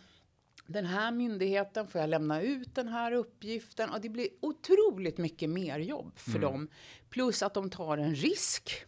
den 0.68 0.86
här 0.86 1.12
myndigheten, 1.12 1.88
får 1.88 2.02
jag 2.02 2.10
lämna 2.10 2.42
ut 2.42 2.76
den 2.76 2.88
här 2.88 3.12
uppgiften? 3.12 3.90
Och 3.90 4.02
det 4.02 4.10
blir 4.10 4.28
otroligt 4.42 5.18
mycket 5.18 5.50
mer 5.50 5.80
jobb 5.80 6.20
för 6.20 6.30
mm. 6.30 6.42
dem. 6.42 6.68
Plus 7.10 7.44
att 7.44 7.54
de 7.54 7.70
tar 7.70 7.98
en 7.98 8.16
risk 8.16 8.86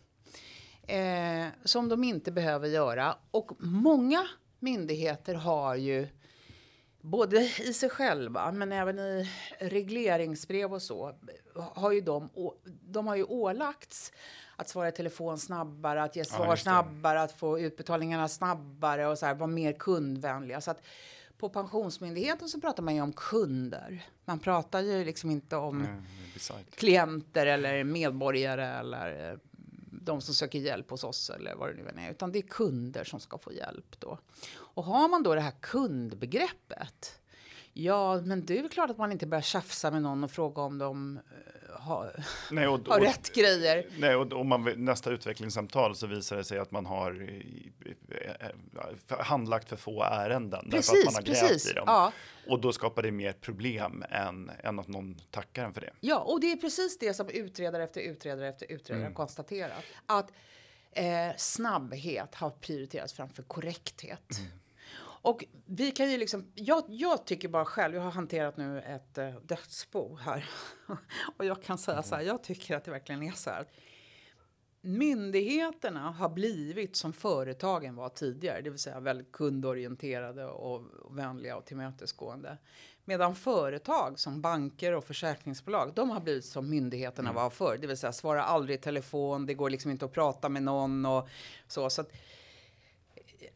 eh, 0.87 1.47
som 1.63 1.89
de 1.89 2.03
inte 2.03 2.31
behöver 2.31 2.67
göra. 2.67 3.15
Och 3.31 3.51
många 3.59 4.27
myndigheter 4.59 5.33
har 5.33 5.75
ju 5.75 6.07
både 7.01 7.41
i 7.41 7.73
sig 7.73 7.89
själva 7.89 8.51
men 8.51 8.71
även 8.71 8.99
i 8.99 9.29
regleringsbrev 9.59 10.73
och 10.73 10.81
så 10.81 11.15
har 11.55 11.91
ju 11.91 12.01
de, 12.01 12.29
de 12.65 13.07
har 13.07 13.15
ju 13.15 13.23
ålagts 13.23 14.11
att 14.55 14.69
svara 14.69 14.87
i 14.89 14.91
telefon 14.91 15.37
snabbare, 15.37 16.03
att 16.03 16.15
ge 16.15 16.25
svar 16.25 16.45
ja, 16.45 16.57
snabbare, 16.57 17.21
att 17.21 17.31
få 17.31 17.59
utbetalningarna 17.59 18.27
snabbare 18.27 19.07
och 19.07 19.17
så 19.17 19.25
här, 19.25 19.33
vara 19.33 19.47
mer 19.47 19.73
kundvänliga. 19.73 20.61
Så 20.61 20.71
att 20.71 20.81
på 21.39 21.49
Pensionsmyndigheten 21.49 22.49
så 22.49 22.61
pratar 22.61 22.83
man 22.83 22.95
ju 22.95 23.01
om 23.01 23.13
kunder. 23.13 24.05
Man 24.25 24.39
pratar 24.39 24.81
ju 24.81 25.05
liksom 25.05 25.31
inte 25.31 25.55
om 25.55 25.85
mm, 25.85 26.03
klienter 26.75 27.45
eller 27.45 27.83
medborgare 27.83 28.65
eller 28.65 29.31
eh, 29.31 29.37
de 29.91 30.21
som 30.21 30.33
söker 30.33 30.59
hjälp 30.59 30.89
hos 30.89 31.03
oss 31.03 31.29
eller 31.29 31.55
vad 31.55 31.69
det 31.69 31.73
nu 31.73 31.89
än 31.89 31.99
är, 31.99 32.11
utan 32.11 32.31
det 32.31 32.39
är 32.39 32.47
kunder 32.47 33.03
som 33.03 33.19
ska 33.19 33.37
få 33.37 33.53
hjälp 33.53 33.99
då. 33.99 34.19
Och 34.51 34.83
har 34.83 35.09
man 35.09 35.23
då 35.23 35.35
det 35.35 35.41
här 35.41 35.53
kundbegreppet, 35.61 37.19
ja, 37.73 38.21
men 38.21 38.45
det 38.45 38.57
är 38.57 38.61
väl 38.61 38.71
klart 38.71 38.89
att 38.89 38.97
man 38.97 39.11
inte 39.11 39.27
börjar 39.27 39.41
tjafsa 39.41 39.91
med 39.91 40.01
någon 40.01 40.23
och 40.23 40.31
fråga 40.31 40.61
om 40.61 40.77
de 40.77 41.17
eh, 41.17 41.21
ha, 41.81 42.11
nej, 42.51 42.67
och, 42.67 42.79
ha 42.87 42.99
rätt 42.99 43.35
grejer. 43.35 43.85
Nej, 43.97 44.15
och 44.15 44.33
om 44.33 44.47
man 44.47 44.73
nästa 44.77 45.11
utvecklingssamtal 45.11 45.95
så 45.95 46.07
visar 46.07 46.35
det 46.37 46.43
sig 46.43 46.59
att 46.59 46.71
man 46.71 46.85
har 46.85 47.29
handlagt 49.23 49.69
för 49.69 49.75
få 49.75 50.03
ärenden. 50.03 50.69
Precis, 50.71 50.91
därför 50.91 51.07
att 51.07 51.27
man 51.27 51.35
har 51.35 51.47
precis. 51.49 51.71
i 51.71 51.73
dem. 51.73 51.83
Ja. 51.87 52.11
Och 52.47 52.61
då 52.61 52.73
skapar 52.73 53.01
det 53.01 53.11
mer 53.11 53.33
problem 53.33 54.03
än, 54.09 54.51
än 54.63 54.79
att 54.79 54.87
någon 54.87 55.15
tackar 55.31 55.65
en 55.65 55.73
för 55.73 55.81
det. 55.81 55.91
Ja, 55.99 56.19
och 56.19 56.39
det 56.41 56.51
är 56.51 56.55
precis 56.55 56.97
det 56.99 57.13
som 57.13 57.29
utredare 57.29 57.83
efter 57.83 58.01
utredare 58.01 58.47
efter 58.47 58.71
utredare 58.71 59.05
mm. 59.05 59.13
konstaterat. 59.13 59.83
Att 60.05 60.31
eh, 60.91 61.35
snabbhet 61.37 62.35
har 62.35 62.49
prioriterats 62.49 63.13
framför 63.13 63.43
korrekthet. 63.43 64.37
Mm. 64.39 64.51
Och 65.21 65.45
vi 65.65 65.91
kan 65.91 66.11
ju 66.11 66.17
liksom, 66.17 66.51
jag, 66.55 66.83
jag 66.87 67.25
tycker 67.25 67.47
bara 67.47 67.65
själv, 67.65 67.95
jag 67.95 68.01
har 68.01 68.11
hanterat 68.11 68.57
nu 68.57 68.81
ett 68.81 69.17
eh, 69.17 69.35
dödsbo 69.43 70.15
här. 70.15 70.49
och 71.37 71.45
jag 71.45 71.63
kan 71.63 71.77
säga 71.77 72.03
så 72.03 72.15
här, 72.15 72.21
jag 72.21 72.43
tycker 72.43 72.75
att 72.75 72.83
det 72.83 72.91
verkligen 72.91 73.23
är 73.23 73.31
så 73.31 73.49
här. 73.49 73.65
Myndigheterna 74.81 76.11
har 76.11 76.29
blivit 76.29 76.95
som 76.95 77.13
företagen 77.13 77.95
var 77.95 78.09
tidigare, 78.09 78.61
det 78.61 78.69
vill 78.69 78.79
säga 78.79 78.99
väldigt 78.99 79.31
kundorienterade 79.31 80.45
och, 80.45 80.75
och 80.75 81.17
vänliga 81.17 81.57
och 81.57 81.65
tillmötesgående. 81.65 82.57
Medan 83.05 83.35
företag 83.35 84.19
som 84.19 84.41
banker 84.41 84.93
och 84.93 85.03
försäkringsbolag, 85.03 85.91
de 85.95 86.09
har 86.09 86.19
blivit 86.19 86.45
som 86.45 86.69
myndigheterna 86.69 87.29
mm. 87.29 87.41
var 87.41 87.49
förr. 87.49 87.77
Det 87.81 87.87
vill 87.87 87.97
säga 87.97 88.13
svara 88.13 88.43
aldrig 88.43 88.79
i 88.79 88.81
telefon, 88.81 89.45
det 89.45 89.53
går 89.53 89.69
liksom 89.69 89.91
inte 89.91 90.05
att 90.05 90.13
prata 90.13 90.49
med 90.49 90.63
någon 90.63 91.05
och 91.05 91.29
så. 91.67 91.89
så 91.89 92.01
att, 92.01 92.11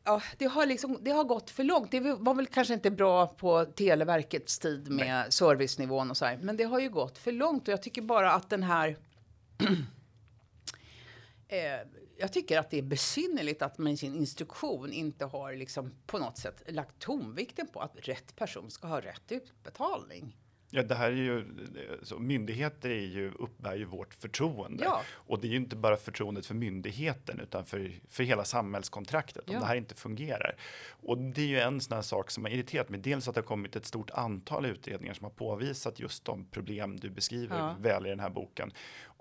ja, 0.03 0.21
det, 0.37 0.45
har 0.45 0.65
liksom, 0.65 0.97
det 1.01 1.11
har 1.11 1.23
gått 1.23 1.49
för 1.49 1.63
långt. 1.63 1.91
Det 1.91 1.99
var 1.99 2.33
väl 2.33 2.47
kanske 2.47 2.73
inte 2.73 2.91
bra 2.91 3.27
på 3.27 3.65
Televerkets 3.65 4.59
tid 4.59 4.91
med 4.91 5.07
Nej. 5.07 5.31
servicenivån 5.31 6.09
och 6.09 6.17
så 6.17 6.25
här. 6.25 6.37
Men 6.37 6.57
det 6.57 6.63
har 6.63 6.79
ju 6.79 6.89
gått 6.89 7.17
för 7.17 7.31
långt 7.31 7.67
och 7.67 7.71
jag 7.71 7.81
tycker 7.81 8.01
bara 8.01 8.31
att 8.31 8.49
den 8.49 8.63
här 8.63 8.97
eh, 11.47 11.57
jag 12.17 12.33
tycker 12.33 12.59
att 12.59 12.69
det 12.69 12.77
är 12.77 12.83
besynnerligt 12.83 13.61
att 13.61 13.77
man 13.77 13.91
i 13.91 13.97
sin 13.97 14.15
instruktion 14.15 14.93
inte 14.93 15.25
har 15.25 15.53
liksom 15.53 15.93
på 16.05 16.17
något 16.17 16.37
sätt 16.37 16.63
lagt 16.67 16.99
tonvikten 16.99 17.67
på 17.67 17.79
att 17.79 17.95
rätt 17.95 18.35
person 18.35 18.71
ska 18.71 18.87
ha 18.87 19.01
rätt 19.01 19.31
utbetalning. 19.31 20.37
Ja, 20.75 20.83
det 20.83 20.95
här 20.95 21.11
är 21.11 21.15
ju, 21.15 21.45
så 22.03 22.19
myndigheter 22.19 22.89
är 22.89 23.05
ju, 23.05 23.31
uppbär 23.39 23.75
ju 23.75 23.85
vårt 23.85 24.13
förtroende. 24.13 24.83
Ja. 24.83 25.01
Och 25.11 25.39
det 25.39 25.47
är 25.47 25.49
ju 25.49 25.57
inte 25.57 25.75
bara 25.75 25.97
förtroendet 25.97 26.45
för 26.45 26.55
myndigheten 26.55 27.39
utan 27.39 27.65
för, 27.65 27.91
för 28.09 28.23
hela 28.23 28.43
samhällskontraktet 28.43 29.49
om 29.49 29.53
ja. 29.53 29.59
det 29.59 29.65
här 29.65 29.75
inte 29.75 29.95
fungerar. 29.95 30.55
Och 30.89 31.17
det 31.17 31.41
är 31.41 31.45
ju 31.45 31.59
en 31.59 31.81
sån 31.81 31.95
här 31.95 32.01
sak 32.01 32.31
som 32.31 32.43
har 32.43 32.51
irriterat 32.51 32.89
mig. 32.89 32.99
Dels 32.99 33.27
att 33.27 33.35
det 33.35 33.41
har 33.41 33.45
kommit 33.45 33.75
ett 33.75 33.85
stort 33.85 34.09
antal 34.09 34.65
utredningar 34.65 35.13
som 35.13 35.23
har 35.23 35.31
påvisat 35.31 35.99
just 35.99 36.25
de 36.25 36.45
problem 36.45 36.99
du 36.99 37.09
beskriver 37.09 37.57
ja. 37.57 37.75
väl 37.79 38.05
i 38.05 38.09
den 38.09 38.19
här 38.19 38.29
boken 38.29 38.71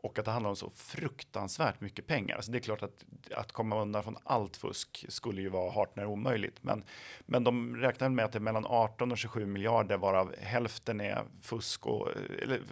och 0.02 0.18
att 0.18 0.24
det 0.24 0.30
handlar 0.30 0.50
om 0.50 0.56
så 0.56 0.70
fruktansvärt 0.70 1.80
mycket 1.80 2.06
pengar. 2.06 2.36
Alltså 2.36 2.52
det 2.52 2.58
är 2.58 2.60
klart 2.60 2.82
att, 2.82 3.04
att 3.30 3.52
komma 3.52 3.82
undan 3.82 4.02
från 4.02 4.16
allt 4.24 4.56
fusk 4.56 5.04
skulle 5.08 5.42
ju 5.42 5.48
vara 5.48 5.70
hart 5.70 5.96
när 5.96 6.06
omöjligt. 6.06 6.62
Men, 6.62 6.84
men 7.26 7.44
de 7.44 7.76
räknar 7.76 8.08
med 8.08 8.24
att 8.24 8.32
det 8.32 8.38
är 8.38 8.40
mellan 8.40 8.66
18 8.66 9.12
och 9.12 9.18
27 9.18 9.46
miljarder 9.46 9.96
varav 9.96 10.34
hälften 10.40 11.00
är 11.00 11.24
fusk 11.40 11.86
och, 11.86 12.08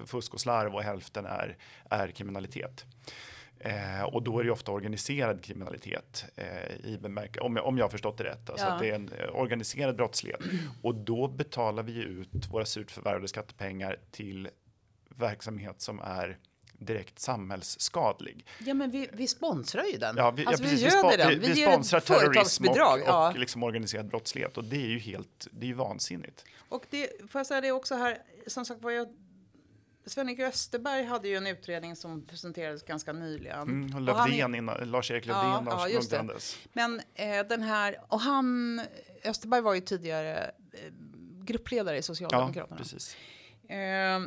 fusk 0.07 0.35
och 0.35 0.41
slarv 0.41 0.75
och 0.75 0.83
hälften 0.83 1.27
är, 1.27 1.57
är 1.91 2.09
kriminalitet. 2.09 2.85
Eh, 3.59 4.03
och 4.03 4.23
då 4.23 4.39
är 4.39 4.45
det 4.45 4.51
ofta 4.51 4.73
organiserad 4.73 5.45
kriminalitet 5.45 6.25
eh, 6.37 6.85
i 6.85 6.99
bemärk 7.03 7.37
om, 7.41 7.57
jag, 7.57 7.67
om 7.67 7.79
jag 7.79 7.85
har 7.85 7.91
förstått 7.91 8.19
det 8.19 8.25
rätt. 8.25 8.51
Alltså 8.51 8.67
ja. 8.67 8.73
att 8.73 8.81
det 8.81 8.91
är 8.91 8.95
en 8.95 9.09
eh, 9.09 9.35
organiserad 9.35 9.97
brottslighet. 9.97 10.41
Och 10.83 10.95
då 10.95 11.29
betalar 11.29 11.83
vi 11.83 12.03
ut 12.03 12.47
våra 12.51 12.65
surt 12.65 12.91
förvärvade 12.91 13.29
skattepengar 13.29 13.99
till 14.11 14.49
verksamhet 15.09 15.81
som 15.81 16.01
är 16.01 16.39
direkt 16.81 17.19
samhällsskadlig. 17.19 18.47
Ja, 18.59 18.75
men 18.75 18.91
vi, 18.91 19.09
vi 19.13 19.29
sponsrar 19.29 19.85
ju 19.85 19.99
den. 19.99 20.17
Ja, 20.17 20.31
vi, 20.31 20.47
alltså, 20.47 20.65
ja, 20.65 20.71
precis, 20.71 20.95
vi, 20.95 21.11
vi, 21.11 21.17
den. 21.17 21.41
vi, 21.41 21.53
vi 21.53 21.63
sponsrar 21.63 22.01
terrorism 22.01 22.69
och, 22.69 22.77
ja. 22.77 23.31
och 23.31 23.39
liksom 23.39 23.63
organiserad 23.63 24.09
brottslighet 24.09 24.57
och 24.57 24.65
det 24.65 24.77
är 24.77 24.89
ju 24.89 24.99
helt, 24.99 25.47
det 25.51 25.67
är 25.67 25.69
ju 25.69 25.75
vansinnigt. 25.75 26.45
Och 26.69 26.87
det, 26.91 27.11
får 27.31 27.39
jag 27.39 27.47
säga 27.47 27.61
det 27.61 27.73
också 27.73 27.95
här, 27.95 28.19
som 28.47 28.65
sagt 28.65 28.83
var 28.83 28.91
jag 28.91 29.09
Sven-Erik 30.07 30.41
Österberg 30.41 31.05
hade 31.05 31.29
ju 31.29 31.37
en 31.37 31.47
utredning 31.47 31.97
som 31.97 32.27
presenterades 32.27 32.83
ganska 32.83 33.13
nyligen. 33.13 33.63
Mm, 33.63 34.05
Lövdén, 34.05 34.71
Lars-Erik 34.85 35.27
Lövdén, 35.27 35.67
ja, 35.67 35.89
ja, 35.89 36.35
Men 36.73 37.01
eh, 37.15 37.47
den 37.49 37.63
här, 37.63 38.01
och 38.09 38.21
han, 38.21 38.81
Österberg 39.25 39.61
var 39.61 39.75
ju 39.75 39.81
tidigare 39.81 40.51
eh, 40.73 40.93
gruppledare 41.45 41.99
i 41.99 42.03
Socialdemokraterna. 42.03 42.67
Ja, 42.71 42.77
precis. 42.77 43.17
Eh, 43.69 44.21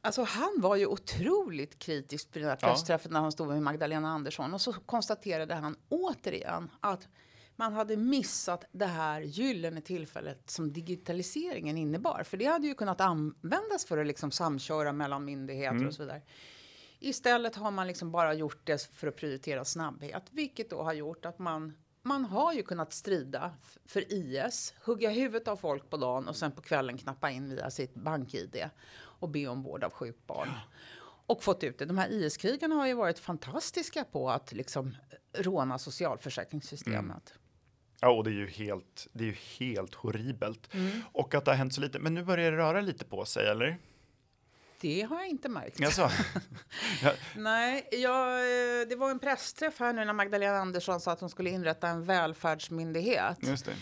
Alltså 0.00 0.22
han 0.22 0.54
var 0.56 0.76
ju 0.76 0.86
otroligt 0.86 1.78
kritisk 1.78 2.32
på 2.32 2.38
den 2.38 2.48
här 2.48 2.56
pressträffen 2.56 3.12
när 3.12 3.20
han 3.20 3.32
stod 3.32 3.48
med 3.48 3.62
Magdalena 3.62 4.08
Andersson. 4.08 4.54
Och 4.54 4.60
så 4.60 4.72
konstaterade 4.72 5.54
han 5.54 5.76
återigen 5.88 6.70
att 6.80 7.08
man 7.56 7.72
hade 7.72 7.96
missat 7.96 8.64
det 8.72 8.86
här 8.86 9.20
gyllene 9.20 9.80
tillfället 9.80 10.50
som 10.50 10.72
digitaliseringen 10.72 11.76
innebar. 11.78 12.22
För 12.22 12.36
det 12.36 12.44
hade 12.44 12.66
ju 12.66 12.74
kunnat 12.74 13.00
användas 13.00 13.84
för 13.84 13.98
att 13.98 14.06
liksom 14.06 14.30
samköra 14.30 14.92
mellan 14.92 15.24
myndigheter 15.24 15.76
mm. 15.76 15.88
och 15.88 15.94
så 15.94 16.02
vidare. 16.02 16.22
Istället 17.00 17.56
har 17.56 17.70
man 17.70 17.86
liksom 17.86 18.10
bara 18.10 18.34
gjort 18.34 18.66
det 18.66 18.82
för 18.82 19.06
att 19.06 19.16
prioritera 19.16 19.64
snabbhet, 19.64 20.22
vilket 20.30 20.70
då 20.70 20.82
har 20.82 20.92
gjort 20.92 21.24
att 21.24 21.38
man 21.38 21.72
man 22.02 22.24
har 22.24 22.52
ju 22.52 22.62
kunnat 22.62 22.92
strida 22.92 23.52
för 23.86 24.12
IS, 24.12 24.74
hugga 24.84 25.10
huvudet 25.10 25.48
av 25.48 25.56
folk 25.56 25.90
på 25.90 25.96
dagen 25.96 26.28
och 26.28 26.36
sen 26.36 26.52
på 26.52 26.62
kvällen 26.62 26.98
knappa 26.98 27.30
in 27.30 27.50
via 27.50 27.70
sitt 27.70 27.94
bank-id 27.94 28.68
och 29.18 29.28
be 29.28 29.46
om 29.46 29.62
vård 29.62 29.84
av 29.84 29.92
sjukt 29.92 30.26
barn. 30.26 30.48
Ja. 30.52 30.60
Och 31.26 31.42
fått 31.42 31.64
ut 31.64 31.78
det. 31.78 31.84
De 31.84 31.98
här 31.98 32.08
IS-krigarna 32.08 32.74
har 32.74 32.86
ju 32.86 32.94
varit 32.94 33.18
fantastiska 33.18 34.04
på 34.04 34.30
att 34.30 34.52
liksom 34.52 34.96
råna 35.32 35.78
socialförsäkringssystemet. 35.78 37.30
Mm. 37.30 37.42
Ja, 38.00 38.10
och 38.10 38.24
det 38.24 38.30
är 38.30 38.34
ju 38.34 38.46
helt, 38.46 39.06
det 39.12 39.24
är 39.24 39.28
ju 39.28 39.36
helt 39.58 39.94
horribelt. 39.94 40.74
Mm. 40.74 41.00
Och 41.12 41.34
att 41.34 41.44
det 41.44 41.50
har 41.50 41.56
hänt 41.56 41.74
så 41.74 41.80
lite. 41.80 41.98
Men 41.98 42.14
nu 42.14 42.24
börjar 42.24 42.50
det 42.50 42.56
röra 42.56 42.80
lite 42.80 43.04
på 43.04 43.24
sig, 43.24 43.46
eller? 43.46 43.78
Det 44.80 45.02
har 45.02 45.18
jag 45.18 45.28
inte 45.28 45.48
märkt. 45.48 45.84
Alltså. 45.84 46.10
ja. 47.02 47.12
Nej, 47.36 47.88
jag, 47.92 48.38
det 48.88 48.96
var 48.96 49.10
en 49.10 49.18
pressträff 49.18 49.80
här 49.80 49.92
nu 49.92 50.04
när 50.04 50.12
Magdalena 50.12 50.58
Andersson 50.58 51.00
sa 51.00 51.12
att 51.12 51.20
hon 51.20 51.30
skulle 51.30 51.50
inrätta 51.50 51.88
en 51.88 52.04
välfärdsmyndighet. 52.04 53.38
Just 53.40 53.64
det. 53.64 53.74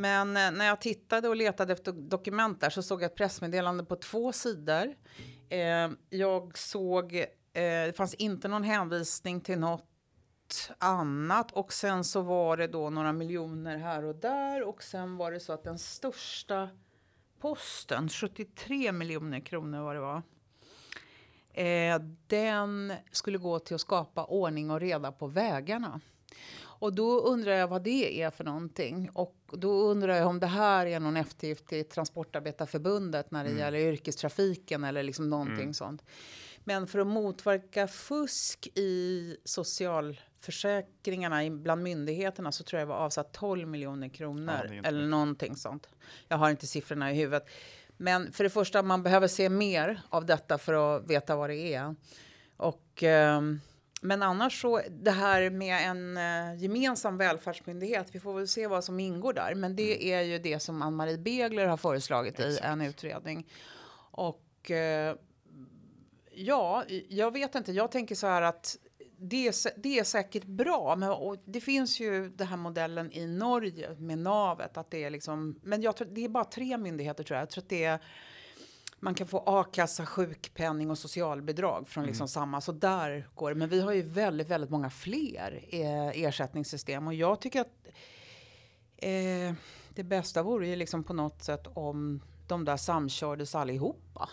Men 0.00 0.36
eh, 0.36 0.50
när 0.50 0.66
jag 0.66 0.80
tittade 0.80 1.28
och 1.28 1.36
letade 1.36 1.72
efter 1.72 1.92
dokument 1.92 2.60
där 2.60 2.70
så 2.70 2.82
såg 2.82 3.02
jag 3.02 3.06
ett 3.06 3.16
pressmeddelande 3.16 3.84
på 3.84 3.96
två 3.96 4.32
sidor. 4.32 4.94
Eh, 5.48 5.90
jag 6.10 6.58
såg, 6.58 7.14
eh, 7.14 7.26
det 7.52 7.96
fanns 7.96 8.14
inte 8.14 8.48
någon 8.48 8.64
hänvisning 8.64 9.40
till 9.40 9.58
något 9.58 10.70
annat 10.78 11.52
och 11.52 11.72
sen 11.72 12.04
så 12.04 12.20
var 12.20 12.56
det 12.56 12.66
då 12.66 12.90
några 12.90 13.12
miljoner 13.12 13.78
här 13.78 14.04
och 14.04 14.14
där 14.14 14.62
och 14.62 14.82
sen 14.82 15.16
var 15.16 15.32
det 15.32 15.40
så 15.40 15.52
att 15.52 15.64
den 15.64 15.78
största 15.78 16.68
posten, 17.40 18.08
73 18.08 18.92
miljoner 18.92 19.40
kronor 19.40 19.82
vad 19.82 19.96
det 19.96 20.00
var. 20.00 20.22
Eh, 21.52 22.00
den 22.26 22.92
skulle 23.12 23.38
gå 23.38 23.58
till 23.58 23.74
att 23.74 23.80
skapa 23.80 24.24
ordning 24.24 24.70
och 24.70 24.80
reda 24.80 25.12
på 25.12 25.26
vägarna. 25.26 26.00
Och 26.80 26.92
då 26.92 27.20
undrar 27.20 27.52
jag 27.52 27.68
vad 27.68 27.82
det 27.82 28.22
är 28.22 28.30
för 28.30 28.44
någonting. 28.44 29.10
Och 29.12 29.36
då 29.52 29.72
undrar 29.72 30.16
jag 30.16 30.26
om 30.26 30.40
det 30.40 30.46
här 30.46 30.86
är 30.86 31.00
någon 31.00 31.16
eftergift 31.16 31.66
till 31.66 31.84
Transportarbetarförbundet 31.84 33.30
när 33.30 33.44
det 33.44 33.50
mm. 33.50 33.60
gäller 33.60 33.78
yrkestrafiken 33.78 34.84
eller 34.84 35.02
liksom 35.02 35.30
någonting 35.30 35.62
mm. 35.62 35.74
sånt. 35.74 36.02
Men 36.64 36.86
för 36.86 36.98
att 36.98 37.06
motverka 37.06 37.88
fusk 37.88 38.68
i 38.74 39.36
socialförsäkringarna 39.44 41.50
bland 41.50 41.82
myndigheterna 41.82 42.52
så 42.52 42.64
tror 42.64 42.80
jag 42.80 42.86
var 42.86 42.96
avsatt 42.96 43.32
12 43.32 43.68
miljoner 43.68 44.08
kronor 44.08 44.70
ja, 44.72 44.82
eller 44.88 45.06
någonting 45.06 45.56
sånt. 45.56 45.88
Jag 46.28 46.36
har 46.36 46.50
inte 46.50 46.66
siffrorna 46.66 47.12
i 47.12 47.14
huvudet. 47.14 47.48
Men 47.96 48.32
för 48.32 48.44
det 48.44 48.50
första, 48.50 48.82
man 48.82 49.02
behöver 49.02 49.28
se 49.28 49.48
mer 49.48 50.00
av 50.08 50.26
detta 50.26 50.58
för 50.58 50.96
att 50.96 51.10
veta 51.10 51.36
vad 51.36 51.50
det 51.50 51.74
är. 51.74 51.94
Och, 52.56 53.02
eh, 53.02 53.40
men 54.00 54.22
annars 54.22 54.60
så, 54.60 54.80
det 54.90 55.10
här 55.10 55.50
med 55.50 55.90
en 55.90 56.16
eh, 56.16 56.62
gemensam 56.62 57.16
välfärdsmyndighet, 57.16 58.08
vi 58.12 58.20
får 58.20 58.34
väl 58.34 58.48
se 58.48 58.66
vad 58.66 58.84
som 58.84 59.00
ingår 59.00 59.32
där. 59.32 59.54
Men 59.54 59.76
det 59.76 59.94
mm. 59.94 60.18
är 60.18 60.32
ju 60.32 60.38
det 60.38 60.60
som 60.60 60.82
Ann-Marie 60.82 61.18
Begler 61.18 61.66
har 61.66 61.76
föreslagit 61.76 62.40
Exakt. 62.40 62.64
i 62.64 62.68
en 62.68 62.80
utredning. 62.80 63.46
Och 64.10 64.70
eh, 64.70 65.16
ja, 66.32 66.84
jag 67.08 67.32
vet 67.32 67.54
inte, 67.54 67.72
jag 67.72 67.90
tänker 67.90 68.14
så 68.14 68.26
här 68.26 68.42
att 68.42 68.76
det 69.22 69.48
är, 69.48 69.80
det 69.80 69.98
är 69.98 70.04
säkert 70.04 70.44
bra, 70.44 70.96
men 70.96 71.38
det 71.44 71.60
finns 71.60 72.00
ju 72.00 72.28
den 72.28 72.46
här 72.46 72.56
modellen 72.56 73.12
i 73.12 73.26
Norge 73.26 73.94
med 73.98 74.18
navet. 74.18 74.76
Att 74.76 74.90
det 74.90 75.04
är 75.04 75.10
liksom, 75.10 75.60
men 75.62 75.82
jag 75.82 75.96
tror, 75.96 76.08
det 76.10 76.24
är 76.24 76.28
bara 76.28 76.44
tre 76.44 76.78
myndigheter 76.78 77.24
tror 77.24 77.36
jag. 77.36 77.42
Jag 77.42 77.50
tror 77.50 77.62
att 77.62 77.68
det 77.68 77.84
är, 77.84 77.98
man 79.00 79.14
kan 79.14 79.26
få 79.26 79.42
a-kassa, 79.46 80.06
sjukpenning 80.06 80.90
och 80.90 80.98
socialbidrag 80.98 81.88
från 81.88 82.04
liksom 82.04 82.24
mm. 82.24 82.28
samma. 82.28 82.60
Så 82.60 82.72
där 82.72 83.28
går 83.34 83.50
det. 83.50 83.56
Men 83.56 83.68
vi 83.68 83.80
har 83.80 83.92
ju 83.92 84.02
väldigt, 84.02 84.48
väldigt 84.48 84.70
många 84.70 84.90
fler 84.90 85.64
eh, 85.68 86.08
ersättningssystem. 86.08 87.06
Och 87.06 87.14
jag 87.14 87.40
tycker 87.40 87.60
att 87.60 87.88
eh, 88.96 89.54
det 89.94 90.04
bästa 90.04 90.42
vore 90.42 90.68
ju 90.68 90.76
liksom 90.76 91.04
på 91.04 91.12
något 91.12 91.42
sätt 91.42 91.66
om 91.74 92.20
de 92.46 92.64
där 92.64 92.76
samkördes 92.76 93.54
allihopa. 93.54 94.28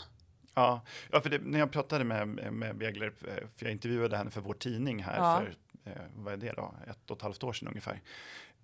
Ja, 0.54 0.82
ja 1.12 1.22
för 1.22 1.30
det, 1.30 1.40
när 1.44 1.60
jag 1.60 1.72
pratade 1.72 2.04
med, 2.04 2.28
med 2.54 2.76
Wegler, 2.76 3.14
eh, 3.28 3.48
för 3.56 3.66
jag 3.66 3.72
intervjuade 3.72 4.18
henne 4.18 4.30
för 4.30 4.42
vår 4.42 4.54
tidning 4.54 5.04
här 5.04 5.18
ja. 5.18 5.42
för, 5.42 5.56
eh, 5.92 6.02
vad 6.16 6.34
är 6.34 6.38
det 6.38 6.54
då, 6.54 6.74
ett 6.90 7.12
och 7.12 7.18
ett 7.18 7.24
halvt 7.24 7.44
år 7.44 7.54
sedan 7.54 7.68
ungefär. 7.68 8.02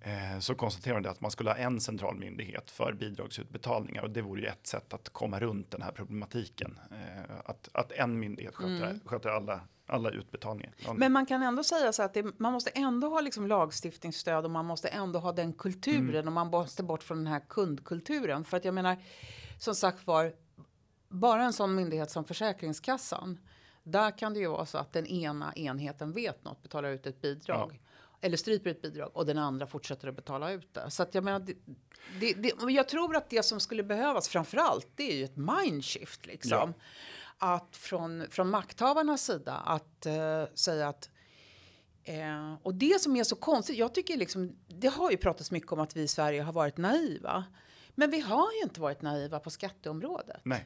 Eh, 0.04 0.39
så 0.39 0.56
konstaterade 0.56 1.10
att 1.10 1.22
man 1.22 1.32
skulle 1.32 1.50
ha 1.50 1.58
en 1.58 1.82
central 1.82 2.16
myndighet 2.16 2.72
för 2.72 2.94
bidragsutbetalningar 2.94 4.04
och 4.04 4.10
det 4.10 4.22
vore 4.22 4.42
ju 4.42 4.48
ett 4.48 4.68
sätt 4.68 4.94
att 4.94 5.10
komma 5.10 5.39
runt 5.39 5.72
den 5.72 5.82
här 5.82 5.92
problematiken. 5.92 6.80
Att, 7.46 7.70
att 7.74 7.92
en 7.92 8.20
myndighet 8.20 8.56
sköter, 8.56 8.89
mm. 8.89 9.00
sköter 9.06 9.30
alla 9.30 9.62
alla 9.86 10.10
utbetalningar. 10.10 10.74
Men 10.94 11.12
man 11.12 11.26
kan 11.26 11.44
ändå 11.44 11.63
säga 11.63 11.94
så 11.94 12.04
att 12.04 12.13
det, 12.13 12.39
man 12.39 12.54
måste 12.54 12.70
ändå 12.70 13.10
ha 13.10 13.22
liksom 13.22 13.48
lagstiftningsstöd 13.48 14.46
och 14.46 14.52
man 14.52 14.66
måste 14.66 14.88
ändå 14.88 15.20
ha 15.20 15.32
den 15.32 15.54
kulturen 15.54 16.10
mm. 16.10 16.28
och 16.28 16.34
man 16.34 16.48
måste 16.48 16.84
bort 16.84 17.04
från 17.04 17.18
den 17.18 17.28
här 17.28 17.42
kundkulturen. 17.50 18.46
För 18.46 18.58
att 18.58 18.66
jag 18.66 18.74
menar, 18.74 18.98
som 19.60 19.76
sagt 19.76 20.08
var, 20.08 20.34
bara 21.10 21.44
en 21.44 21.54
sån 21.54 21.76
myndighet 21.76 22.12
som 22.12 22.26
Försäkringskassan. 22.26 23.39
Där 23.84 24.18
kan 24.18 24.34
det 24.34 24.39
ju 24.39 24.48
vara 24.48 24.66
så 24.66 24.78
att 24.78 24.94
den 24.94 25.08
ena 25.08 25.54
enheten 25.54 26.12
vet 26.12 26.44
något, 26.44 26.63
betalar 26.63 26.89
ut 26.89 27.08
ett 27.08 27.22
bidrag. 27.22 27.72
Ja. 27.74 27.89
Eller 28.24 28.38
stryper 28.38 28.70
ett 28.70 28.82
bidrag 28.82 29.12
och 29.14 29.26
den 29.26 29.38
andra 29.38 29.68
fortsätter 29.68 30.08
att 30.08 30.16
betala 30.16 30.52
ut 30.52 30.74
det. 30.74 30.90
Så 30.90 31.04
att 31.04 31.16
jag 31.16 31.24
menar, 31.24 31.40
det, 31.40 31.54
det, 32.20 32.34
det, 32.34 32.72
jag 32.72 32.90
tror 32.90 33.16
att 33.16 33.30
det 33.30 33.44
som 33.44 33.60
skulle 33.60 33.84
behövas 33.84 34.30
framförallt 34.30 34.88
det 34.96 35.12
är 35.12 35.16
ju 35.16 35.24
ett 35.24 35.38
mindshift 35.38 36.26
liksom. 36.26 36.74
Ja. 37.40 37.54
Att 37.56 37.76
från, 37.76 38.26
från 38.30 38.50
makthavarnas 38.50 39.26
sida 39.26 39.54
att 39.54 40.06
uh, 40.08 40.56
säga 40.56 40.88
att 40.88 41.10
uh, 42.10 42.54
och 42.64 42.76
det 42.76 43.02
som 43.02 43.16
är 43.16 43.24
så 43.24 43.36
konstigt, 43.36 43.78
jag 43.78 43.94
tycker 43.94 44.18
liksom, 44.18 44.56
det 44.68 44.88
har 44.88 45.12
ju 45.12 45.18
pratats 45.18 45.52
mycket 45.52 45.72
om 45.72 45.80
att 45.80 45.96
vi 45.96 46.02
i 46.02 46.08
Sverige 46.08 46.42
har 46.42 46.54
varit 46.54 46.78
naiva. 46.78 47.44
Men 47.96 48.12
vi 48.12 48.20
har 48.20 48.52
ju 48.52 48.64
inte 48.64 48.82
varit 48.82 49.02
naiva 49.02 49.40
på 49.40 49.50
skatteområdet. 49.50 50.42
Nej. 50.44 50.66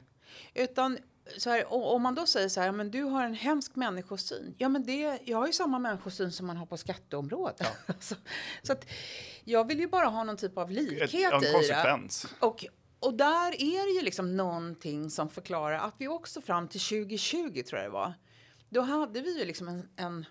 Utan 0.53 0.97
så 1.37 1.49
här, 1.49 1.73
om 1.73 2.01
man 2.01 2.15
då 2.15 2.25
säger 2.25 2.49
så 2.49 2.61
här, 2.61 2.71
men 2.71 2.91
du 2.91 3.03
har 3.03 3.23
en 3.23 3.33
hemsk 3.33 3.75
människosyn. 3.75 4.55
Ja, 4.57 4.69
men 4.69 4.85
det, 4.85 5.19
jag 5.25 5.37
har 5.37 5.47
ju 5.47 5.53
samma 5.53 5.79
människosyn 5.79 6.31
som 6.31 6.47
man 6.47 6.57
har 6.57 6.65
på 6.65 6.77
skatteområdet. 6.77 7.55
Ja. 7.59 7.93
så, 7.99 8.15
så 8.63 8.73
att 8.73 8.85
jag 9.43 9.67
vill 9.67 9.79
ju 9.79 9.87
bara 9.87 10.05
ha 10.05 10.23
någon 10.23 10.37
typ 10.37 10.57
av 10.57 10.71
likhet 10.71 11.13
Ett, 11.13 11.33
en 11.33 11.53
konsekvens. 11.53 12.25
i 12.25 12.27
det. 12.27 12.45
Och, 12.45 12.65
och 12.99 13.13
där 13.13 13.61
är 13.61 13.93
det 13.93 13.99
ju 13.99 14.01
liksom 14.05 14.37
någonting 14.37 15.09
som 15.09 15.29
förklarar 15.29 15.77
att 15.77 15.95
vi 15.97 16.07
också 16.07 16.41
fram 16.41 16.67
till 16.67 16.81
2020 16.81 17.63
tror 17.63 17.81
jag 17.81 17.89
det 17.89 17.93
var. 17.93 18.13
Då 18.69 18.81
hade 18.81 19.21
vi 19.21 19.39
ju 19.39 19.45
liksom 19.45 19.67
en, 19.67 19.89
en, 19.95 20.25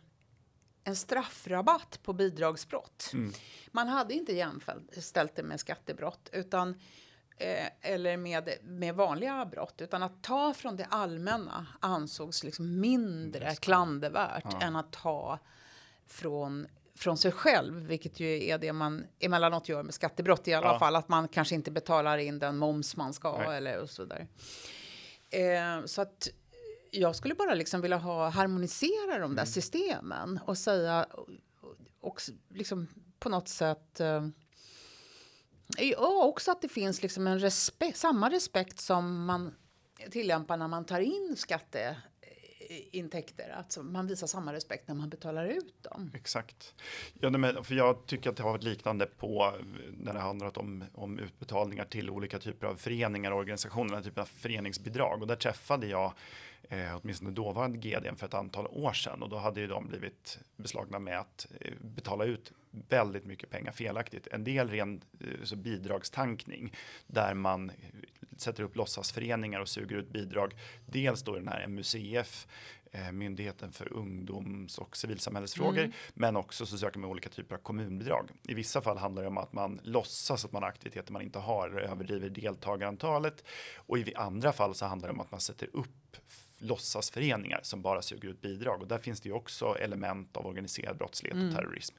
en 0.85 0.97
straffrabatt 0.97 2.01
på 2.03 2.13
bidragsbrott. 2.13 3.11
Mm. 3.13 3.33
Man 3.73 3.89
hade 3.89 4.15
inte 4.15 4.33
jämställt 4.33 5.37
det 5.37 5.43
med 5.43 5.61
skattebrott 5.61 6.31
utan 6.33 6.81
eh, 7.37 7.67
eller 7.81 8.17
med, 8.17 8.51
med 8.63 8.95
vanliga 8.95 9.47
brott, 9.47 9.75
utan 9.79 10.03
att 10.03 10.23
ta 10.23 10.55
från 10.55 10.77
det 10.77 10.87
allmänna 10.91 11.67
ansågs 11.81 12.45
liksom 12.45 12.81
mindre 12.81 13.55
klandervärt 13.55 14.45
ja. 14.51 14.61
än 14.61 14.77
att 14.77 14.93
ta 14.93 15.39
från 16.07 16.67
från 16.97 17.19
sig 17.19 17.33
själv, 17.33 17.87
vilket 17.87 18.21
ju 18.21 18.45
är 18.45 18.59
det 18.59 18.73
man 18.73 19.07
emellanåt 19.19 19.69
gör 19.69 19.83
med 19.83 19.95
skattebrott 19.95 20.49
i 20.49 20.55
alla 20.55 20.67
ja. 20.67 20.79
fall, 20.79 20.97
att 20.97 21.09
man 21.09 21.29
kanske 21.29 21.55
inte 21.55 21.71
betalar 21.71 22.19
in 22.19 22.39
den 22.39 22.57
moms 22.57 22.97
man 22.97 23.13
ska 23.13 23.39
Nej. 23.39 23.57
eller 23.57 23.79
och 23.79 23.91
så 23.91 24.03
vidare. 24.03 24.27
Eh, 25.31 25.85
så 25.85 26.03
att 26.03 26.29
jag 26.91 27.17
skulle 27.17 27.35
bara 27.35 27.55
liksom 27.55 27.81
vilja 27.81 27.97
ha 27.97 28.29
harmonisera 28.29 29.19
de 29.19 29.35
där 29.35 29.43
mm. 29.43 29.47
systemen 29.47 30.41
och 30.47 30.59
säga 30.59 31.07
och 32.01 32.23
liksom 32.49 32.89
på 33.19 33.29
något 33.29 33.49
sätt 33.49 34.01
eh, 34.01 34.29
Ja, 35.79 36.25
också 36.25 36.51
att 36.51 36.63
det 36.63 36.69
finns 36.69 37.03
liksom 37.03 37.27
en 37.27 37.39
respekt, 37.39 37.97
samma 37.97 38.31
respekt 38.31 38.81
som 38.81 39.25
man 39.25 39.55
tillämpar 40.11 40.57
när 40.57 40.69
man 40.69 40.85
tar 40.85 41.01
in 41.01 41.35
skatteintäkter. 41.37 43.55
Att 43.59 43.79
man 43.83 44.07
visar 44.07 44.27
samma 44.27 44.53
respekt 44.53 44.89
när 44.89 44.95
man 44.95 45.09
betalar 45.09 45.47
ut 45.47 45.83
dem. 45.83 46.11
Exakt. 46.15 46.75
Ja, 47.21 47.31
men, 47.31 47.65
för 47.65 47.75
jag 47.75 48.07
tycker 48.07 48.31
att 48.31 48.37
det 48.37 48.43
har 48.43 48.51
varit 48.51 48.63
liknande 48.63 49.07
på 49.07 49.45
eh, 49.45 49.53
när 49.93 50.15
det 50.15 50.21
handlat 50.21 50.57
om, 50.57 50.85
om 50.95 51.19
utbetalningar 51.19 51.85
till 51.85 52.11
olika 52.11 52.39
typer 52.39 52.67
av 52.67 52.77
föreningar 52.77 53.31
och 53.31 53.39
organisationer, 53.39 53.95
den 53.95 54.03
typen 54.03 54.23
av 54.23 54.27
föreningsbidrag. 54.27 55.23
Och 55.23 55.27
där 55.27 55.37
träffade 55.37 55.87
jag 55.87 56.13
eh, 56.69 56.99
åtminstone 57.03 57.31
dåvarande 57.31 57.79
GD 57.79 58.07
för 58.17 58.27
ett 58.27 58.35
antal 58.35 58.67
år 58.67 58.93
sedan 58.93 59.23
och 59.23 59.29
då 59.29 59.37
hade 59.37 59.61
ju 59.61 59.67
de 59.67 59.89
blivit 59.89 60.39
beslagna 60.57 60.99
med 60.99 61.21
att 61.21 61.47
eh, 61.61 61.73
betala 61.81 62.25
ut 62.25 62.53
väldigt 62.89 63.25
mycket 63.25 63.51
pengar 63.51 63.73
felaktigt. 63.73 64.27
En 64.27 64.45
del 64.45 64.71
ren 64.71 65.03
eh, 65.21 65.45
så 65.45 65.57
bidragstankning 65.57 66.73
där 67.07 67.35
man 67.35 67.73
sätter 68.37 68.63
upp 68.63 68.77
låtsasföreningar 68.77 69.61
och 69.61 69.69
suger 69.69 69.97
ut 69.97 70.13
bidrag. 70.13 70.55
Dels 70.87 71.23
då 71.23 71.35
den 71.35 71.49
här 71.49 71.67
MUCF 71.67 72.47
eh, 72.93 73.13
Myndigheten 73.13 73.73
för 73.73 73.93
ungdoms 73.93 74.79
och 74.79 74.97
civilsamhällesfrågor, 74.97 75.79
mm. 75.79 75.93
men 76.15 76.37
också 76.37 76.67
så 76.67 76.79
söker 76.79 76.99
man 76.99 77.11
olika 77.11 77.29
typer 77.29 77.55
av 77.55 77.59
kommunbidrag. 77.59 78.31
I 78.49 78.55
vissa 78.55 78.81
fall 78.81 78.99
handlar 78.99 79.23
det 79.23 79.29
om 79.29 79.39
att 79.39 79.53
man 79.53 79.81
låtsas 79.83 80.45
att 80.45 80.53
man 80.53 80.63
har 80.63 80.71
aktiviteter 80.71 81.13
man 81.13 81.23
inte 81.23 81.39
har, 81.39 81.71
överdriver 81.81 82.29
deltagarantalet 82.29 83.45
och 83.77 83.99
i 83.99 84.15
andra 84.15 84.53
fall 84.53 84.75
så 84.75 84.87
handlar 84.87 85.09
det 85.09 85.15
om 85.15 85.21
att 85.21 85.31
man 85.31 85.41
sätter 85.41 85.69
upp 85.73 86.17
låtsasföreningar 86.59 87.61
som 87.63 87.83
bara 87.83 88.03
suger 88.03 88.29
ut 88.29 88.41
bidrag 88.41 88.83
och 88.83 88.89
där 88.89 88.99
finns 88.99 89.21
det 89.21 89.29
ju 89.29 89.35
också 89.35 89.77
element 89.79 90.37
av 90.37 90.47
organiserad 90.47 90.97
brottslighet 90.97 91.37
mm. 91.37 91.49
och 91.49 91.55
terrorism. 91.55 91.97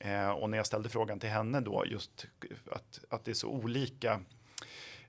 Eh, 0.00 0.30
och 0.30 0.50
när 0.50 0.56
jag 0.56 0.66
ställde 0.66 0.88
frågan 0.88 1.20
till 1.20 1.30
henne 1.30 1.60
då 1.60 1.84
just 1.86 2.26
att, 2.72 3.04
att 3.10 3.24
det 3.24 3.30
är 3.30 3.34
så 3.34 3.48
olika 3.48 4.20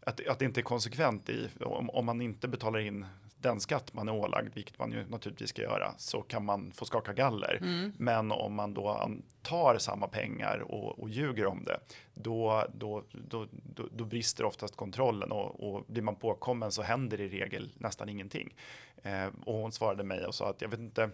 att, 0.02 0.28
att 0.28 0.39
det 0.39 0.45
inte 0.45 0.60
är 0.60 0.63
konsekvent 0.63 1.30
i 1.30 1.50
om, 1.60 1.89
om 1.89 2.06
man 2.06 2.21
inte 2.21 2.47
betalar 2.47 2.80
in 2.80 3.06
den 3.41 3.60
skatt 3.60 3.93
man 3.93 4.08
är 4.08 4.13
ålagd, 4.13 4.54
vilket 4.54 4.80
man 4.80 4.91
ju 4.91 5.06
naturligtvis 5.08 5.50
ska 5.50 5.62
göra, 5.62 5.93
så 5.97 6.21
kan 6.21 6.45
man 6.45 6.71
få 6.71 6.86
skaka 6.86 7.13
galler. 7.13 7.58
Mm. 7.62 7.93
Men 7.97 8.32
om 8.32 8.54
man 8.54 8.73
då 8.73 9.12
tar 9.41 9.78
samma 9.78 10.08
pengar 10.08 10.60
och, 10.60 11.00
och 11.00 11.10
ljuger 11.10 11.45
om 11.45 11.63
det, 11.63 11.80
då, 12.13 12.65
då, 12.73 13.04
då, 13.12 13.47
då, 13.52 13.88
då 13.91 14.06
brister 14.06 14.43
oftast 14.43 14.76
kontrollen 14.76 15.32
och, 15.32 15.69
och 15.69 15.86
blir 15.88 16.02
man 16.04 16.15
påkommen 16.15 16.71
så 16.71 16.82
händer 16.82 17.21
i 17.21 17.30
regel 17.30 17.71
nästan 17.78 18.10
ingenting. 18.10 18.56
Eh, 19.04 19.28
och 19.45 19.56
hon 19.56 19.71
svarade 19.71 20.04
mig 20.04 20.26
och 20.26 20.36
sa 20.36 20.50
att 20.50 20.62
jag 20.62 20.69
vet 20.69 20.80
inte, 20.80 21.10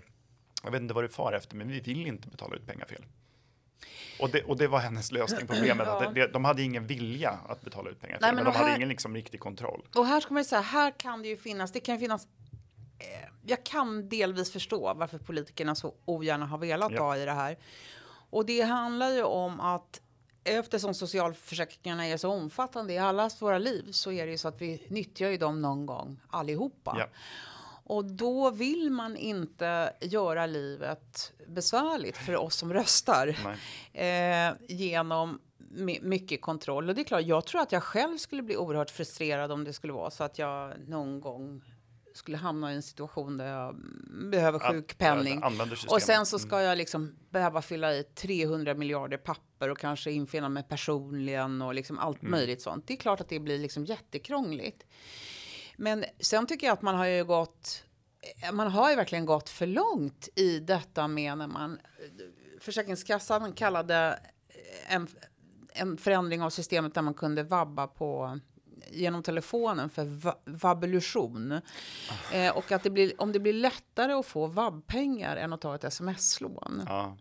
jag 0.64 0.72
vet 0.72 0.82
inte 0.82 0.94
vad 0.94 1.04
du 1.04 1.10
far 1.10 1.34
efter, 1.34 1.56
men 1.56 1.68
vi 1.68 1.80
vill 1.80 2.08
inte 2.08 2.28
betala 2.28 2.56
ut 2.56 2.68
pengar 2.68 2.86
fel. 2.86 3.06
Och 4.20 4.30
det, 4.30 4.44
och 4.44 4.58
det 4.58 4.68
var 4.68 4.80
hennes 4.80 5.12
lösning 5.12 5.48
på 5.48 5.54
problemet. 5.54 5.88
ja. 5.88 6.06
att 6.06 6.16
det, 6.16 6.28
de 6.28 6.46
hade 6.46 6.62
ingen 6.62 6.88
vilja 6.88 7.40
att 7.50 7.62
betala 7.62 7.90
ut 7.90 8.02
pengar, 8.02 8.18
Nej, 8.22 8.30
men, 8.30 8.36
men 8.36 8.46
de 8.46 8.58
här, 8.58 8.66
hade 8.66 8.76
ingen 8.76 8.90
liksom 8.90 9.16
riktig 9.16 9.40
kontroll. 9.40 9.88
Och 9.96 10.06
här 10.06 10.20
ska 10.20 10.34
man 10.34 10.44
ju 10.44 10.48
säga, 10.48 10.62
här 10.62 10.92
kan 10.92 11.22
det 11.22 11.28
ju 11.28 11.38
finnas, 11.38 11.72
det 11.72 11.80
kan 11.80 11.96
ju 11.96 12.00
finnas 12.00 12.28
eh, 13.00 13.30
jag 13.46 13.64
kan 13.64 14.10
delvis 14.10 14.52
förstå 14.52 14.94
varför 14.94 15.18
politikerna 15.18 15.76
så 15.76 15.94
ogärna 16.06 16.46
har 16.46 16.58
velat 16.58 16.92
ja. 16.92 16.98
ta 16.98 17.18
i 17.18 17.26
det 17.26 17.32
här. 17.32 17.58
Och 18.30 18.46
det 18.46 18.62
handlar 18.62 19.10
ju 19.10 19.24
om 19.24 19.60
att 19.60 20.02
eftersom 20.44 20.94
socialförsäkringarna 20.94 22.06
är 22.06 22.18
så 22.18 22.30
omfattande 22.30 22.94
i 22.94 22.98
allas 22.98 23.42
våra 23.42 23.58
liv 23.58 23.92
så 23.92 24.12
är 24.12 24.26
det 24.26 24.32
ju 24.32 24.38
så 24.38 24.48
att 24.48 24.62
vi 24.62 24.86
nyttjar 24.88 25.30
ju 25.30 25.38
dem 25.38 25.62
någon 25.62 25.86
gång 25.86 26.20
allihopa. 26.30 26.96
Ja. 27.00 27.08
Och 27.84 28.06
då 28.06 28.52
vill 28.52 28.92
man 28.92 29.18
inte 29.18 29.94
göra 30.02 30.46
livet 30.46 31.34
besvärligt 31.48 32.18
för 32.18 32.36
oss 32.36 32.56
som 32.56 32.74
röstar 32.74 33.28
eh, 33.94 34.54
genom 34.68 35.40
mycket 36.02 36.42
kontroll. 36.42 36.90
Och 36.90 36.96
det 36.96 37.02
är 37.02 37.04
klart, 37.04 37.26
jag 37.26 37.46
tror 37.46 37.62
att 37.62 37.72
jag 37.72 37.84
själv 37.84 38.18
skulle 38.18 38.44
bli 38.44 38.58
oerhört 38.58 38.90
frustrerad 38.90 39.52
om 39.52 39.64
det 39.64 39.74
skulle 39.74 39.94
vara 39.94 40.12
så 40.12 40.24
att 40.24 40.40
jag 40.40 40.74
någon 40.88 41.22
gång 41.22 41.62
skulle 42.14 42.38
hamna 42.38 42.72
i 42.72 42.76
en 42.76 42.84
situation 42.84 43.38
där 43.38 43.46
jag 43.46 43.76
behöver 44.32 44.60
sjukpenning. 44.60 45.44
och 45.90 46.02
sen 46.02 46.26
så 46.26 46.40
ska 46.40 46.56
mm. 46.56 46.68
jag 46.68 46.78
liksom 46.78 47.16
behöva 47.30 47.62
fylla 47.62 47.94
i 47.94 48.04
300 48.04 48.74
miljarder 48.74 49.18
papper 49.18 49.70
och 49.70 49.78
kanske 49.78 50.12
infinna 50.12 50.50
mig 50.50 50.64
personligen 50.64 51.62
och 51.62 51.74
liksom 51.74 52.00
allt 52.00 52.22
mm. 52.22 52.32
möjligt 52.32 52.62
sånt. 52.62 52.88
Det 52.88 52.94
är 52.94 52.98
klart 52.98 53.22
att 53.22 53.30
det 53.30 53.40
blir 53.40 53.60
liksom 53.60 53.86
jättekrångligt. 53.86 54.86
Men 55.78 56.06
sen 56.20 56.48
tycker 56.48 56.68
jag 56.68 56.74
att 56.74 56.82
man 56.82 56.96
har 56.96 57.06
ju 57.06 57.26
gått 57.26 57.84
man 58.54 58.72
har 58.72 58.90
ju 58.90 58.96
verkligen 58.96 59.26
gått 59.26 59.50
för 59.50 59.68
långt 59.68 60.30
i 60.36 60.60
detta 60.60 61.08
med 61.08 61.38
när 61.38 61.48
man 61.48 61.80
Försäkringskassan 62.60 63.54
kallade 63.54 64.20
en, 64.88 65.08
en 65.74 65.98
förändring 65.98 66.42
av 66.42 66.50
systemet 66.50 66.94
där 66.94 67.02
man 67.02 67.14
kunde 67.14 67.44
vabba 67.44 67.88
på 67.88 68.40
genom 68.92 69.24
telefonen 69.24 69.90
för 69.90 70.06
va. 70.06 70.36
Oh. 72.32 72.38
Eh, 72.38 72.58
och 72.58 72.72
att 72.72 72.84
det 72.84 72.90
blir, 72.90 73.22
om 73.22 73.32
det 73.32 73.40
blir 73.40 73.54
lättare 73.54 74.14
att 74.14 74.26
få 74.26 74.48
vabbpengar 74.48 75.36
än 75.36 75.54
att 75.54 75.62
ta 75.62 75.76
ett 75.76 75.84
sms-lån. 75.84 76.84
Ja. 76.88 77.18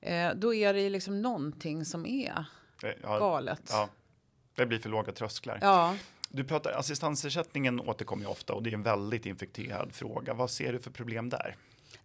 Eh, 0.00 0.30
då 0.34 0.54
är 0.54 0.74
det 0.74 0.90
liksom 0.90 1.22
någonting 1.22 1.84
som 1.84 2.06
är 2.06 2.44
eh, 2.82 3.18
galet. 3.18 3.68
Ja. 3.70 3.88
Det 4.54 4.66
blir 4.66 4.78
för 4.78 4.88
låga 4.88 5.12
trösklar. 5.12 5.58
Ja. 5.62 5.96
Du 6.32 6.44
pratar 6.44 6.72
assistansersättningen 6.72 7.80
återkommer 7.80 8.24
ju 8.24 8.30
ofta 8.30 8.52
och 8.52 8.62
det 8.62 8.70
är 8.70 8.74
en 8.74 8.82
väldigt 8.82 9.26
infekterad 9.26 9.92
fråga. 9.92 10.34
Vad 10.34 10.50
ser 10.50 10.72
du 10.72 10.78
för 10.78 10.90
problem 10.90 11.28
där? 11.28 11.56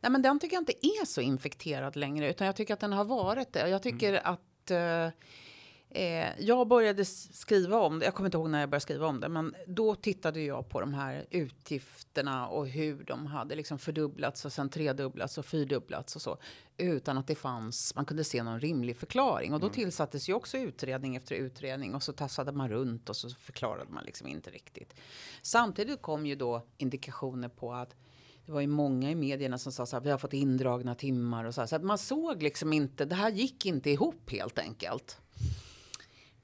Nej, 0.02 0.12
men 0.12 0.22
den 0.22 0.40
tycker 0.40 0.56
jag 0.56 0.62
inte 0.62 0.88
är 0.88 1.06
så 1.06 1.22
infekterad 1.22 1.96
längre, 1.96 2.30
utan 2.30 2.48
jag 2.48 2.56
tycker 2.56 2.74
att 2.74 2.80
den 2.80 2.94
har 2.94 3.06
varit 3.06 3.54
det. 3.54 3.70
Jag 3.70 3.84
tycker 3.84 4.10
mm. 4.10 4.22
att 4.24 4.72
eh, 4.72 5.10
Eh, 5.96 6.30
jag 6.40 6.68
började 6.68 7.06
skriva 7.06 7.80
om 7.80 8.00
det, 8.00 8.06
jag 8.06 8.14
kommer 8.16 8.28
inte 8.28 8.38
ihåg 8.38 8.50
när 8.50 8.60
jag 8.60 8.70
började 8.70 8.82
skriva 8.82 9.08
om 9.08 9.20
det, 9.20 9.30
men 9.30 9.56
då 9.68 9.96
tittade 9.96 10.42
jag 10.42 10.70
på 10.70 10.80
de 10.80 10.94
här 10.94 11.26
utgifterna 11.30 12.48
och 12.48 12.68
hur 12.68 13.04
de 13.04 13.26
hade 13.26 13.56
liksom 13.56 13.80
fördubblats 13.80 14.46
och 14.46 14.54
sen 14.54 14.70
tredubblats 14.70 15.38
och 15.38 15.46
fyrdubblats 15.46 16.16
och 16.16 16.22
så. 16.22 16.38
Utan 16.78 17.18
att 17.18 17.28
det 17.28 17.36
fanns, 17.36 17.96
man 17.96 18.06
kunde 18.06 18.24
se 18.24 18.44
någon 18.44 18.60
rimlig 18.60 18.98
förklaring. 18.98 19.54
Och 19.54 19.60
då 19.60 19.66
mm. 19.66 19.74
tillsattes 19.74 20.30
ju 20.30 20.34
också 20.34 20.58
utredning 20.58 21.16
efter 21.16 21.36
utredning 21.36 21.96
och 21.96 22.04
så 22.04 22.14
tassade 22.14 22.52
man 22.52 22.70
runt 22.70 23.10
och 23.10 23.16
så 23.16 23.30
förklarade 23.30 23.92
man 23.92 24.04
liksom 24.04 24.28
inte 24.28 24.50
riktigt. 24.50 24.94
Samtidigt 25.42 26.02
kom 26.02 26.26
ju 26.26 26.36
då 26.36 26.68
indikationer 26.78 27.50
på 27.50 27.74
att 27.74 27.96
det 28.46 28.52
var 28.52 28.62
ju 28.62 28.68
många 28.68 29.12
i 29.12 29.16
medierna 29.16 29.58
som 29.58 29.72
sa 29.72 29.86
så 29.86 29.96
här, 29.96 30.04
vi 30.04 30.12
har 30.12 30.18
fått 30.18 30.34
indragna 30.34 30.96
timmar 30.96 31.46
och 31.46 31.56
så 31.56 31.62
här. 31.62 31.68
Så 31.68 31.76
att 31.76 31.84
man 31.84 31.98
såg 31.98 32.44
liksom 32.44 32.74
inte, 32.74 33.06
det 33.06 33.16
här 33.16 33.32
gick 33.32 33.66
inte 33.66 33.90
ihop 33.90 34.32
helt 34.32 34.60
enkelt. 34.60 35.22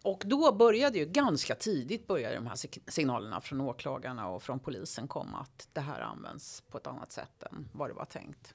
Och 0.03 0.23
då 0.25 0.51
började 0.51 0.99
ju 0.99 1.05
ganska 1.05 1.55
tidigt 1.55 2.07
började 2.07 2.35
de 2.35 2.47
här 2.47 2.57
signalerna 2.91 3.41
från 3.41 3.61
åklagarna 3.61 4.27
och 4.27 4.43
från 4.43 4.59
polisen 4.59 5.07
komma 5.07 5.39
att 5.39 5.67
det 5.73 5.81
här 5.81 6.01
används 6.01 6.61
på 6.61 6.77
ett 6.77 6.87
annat 6.87 7.11
sätt 7.11 7.43
än 7.43 7.69
vad 7.71 7.89
det 7.89 7.93
var 7.93 8.05
tänkt. 8.05 8.53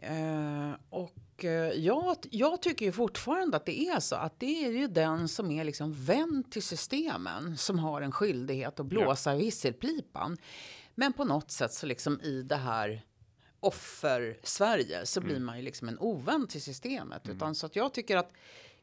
Eh, 0.00 0.72
och 0.90 1.44
eh, 1.44 1.72
jag, 1.72 2.16
jag, 2.30 2.62
tycker 2.62 2.86
ju 2.86 2.92
fortfarande 2.92 3.56
att 3.56 3.66
det 3.66 3.80
är 3.80 4.00
så 4.00 4.16
att 4.16 4.40
det 4.40 4.64
är 4.64 4.70
ju 4.70 4.88
den 4.88 5.28
som 5.28 5.50
är 5.50 5.64
liksom 5.64 5.92
vän 5.92 6.44
till 6.50 6.62
systemen 6.62 7.56
som 7.56 7.78
har 7.78 8.02
en 8.02 8.12
skyldighet 8.12 8.80
att 8.80 8.86
blåsa 8.86 9.32
ja. 9.32 9.38
visselpipan. 9.38 10.36
Men 10.94 11.12
på 11.12 11.24
något 11.24 11.50
sätt 11.50 11.72
så 11.72 11.86
liksom 11.86 12.20
i 12.20 12.42
det 12.42 12.56
här 12.56 13.04
offer-Sverige 13.60 15.06
så 15.06 15.20
mm. 15.20 15.28
blir 15.28 15.40
man 15.40 15.56
ju 15.56 15.62
liksom 15.62 15.88
en 15.88 15.98
ovän 15.98 16.46
till 16.46 16.62
systemet. 16.62 17.24
Mm. 17.24 17.36
Utan 17.36 17.54
så 17.54 17.66
att 17.66 17.76
jag 17.76 17.94
tycker 17.94 18.16
att 18.16 18.32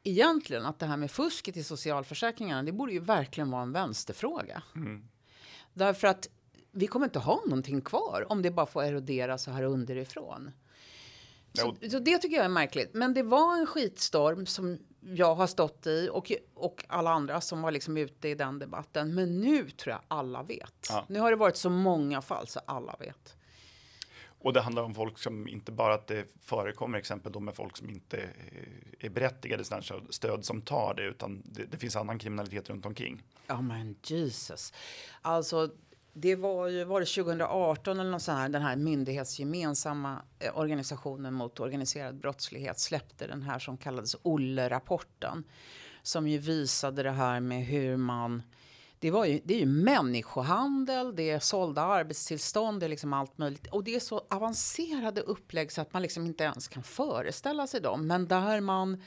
egentligen 0.05 0.65
att 0.65 0.79
det 0.79 0.85
här 0.85 0.97
med 0.97 1.11
fusket 1.11 1.57
i 1.57 1.63
socialförsäkringarna, 1.63 2.63
det 2.63 2.71
borde 2.71 2.93
ju 2.93 2.99
verkligen 2.99 3.51
vara 3.51 3.61
en 3.61 3.71
vänsterfråga. 3.71 4.63
Mm. 4.75 5.07
Därför 5.73 6.07
att 6.07 6.29
vi 6.71 6.87
kommer 6.87 7.05
inte 7.05 7.19
ha 7.19 7.41
någonting 7.45 7.81
kvar 7.81 8.25
om 8.29 8.41
det 8.41 8.51
bara 8.51 8.65
får 8.65 8.83
erodera 8.83 9.37
så 9.37 9.51
här 9.51 9.63
underifrån. 9.63 10.51
Så, 11.53 11.75
så, 11.91 11.99
det 11.99 12.17
tycker 12.17 12.35
jag 12.35 12.45
är 12.45 12.49
märkligt. 12.49 12.93
Men 12.93 13.13
det 13.13 13.23
var 13.23 13.57
en 13.57 13.65
skitstorm 13.65 14.45
som 14.45 14.79
jag 15.01 15.35
har 15.35 15.47
stått 15.47 15.87
i 15.87 16.09
och, 16.11 16.31
och 16.53 16.85
alla 16.87 17.11
andra 17.11 17.41
som 17.41 17.61
var 17.61 17.71
liksom 17.71 17.97
ute 17.97 18.29
i 18.29 18.35
den 18.35 18.59
debatten. 18.59 19.15
Men 19.15 19.41
nu 19.41 19.69
tror 19.69 19.91
jag 19.91 20.01
alla 20.07 20.43
vet. 20.43 20.87
Ja. 20.89 21.05
Nu 21.09 21.19
har 21.19 21.31
det 21.31 21.37
varit 21.37 21.57
så 21.57 21.69
många 21.69 22.21
fall 22.21 22.47
så 22.47 22.59
alla 22.65 22.95
vet. 22.99 23.34
Och 24.45 24.53
det 24.53 24.61
handlar 24.61 24.83
om 24.83 24.95
folk 24.95 25.17
som 25.17 25.47
inte 25.47 25.71
bara 25.71 25.93
att 25.93 26.07
det 26.07 26.25
förekommer 26.41 26.97
exempel 26.97 27.31
då 27.31 27.39
med 27.39 27.55
folk 27.55 27.77
som 27.77 27.89
inte 27.89 28.17
eh, 28.17 29.05
är 29.05 29.09
berättigade 29.09 29.63
till 29.63 29.73
stöd 30.09 30.45
som 30.45 30.61
tar 30.61 30.93
det, 30.93 31.03
utan 31.03 31.41
det, 31.45 31.65
det, 31.65 31.77
finns 31.77 31.95
annan 31.95 32.19
kriminalitet 32.19 32.69
runt 32.69 32.85
omkring. 32.85 33.23
Ja, 33.47 33.61
men 33.61 33.95
Jesus. 34.03 34.73
Alltså, 35.21 35.69
det 36.13 36.35
var 36.35 36.67
ju 36.67 36.83
var 36.83 36.99
det 36.99 37.05
2018 37.05 37.99
eller 37.99 38.11
något 38.11 38.21
sånt 38.21 38.37
här, 38.37 38.49
den 38.49 38.61
här 38.61 38.75
myndighetsgemensamma 38.75 40.21
eh, 40.39 40.57
organisationen 40.57 41.33
mot 41.33 41.59
organiserad 41.59 42.15
brottslighet 42.15 42.79
släppte 42.79 43.27
den 43.27 43.41
här 43.41 43.59
som 43.59 43.77
kallades 43.77 44.15
Olle-rapporten. 44.21 45.43
Som 46.03 46.27
ju 46.27 46.37
visade 46.37 47.03
det 47.03 47.11
här 47.11 47.39
med 47.39 47.65
hur 47.65 47.97
man 47.97 48.43
det, 48.99 49.11
var 49.11 49.25
ju, 49.25 49.41
det 49.43 49.53
är 49.53 49.59
ju 49.59 49.65
människohandel, 49.65 51.15
det 51.15 51.29
är 51.29 51.39
sålda 51.39 51.81
arbetstillstånd, 51.81 52.79
det 52.79 52.85
är 52.85 52.89
liksom 52.89 53.13
allt 53.13 53.37
möjligt. 53.37 53.67
Och 53.67 53.83
det 53.83 53.95
är 53.95 53.99
så 53.99 54.25
avancerade 54.29 55.21
upplägg 55.21 55.71
så 55.71 55.81
att 55.81 55.93
man 55.93 56.01
liksom 56.01 56.25
inte 56.25 56.43
ens 56.43 56.67
kan 56.67 56.83
föreställa 56.83 57.67
sig 57.67 57.81
dem. 57.81 58.07
Men 58.07 58.27
där 58.27 58.61
man, 58.61 59.01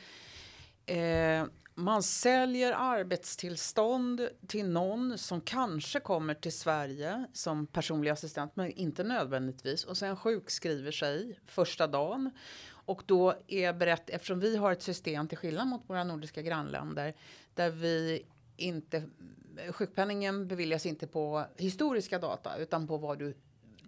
eh, 0.87 1.45
man 1.75 2.03
säljer 2.03 2.73
arbetstillstånd 2.73 4.29
till 4.47 4.69
någon 4.69 5.19
som 5.19 5.41
kanske 5.41 6.01
kommer 6.01 6.35
till 6.35 6.53
Sverige 6.53 7.25
som 7.33 7.67
personlig 7.67 8.11
assistent, 8.11 8.57
men 8.57 8.71
inte 8.71 9.05
nödvändigtvis. 9.05 9.85
Och 9.85 9.97
sen 9.97 10.17
sjukskriver 10.17 10.93
sig 10.93 11.39
första 11.47 11.87
dagen. 11.87 12.31
Och 12.71 13.03
då 13.07 13.35
är 13.47 13.73
berett, 13.73 14.11
eftersom 14.11 14.41
vi 14.41 14.57
har 14.57 14.73
ett 14.73 14.83
system 14.83 15.29
till 15.29 15.39
skillnad 15.39 15.67
mot 15.67 15.83
våra 15.87 16.05
nordiska 16.05 16.43
grannländer 16.43 17.15
där 17.55 17.71
vi 17.71 18.27
inte 18.59 19.03
sjukpenningen 19.73 20.49
beviljas 20.49 20.87
inte 20.87 21.07
på 21.07 21.45
historiska 21.57 22.19
data 22.19 22.57
utan 22.57 22.87
på 22.87 22.97
vad 22.97 23.19
du 23.19 23.35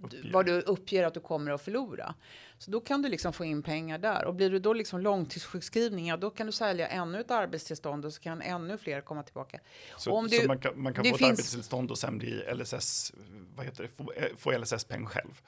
uppger. 0.02 0.33
vad 0.33 0.46
du 0.46 0.61
uppger 0.61 1.06
att 1.06 1.14
du 1.14 1.20
kommer 1.20 1.50
att 1.50 1.62
förlora. 1.62 2.14
Så 2.59 2.70
då 2.70 2.80
kan 2.80 3.02
du 3.02 3.09
liksom 3.09 3.33
få 3.33 3.44
in 3.44 3.62
pengar 3.62 3.98
där. 3.98 4.24
Och 4.24 4.35
blir 4.35 4.50
du 4.50 4.59
då 4.59 4.72
liksom 4.72 5.00
långtidssjukskrivning, 5.00 6.09
ja, 6.09 6.16
då 6.16 6.30
kan 6.30 6.46
du 6.46 6.52
sälja 6.52 6.88
ännu 6.88 7.20
ett 7.20 7.30
arbetstillstånd 7.30 8.04
och 8.04 8.12
så 8.12 8.20
kan 8.20 8.42
ännu 8.42 8.78
fler 8.78 9.00
komma 9.00 9.22
tillbaka. 9.22 9.61
Så, 9.96 10.12
om 10.12 10.28
du, 10.28 10.38
så 10.38 10.46
man 10.46 10.59
kan, 10.59 10.83
man 10.83 10.94
kan 10.94 11.04
få 11.04 11.11
ett 11.11 11.18
finns, 11.18 11.30
arbetstillstånd 11.30 11.90
och 11.90 11.98
sen 11.98 12.18
bli 12.18 12.42
LSS, 12.54 13.12
vad 13.56 13.66
heter 13.66 13.83
det, 13.83 13.88
få, 13.88 14.12
eh, 14.12 14.37
få 14.37 14.59
LSS-peng 14.59 15.06
själv? 15.06 15.40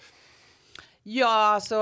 Ja, 1.03 1.55
alltså, 1.55 1.75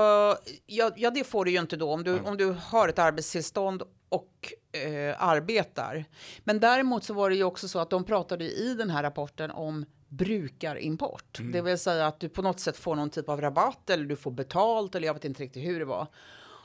ja, 0.65 0.91
ja, 0.95 1.11
det 1.11 1.23
får 1.23 1.45
du 1.45 1.51
ju 1.51 1.59
inte 1.59 1.75
då. 1.75 1.91
Om 1.91 2.03
du, 2.03 2.11
mm. 2.11 2.25
om 2.25 2.37
du 2.37 2.45
har 2.45 2.87
ett 2.87 2.99
arbetstillstånd 2.99 3.83
och 4.09 4.53
eh, 4.71 5.23
arbetar. 5.23 6.05
Men 6.43 6.59
däremot 6.59 7.03
så 7.03 7.13
var 7.13 7.29
det 7.29 7.35
ju 7.35 7.43
också 7.43 7.67
så 7.67 7.79
att 7.79 7.89
de 7.89 8.03
pratade 8.03 8.45
i 8.45 8.75
den 8.75 8.89
här 8.89 9.03
rapporten 9.03 9.51
om 9.51 9.85
brukarimport. 10.11 11.39
Mm. 11.39 11.51
Det 11.51 11.61
vill 11.61 11.77
säga 11.77 12.07
att 12.07 12.19
du 12.19 12.29
på 12.29 12.41
något 12.41 12.59
sätt 12.59 12.77
får 12.77 12.95
någon 12.95 13.09
typ 13.09 13.29
av 13.29 13.41
rabatt 13.41 13.89
eller 13.89 14.05
du 14.05 14.15
får 14.15 14.31
betalt 14.31 14.95
eller 14.95 15.07
jag 15.07 15.13
vet 15.13 15.25
inte 15.25 15.43
riktigt 15.43 15.63
hur 15.63 15.79
det 15.79 15.85
var. 15.85 16.07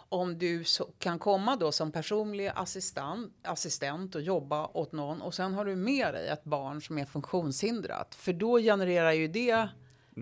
Om 0.09 0.39
du 0.39 0.65
kan 0.99 1.19
komma 1.19 1.57
då 1.57 1.73
som 1.73 1.93
personlig 1.93 2.53
assistent, 2.55 3.33
assistent 3.43 4.15
och 4.15 4.21
jobba 4.21 4.67
åt 4.67 4.93
någon 4.93 5.23
och 5.23 5.35
sen 5.35 5.55
har 5.55 5.65
du 5.65 5.77
med 5.77 6.15
dig 6.15 6.29
ett 6.29 6.45
barn 6.45 6.83
som 6.83 6.99
är 6.99 7.05
funktionshindrat. 7.05 8.15
För 8.15 8.33
då 8.33 8.59
genererar 8.59 9.13
ju 9.13 9.29
det 9.29 9.69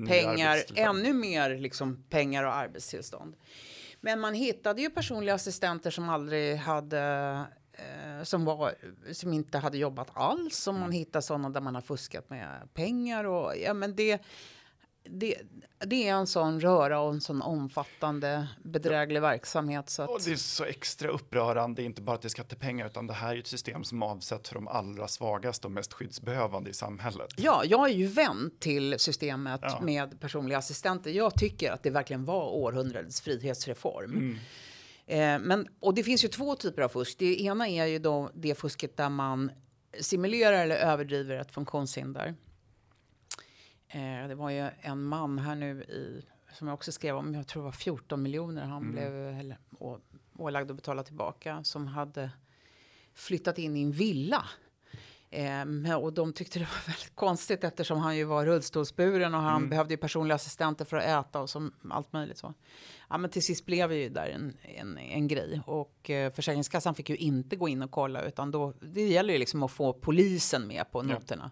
pengar, 0.06 0.58
ännu 0.74 1.12
mer 1.12 1.58
liksom 1.58 2.04
pengar 2.10 2.44
och 2.44 2.54
arbetstillstånd. 2.54 3.36
Men 4.00 4.20
man 4.20 4.34
hittade 4.34 4.82
ju 4.82 4.90
personliga 4.90 5.34
assistenter 5.34 5.90
som 5.90 6.08
aldrig 6.08 6.56
hade 6.56 7.44
som, 8.22 8.44
var, 8.44 8.75
som 9.12 9.33
inte 9.33 9.58
hade 9.58 9.79
jobbat 9.79 10.10
alls. 10.14 10.66
Och 10.66 10.75
man 10.75 10.83
mm. 10.83 10.92
hittar 10.92 11.20
sådana 11.20 11.50
där 11.50 11.60
man 11.60 11.75
har 11.75 11.83
fuskat 11.83 12.31
med 12.31 12.68
pengar. 12.75 13.25
Och, 13.25 13.52
ja, 13.56 13.75
men 13.75 13.96
det, 13.96 14.22
det, 15.04 15.37
det 15.87 16.08
är 16.08 16.14
en 16.14 16.27
sån 16.27 16.60
röra 16.60 17.00
och 17.00 17.12
en 17.12 17.20
sån 17.20 17.42
omfattande 17.42 18.48
bedräglig 18.62 19.20
verksamhet. 19.20 19.90
Så 19.90 20.02
att... 20.02 20.10
och 20.10 20.20
det 20.25 20.33
är 20.33 20.37
så 20.37 20.64
extra 20.64 21.08
upprörande, 21.08 21.83
inte 21.83 22.02
bara 22.02 22.14
att 22.14 22.22
det 22.22 22.27
är 22.27 22.31
skattepengar, 22.31 22.87
utan 22.87 23.06
det 23.06 23.14
här 23.14 23.35
är 23.35 23.38
ett 23.38 23.46
system 23.46 23.85
som 23.85 24.02
avsätts 24.02 24.48
för 24.48 24.54
de 24.54 24.68
allra 24.68 25.08
svagaste 25.08 25.66
och 25.66 25.72
mest 25.72 25.92
skyddsbehövande 25.92 26.70
i 26.70 26.72
samhället. 26.72 27.31
Ja, 27.37 27.62
jag 27.64 27.90
är 27.90 27.94
ju 27.94 28.06
vän 28.06 28.50
till 28.58 28.98
systemet 28.98 29.60
ja. 29.62 29.81
med 29.83 30.20
personliga 30.20 30.58
assistenter. 30.58 31.10
Jag 31.10 31.35
tycker 31.35 31.72
att 31.72 31.83
det 31.83 31.90
verkligen 31.90 32.25
var 32.25 32.48
århundradets 32.48 33.20
frihetsreform. 33.20 34.12
Mm. 34.12 34.38
Eh, 35.07 35.38
men, 35.38 35.69
och 35.81 35.94
det 35.94 36.02
finns 36.02 36.25
ju 36.25 36.29
två 36.29 36.55
typer 36.55 36.83
av 36.83 36.88
fusk. 36.88 37.19
Det 37.19 37.42
ena 37.42 37.69
är 37.69 37.87
ju 37.87 37.98
då 37.98 38.31
det 38.35 38.55
fusket 38.59 38.96
där 38.96 39.09
man 39.09 39.50
simulerar 40.00 40.63
eller 40.65 40.77
överdriver 40.77 41.37
ett 41.37 41.52
funktionshinder. 41.52 42.35
Eh, 43.88 44.29
det 44.29 44.35
var 44.35 44.50
ju 44.50 44.69
en 44.81 45.02
man 45.02 45.38
här 45.38 45.55
nu 45.55 45.83
i, 45.83 46.25
som 46.52 46.69
jag 46.69 46.75
också 46.75 46.92
skrev 46.92 47.17
om, 47.17 47.35
jag 47.35 47.46
tror 47.46 47.63
det 47.63 47.65
var 47.65 47.73
14 47.73 48.23
miljoner 48.23 48.65
han 48.65 48.83
Mm. 48.83 48.92
blev 48.92 49.38
eller, 49.40 49.59
å, 49.79 49.98
ålagd 50.38 50.71
att 50.71 50.77
betala 50.77 51.02
tillbaka, 51.02 51.65
som 51.65 51.87
hade 51.87 52.31
flyttat 53.15 53.59
in 53.59 53.77
i 53.77 53.83
en 53.83 53.92
villa. 53.92 54.44
Eh, 55.35 55.94
och 55.94 56.12
de 56.12 56.32
tyckte 56.32 56.58
det 56.58 56.64
var 56.87 56.87
väldigt 56.92 57.14
konstigt 57.16 57.64
eftersom 57.64 57.98
han 57.98 58.16
ju 58.16 58.24
var 58.24 58.46
rullstolsburen 58.46 59.35
och 59.35 59.40
han 59.40 59.56
Mm. 59.56 59.70
behövde 59.70 59.94
ju 59.94 59.98
personliga 59.98 60.35
assistenter 60.35 60.85
för 60.85 60.96
att 60.96 61.26
äta 61.26 61.40
och 61.40 61.50
som 61.50 61.72
allt 61.90 62.12
möjligt 62.12 62.38
så. 62.38 62.54
Ja, 63.10 63.18
men 63.18 63.30
till 63.30 63.42
sist 63.42 63.66
blev 63.66 63.92
ju 63.92 64.08
där 64.08 64.26
en, 64.26 64.56
en, 64.62 64.98
en 64.98 65.28
grej 65.28 65.60
och 65.66 66.10
eh, 66.10 66.32
Försäkringskassan 66.32 66.94
fick 66.94 67.10
ju 67.10 67.16
inte 67.16 67.56
gå 67.56 67.68
in 67.68 67.82
och 67.82 67.90
kolla 67.90 68.22
utan 68.22 68.50
då, 68.50 68.74
det 68.80 69.06
gäller 69.08 69.32
ju 69.32 69.38
liksom 69.38 69.62
att 69.62 69.72
få 69.72 69.92
polisen 69.92 70.66
med 70.66 70.90
på 70.90 70.98
Ja. 70.98 71.02
noterna. 71.02 71.50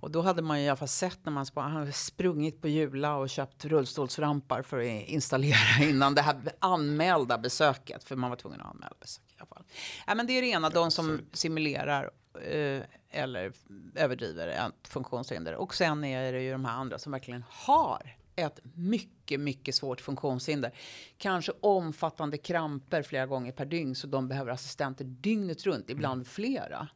Och 0.00 0.10
då 0.10 0.22
hade 0.22 0.42
man 0.42 0.58
ju 0.60 0.64
i 0.66 0.68
alla 0.68 0.76
fall 0.76 0.88
sett 0.88 1.18
när 1.24 1.32
man 1.32 1.46
han 1.54 1.72
hade 1.72 1.92
sprungit 1.92 2.60
på 2.62 2.68
Jula 2.68 3.16
och 3.16 3.30
köpt 3.30 3.64
rullstolsrampar 3.64 4.62
för 4.62 4.78
att 4.78 5.08
installera 5.08 5.82
innan 5.84 6.14
det 6.14 6.22
här 6.22 6.36
anmälda 6.58 7.38
besöket. 7.38 8.04
För 8.04 8.16
man 8.16 8.30
var 8.30 8.36
tvungen 8.36 8.60
att 8.60 8.70
anmäla 8.70 8.94
besök 9.00 9.24
i 9.28 9.34
alla 9.38 9.46
fall. 9.46 9.64
Ja, 10.06 10.14
men 10.14 10.26
det 10.26 10.32
är 10.32 10.42
det 10.42 10.48
ena, 10.48 10.70
de 10.70 10.90
som 10.90 11.06
absolut. 11.10 11.36
simulerar 11.36 12.10
eh, 12.38 12.82
eller 13.10 13.52
överdriver 13.94 14.48
ett 14.48 14.88
funktionshinder. 14.88 15.54
Och 15.54 15.74
sen 15.74 16.04
är 16.04 16.32
det 16.32 16.42
ju 16.42 16.52
de 16.52 16.64
här 16.64 16.72
andra 16.72 16.98
som 16.98 17.12
verkligen 17.12 17.44
har 17.48 18.16
ett 18.36 18.60
mycket, 18.74 19.40
mycket 19.40 19.74
svårt 19.74 20.00
funktionshinder. 20.00 20.72
Kanske 21.18 21.52
omfattande 21.60 22.38
kramper 22.38 23.02
flera 23.02 23.26
gånger 23.26 23.52
per 23.52 23.64
dygn 23.64 23.94
så 23.94 24.06
de 24.06 24.28
behöver 24.28 24.52
assistenter 24.52 25.04
dygnet 25.04 25.66
runt, 25.66 25.90
ibland 25.90 26.26
flera. 26.26 26.88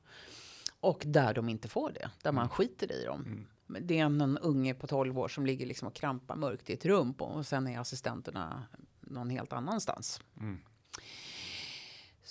Och 0.81 1.03
där 1.07 1.35
de 1.35 1.49
inte 1.49 1.69
får 1.69 1.91
det, 1.91 2.11
där 2.23 2.33
man 2.33 2.49
skiter 2.49 2.93
i 2.93 3.05
dem. 3.05 3.23
Men 3.67 3.87
Det 3.87 3.99
är 3.99 4.09
någon 4.09 4.39
unge 4.39 4.75
på 4.75 4.87
12 4.87 5.19
år 5.19 5.29
som 5.29 5.47
ligger 5.47 5.67
liksom 5.67 5.89
och 5.89 5.95
krampar 5.95 6.37
mörkt 6.37 6.71
i 6.71 6.73
ett 6.73 6.85
rum 6.85 7.15
på, 7.15 7.25
och 7.25 7.47
sen 7.47 7.67
är 7.69 7.79
assistenterna 7.79 8.63
någon 9.01 9.31
helt 9.31 9.53
annanstans. 9.53 10.21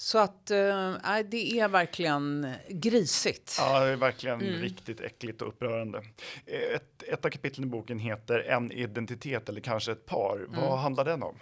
Så 0.01 0.17
att 0.19 0.51
eh, 0.51 0.95
det 1.25 1.59
är 1.59 1.67
verkligen 1.67 2.47
grisigt. 2.69 3.55
Ja, 3.57 3.79
det 3.79 3.91
är 3.91 3.95
verkligen 3.95 4.41
Mm. 4.41 4.61
riktigt 4.61 5.01
äckligt 5.01 5.41
och 5.41 5.47
upprörande. 5.47 6.03
Ett, 6.45 7.03
ett 7.03 7.25
av 7.25 7.29
kapitlen 7.29 7.67
i 7.67 7.69
boken 7.69 7.99
heter 7.99 8.39
En 8.39 8.71
identitet 8.71 9.49
eller 9.49 9.61
kanske 9.61 9.91
ett 9.91 10.05
par. 10.05 10.35
Mm. 10.37 10.61
Vad 10.61 10.79
handlar 10.79 11.05
den 11.05 11.23
om? 11.23 11.35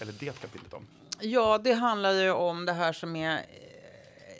Eller 0.00 0.12
det 0.12 0.40
kapitlet 0.40 0.74
om? 0.74 0.86
Ja, 1.20 1.58
det 1.58 1.72
handlar 1.72 2.12
ju 2.12 2.30
om 2.30 2.64
det 2.66 2.72
här 2.72 2.92
som 2.92 3.16
är 3.16 3.34
eh, 3.36 3.40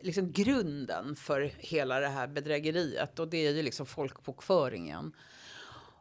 liksom 0.02 0.32
grunden 0.32 1.16
för 1.16 1.50
hela 1.59 2.00
det 2.00 2.09
här 2.09 2.26
bedrägeriet 2.26 3.18
och 3.18 3.28
det 3.28 3.46
är 3.46 3.52
ju 3.52 3.62
liksom 3.62 3.86
folkbokföringen. 3.86 5.12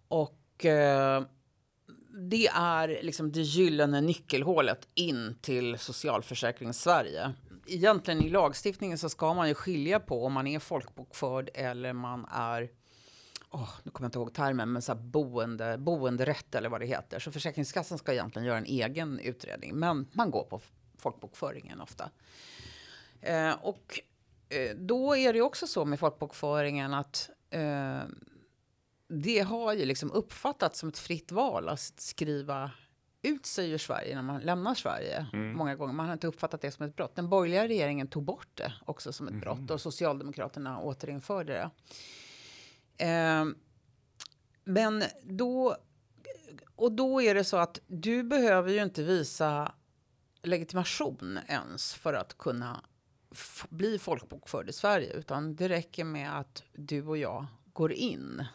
Och 0.07 0.65
eh, 0.65 1.23
det 2.31 2.47
är 2.47 2.99
liksom 3.03 3.31
det 3.31 3.41
gyllene 3.41 4.01
nyckelhålet 4.01 4.87
in 4.93 5.37
till 5.41 5.75
socialförsäkrings-Sverige. 5.77 7.33
Egentligen 7.67 8.21
i 8.21 8.29
lagstiftningen 8.29 8.97
så 8.97 9.09
ska 9.09 9.33
man 9.33 9.47
ju 9.47 9.53
skilja 9.53 9.99
på 9.99 10.25
om 10.25 10.33
man 10.33 10.47
är 10.47 10.59
folkbokförd 10.59 11.49
eller 11.53 11.93
man 11.93 12.25
är 12.31 12.69
Oh, 13.49 13.69
nu 13.83 13.91
kommer 13.91 14.05
jag 14.05 14.07
inte 14.07 14.19
ihåg 14.19 14.33
termen, 14.33 14.71
men 14.71 14.81
så 14.81 14.93
här 14.93 14.99
boende, 14.99 15.77
boenderätt 15.77 16.55
eller 16.55 16.69
vad 16.69 16.81
det 16.81 16.85
heter. 16.85 17.19
Så 17.19 17.31
Försäkringskassan 17.31 17.97
ska 17.97 18.13
egentligen 18.13 18.45
göra 18.45 18.57
en 18.57 18.65
egen 18.65 19.19
utredning, 19.19 19.75
men 19.75 20.07
man 20.11 20.31
går 20.31 20.43
på 20.43 20.61
folkbokföringen 20.97 21.81
ofta. 21.81 22.09
Eh, 23.21 23.51
och 23.51 23.99
eh, 24.49 24.75
då 24.75 25.15
är 25.15 25.33
det 25.33 25.41
också 25.41 25.67
så 25.67 25.85
med 25.85 25.99
folkbokföringen 25.99 26.93
att 26.93 27.29
eh, 27.49 27.99
det 29.07 29.39
har 29.39 29.73
ju 29.73 29.85
liksom 29.85 30.11
uppfattats 30.11 30.79
som 30.79 30.89
ett 30.89 30.97
fritt 30.97 31.31
val 31.31 31.69
att 31.69 31.79
skriva 31.79 32.71
ut 33.25 33.45
sig 33.45 33.71
ur 33.71 33.77
Sverige 33.77 34.15
när 34.15 34.21
man 34.21 34.41
lämnar 34.41 34.75
Sverige. 34.75 35.25
Många 35.33 35.75
gånger. 35.75 35.93
Man 35.93 36.05
har 36.05 36.13
inte 36.13 36.27
uppfattat 36.27 36.61
det 36.61 36.71
som 36.71 36.85
ett 36.85 36.95
brott. 36.95 37.15
Den 37.15 37.29
borgerliga 37.29 37.67
regeringen 37.67 38.07
tog 38.07 38.23
bort 38.23 38.47
det 38.53 38.73
också 38.85 39.13
som 39.13 39.27
ett 39.27 39.33
brott 39.41 39.71
och 39.71 39.81
Socialdemokraterna 39.81 40.79
återinförde 40.79 41.53
det. 41.53 41.69
Eh, 43.05 43.45
men 44.63 45.03
då, 45.23 45.77
och 46.75 46.91
då 46.91 47.21
är 47.21 47.35
det 47.35 47.43
så 47.43 47.57
att 47.57 47.79
du 47.87 48.23
behöver 48.23 48.71
ju 48.71 48.83
inte 48.83 49.03
visa 49.03 49.71
legitimation 50.41 51.39
ens 51.47 51.93
för 51.93 52.13
att 52.13 52.37
kunna 52.37 52.83
bli 53.69 53.99
folkbokförd 53.99 54.69
i 54.69 54.73
Sverige, 54.73 55.13
utan 55.13 55.55
det 55.55 55.69
räcker 55.69 56.03
med 56.03 56.39
att 56.39 56.63
du 56.73 57.07
och 57.07 57.17
jag 57.17 57.45
går 57.73 57.91
in 57.91 58.45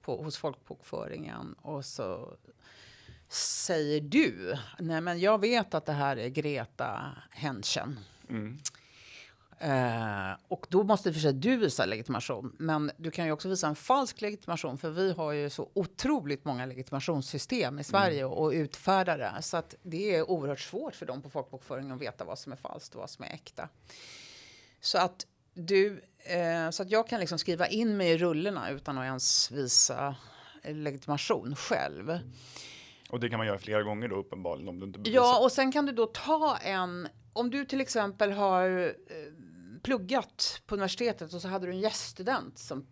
på, 0.00 0.22
hos 0.22 0.36
folkbokföringen 0.36 1.52
och 1.52 1.84
så 1.84 2.36
säger 3.32 4.00
du, 4.00 4.56
nej 4.78 5.00
men 5.00 5.20
jag 5.20 5.40
vet 5.40 5.74
att 5.74 5.86
det 5.86 5.92
här 5.92 6.16
är 6.16 6.28
Greta 6.28 7.16
Henschen. 7.30 7.98
Mm. 8.28 8.58
Eh, 9.60 10.36
och 10.48 10.66
då 10.68 10.82
måste 10.82 11.12
för 11.12 11.20
sig 11.20 11.32
du 11.32 11.56
visa 11.56 11.86
legitimation. 11.86 12.56
Men 12.58 12.90
du 12.96 13.10
kan 13.10 13.26
ju 13.26 13.32
också 13.32 13.48
visa 13.48 13.66
en 13.66 13.76
falsk 13.76 14.20
legitimation. 14.20 14.78
För 14.78 14.90
vi 14.90 15.12
har 15.12 15.32
ju 15.32 15.50
så 15.50 15.70
otroligt 15.74 16.44
många 16.44 16.66
legitimationssystem 16.66 17.78
i 17.78 17.84
Sverige 17.84 18.24
och 18.24 18.50
utfärdare. 18.50 19.42
Så 19.42 19.56
att 19.56 19.74
det 19.82 20.14
är 20.14 20.30
oerhört 20.30 20.60
svårt 20.60 20.94
för 20.94 21.06
dem 21.06 21.22
på 21.22 21.30
folkbokföringen 21.30 21.92
att 21.92 22.02
veta 22.02 22.24
vad 22.24 22.38
som 22.38 22.52
är 22.52 22.56
falskt 22.56 22.94
och 22.94 23.00
vad 23.00 23.10
som 23.10 23.24
är 23.24 23.28
äkta. 23.28 23.68
Så 24.80 24.98
att 24.98 25.26
du, 25.54 26.02
eh, 26.24 26.70
så 26.70 26.82
att 26.82 26.90
jag 26.90 27.08
kan 27.08 27.20
liksom 27.20 27.38
skriva 27.38 27.66
in 27.66 27.96
mig 27.96 28.10
i 28.10 28.18
rullorna 28.18 28.70
utan 28.70 28.98
att 28.98 29.04
ens 29.04 29.50
visa 29.50 30.16
legitimation 30.64 31.56
själv. 31.56 32.18
Och 33.10 33.20
det 33.20 33.28
kan 33.28 33.38
man 33.38 33.46
göra 33.46 33.58
flera 33.58 33.82
gånger 33.82 34.08
då 34.08 34.16
uppenbarligen 34.16 34.68
om 34.68 34.80
du 34.80 34.86
inte 34.86 34.98
bevisar. 34.98 35.22
Ja, 35.22 35.44
och 35.44 35.52
sen 35.52 35.72
kan 35.72 35.86
du 35.86 35.92
då 35.92 36.06
ta 36.06 36.56
en... 36.56 37.08
Om 37.32 37.50
du 37.50 37.64
till 37.64 37.80
exempel 37.80 38.32
har 38.32 38.94
eh, 39.06 39.32
pluggat 39.82 40.62
på 40.66 40.74
universitetet 40.74 41.34
och 41.34 41.42
så 41.42 41.48
hade 41.48 41.66
du 41.66 41.72
en 41.72 41.80
gäststudent 41.80 42.58
som, 42.58 42.86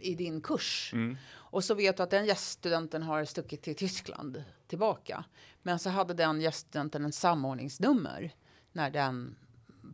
i 0.00 0.14
din 0.14 0.40
kurs. 0.40 0.90
Mm. 0.92 1.16
Och 1.30 1.64
så 1.64 1.74
vet 1.74 1.96
du 1.96 2.02
att 2.02 2.10
den 2.10 2.26
gäststudenten 2.26 3.02
har 3.02 3.24
stuckit 3.24 3.62
till 3.62 3.76
Tyskland 3.76 4.44
tillbaka. 4.66 5.24
Men 5.62 5.78
så 5.78 5.90
hade 5.90 6.14
den 6.14 6.40
gäststudenten 6.40 7.04
en 7.04 7.12
samordningsnummer 7.12 8.34
när 8.72 8.90
den 8.90 9.36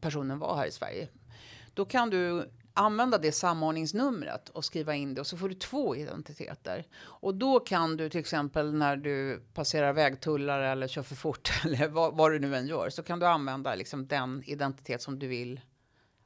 personen 0.01 0.39
var 0.39 0.57
här 0.57 0.67
i 0.67 0.71
Sverige. 0.71 1.09
Då 1.75 1.85
kan 1.85 2.11
du 2.11 2.51
använda 2.75 3.19
det 3.19 3.33
samordningsnumret 3.33 4.49
och 4.49 4.65
skriva 4.65 4.95
in 4.95 5.15
det 5.15 5.21
och 5.21 5.27
så 5.27 5.37
får 5.37 5.49
du 5.49 5.55
två 5.55 5.97
identiteter. 5.97 6.87
Och 6.97 7.35
då 7.35 7.61
kan 7.61 7.97
du 7.97 8.11
till 8.11 8.21
exempel 8.21 8.75
när 8.75 8.97
du 8.97 9.43
passerar 9.55 9.93
vägtullar 9.93 10.61
eller 10.61 10.89
kör 10.89 11.03
för 11.03 11.15
fort 11.15 11.53
eller 11.65 11.89
vad, 11.89 12.17
vad 12.17 12.33
du 12.33 12.39
nu 12.39 12.57
än 12.57 12.67
gör 12.67 12.91
så 12.91 13.03
kan 13.03 13.19
du 13.19 13.27
använda 13.27 13.75
liksom 13.75 14.07
den 14.07 14.43
identitet 14.47 15.03
som 15.03 15.19
du 15.19 15.27
vill 15.27 15.61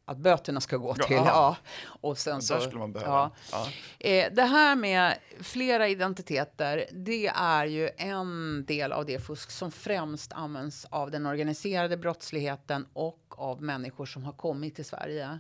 att 0.05 0.19
böterna 0.19 0.61
ska 0.61 0.77
gå 0.77 0.95
Ja, 0.99 1.07
till. 1.07 1.17
aha. 1.19 1.27
Ja. 1.31 1.57
Och 2.01 2.19
sen 2.19 2.43
så, 2.43 2.61
skulle 2.61 2.79
man 2.79 2.93
behöva. 2.93 3.31
ja. 3.53 3.67
Ja. 4.01 4.09
Eh, 4.09 4.33
det 4.33 4.43
här 4.43 4.77
med 4.77 5.19
flera 5.41 5.89
identiteter, 5.89 6.85
det 6.93 7.27
är 7.35 7.67
ju 7.67 7.91
en 7.97 8.65
del 8.67 8.93
av 8.93 9.07
det 9.07 9.19
fusk 9.27 9.51
som 9.51 9.73
främst 9.73 10.33
används 10.33 10.85
av 10.91 11.11
den 11.11 11.27
organiserade 11.27 11.97
brottsligheten 11.97 12.87
och 12.93 13.21
av 13.29 13.63
människor 13.63 14.07
som 14.07 14.25
har 14.25 14.33
kommit 14.33 14.75
till 14.75 14.85
Sverige. 14.85 15.39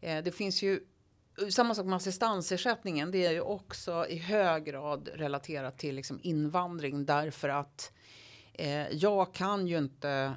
Eh, 0.00 0.22
det 0.24 0.32
finns 0.32 0.62
ju 0.62 0.80
samma 1.50 1.74
sak 1.74 1.86
med 1.86 1.96
assistansersättningen. 1.96 3.10
Det 3.10 3.26
är 3.26 3.32
ju 3.32 3.40
också 3.40 4.06
i 4.08 4.16
hög 4.16 4.64
grad 4.64 5.08
relaterat 5.14 5.78
till 5.78 5.94
liksom 5.94 6.20
invandring 6.22 7.06
därför 7.06 7.48
att 7.48 7.92
eh, 8.52 8.88
jag 8.88 9.34
kan 9.34 9.66
ju 9.66 9.78
inte 9.78 10.34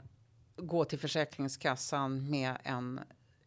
gå 0.55 0.86
till 0.86 0.99
Försäkringskassan 0.99 2.30
med 2.30 2.57
en 2.64 2.99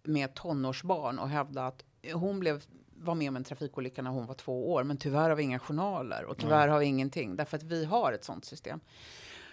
med 0.07 0.35
tonårsbarn 0.35 1.19
och 1.19 1.29
hävda 1.29 1.67
att 1.67 1.85
hon 2.13 2.41
blev 2.41 2.63
var 2.97 3.15
med 3.15 3.29
om 3.29 3.37
en 3.37 3.45
trafikolycka 3.45 4.03
när 4.03 4.11
hon 4.11 4.27
var 4.27 4.35
två 4.35 4.73
år, 4.73 4.85
men 4.85 4.97
tyvärr 4.97 5.29
har 5.29 5.37
vi 5.37 5.43
inga 5.43 5.59
journaler 5.59 6.25
och 6.25 6.39
tyvärr 6.39 6.69
har 6.69 6.79
vi 6.79 6.87
ingenting 6.87 7.37
därför 7.37 7.57
att 7.57 7.63
vi 7.63 7.85
har 7.85 8.13
ett 8.13 8.25
sånt 8.25 8.45
system. 8.45 8.81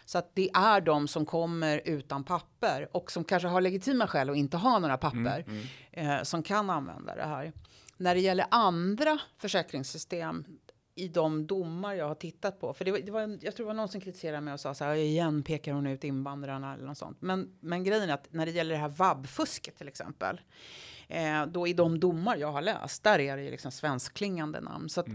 Så 0.05 0.17
att 0.17 0.35
det 0.35 0.49
är 0.53 0.81
de 0.81 1.07
som 1.07 1.25
kommer 1.25 1.81
utan 1.85 2.23
papper 2.23 2.89
och 2.91 3.11
som 3.11 3.23
kanske 3.23 3.47
har 3.47 3.61
legitima 3.61 4.07
skäl 4.07 4.29
att 4.29 4.37
inte 4.37 4.57
ha 4.57 4.79
några 4.79 4.97
papper 4.97 5.45
Eh, 5.91 6.23
som 6.23 6.43
kan 6.43 6.69
använda 6.69 7.15
det 7.15 7.23
här. 7.23 7.53
När 7.97 8.15
det 8.15 8.21
gäller 8.21 8.45
andra 8.51 9.19
försäkringssystem 9.37 10.45
i 10.95 11.07
de 11.07 11.47
domar 11.47 11.93
jag 11.93 12.07
har 12.07 12.15
tittat 12.15 12.59
på. 12.59 12.73
För 12.73 12.85
det 12.85 12.91
var, 12.91 12.99
det 12.99 13.11
var 13.11 13.21
jag 13.41 13.55
tror 13.55 13.65
det 13.65 13.67
var 13.67 13.73
någon 13.73 13.89
som 13.89 14.01
kritiserade 14.01 14.41
mig 14.41 14.53
och 14.53 14.59
sa 14.59 14.73
så 14.73 14.83
här, 14.83 14.95
igen 14.95 15.43
pekar 15.43 15.73
hon 15.73 15.87
ut 15.87 16.03
invandrarna 16.03 16.73
eller 16.73 16.85
något 16.85 16.97
sånt. 16.97 17.17
Men, 17.21 17.57
men 17.59 17.83
grejen 17.83 18.09
är 18.09 18.13
att 18.13 18.33
när 18.33 18.45
det 18.45 18.51
gäller 18.51 18.75
det 18.75 18.81
här 18.81 18.89
vab-fusket 18.89 19.77
till 19.77 19.87
exempel. 19.87 20.41
Eh, 21.07 21.45
då 21.45 21.67
i 21.67 21.73
de 21.73 21.99
domar 21.99 22.35
jag 22.35 22.51
har 22.51 22.61
läst, 22.61 23.03
där 23.03 23.19
är 23.19 23.37
det 23.37 23.43
ju 23.43 23.51
liksom 23.51 23.71
svenskklingande 23.71 24.61
namn. 24.61 24.89
Så 24.89 24.99
att 24.99 25.07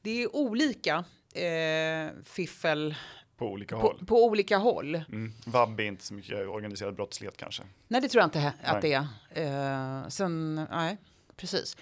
det 0.00 0.22
är 0.22 0.36
olika 0.36 1.04
eh, 1.34 2.10
fiffel 2.24 2.94
På 3.40 3.46
olika 3.48 3.76
på, 3.76 3.82
håll. 3.82 4.04
på 4.06 4.24
olika 4.24 4.56
håll. 4.58 4.94
Mm. 4.94 5.32
Vab 5.46 5.80
är 5.80 5.84
inte 5.84 6.04
så 6.04 6.14
mycket 6.14 6.48
organiserad 6.48 6.94
brottslighet 6.94 7.36
kanske. 7.36 7.62
Nej, 7.88 8.00
det 8.00 8.08
tror 8.08 8.20
jag 8.20 8.26
inte 8.26 8.52
att 8.62 8.82
Nej. 8.82 9.06
det 9.30 9.40
är. 9.42 10.02
Eh, 10.02 10.08
sen, 10.08 10.54
nej, 10.70 10.96
precis. 11.36 11.76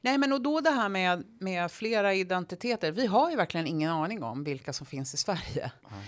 Nej, 0.00 0.18
men 0.18 0.32
och 0.32 0.40
då 0.40 0.60
det 0.60 0.70
här 0.70 0.88
med, 0.88 1.24
med 1.40 1.70
flera 1.72 2.14
identiteter. 2.14 2.92
Vi 2.92 3.06
har 3.06 3.30
ju 3.30 3.36
verkligen 3.36 3.66
ingen 3.66 3.90
aning 3.90 4.22
om 4.22 4.44
vilka 4.44 4.72
som 4.72 4.86
finns 4.86 5.14
i 5.14 5.16
Sverige. 5.16 5.72
Mm. 5.90 6.02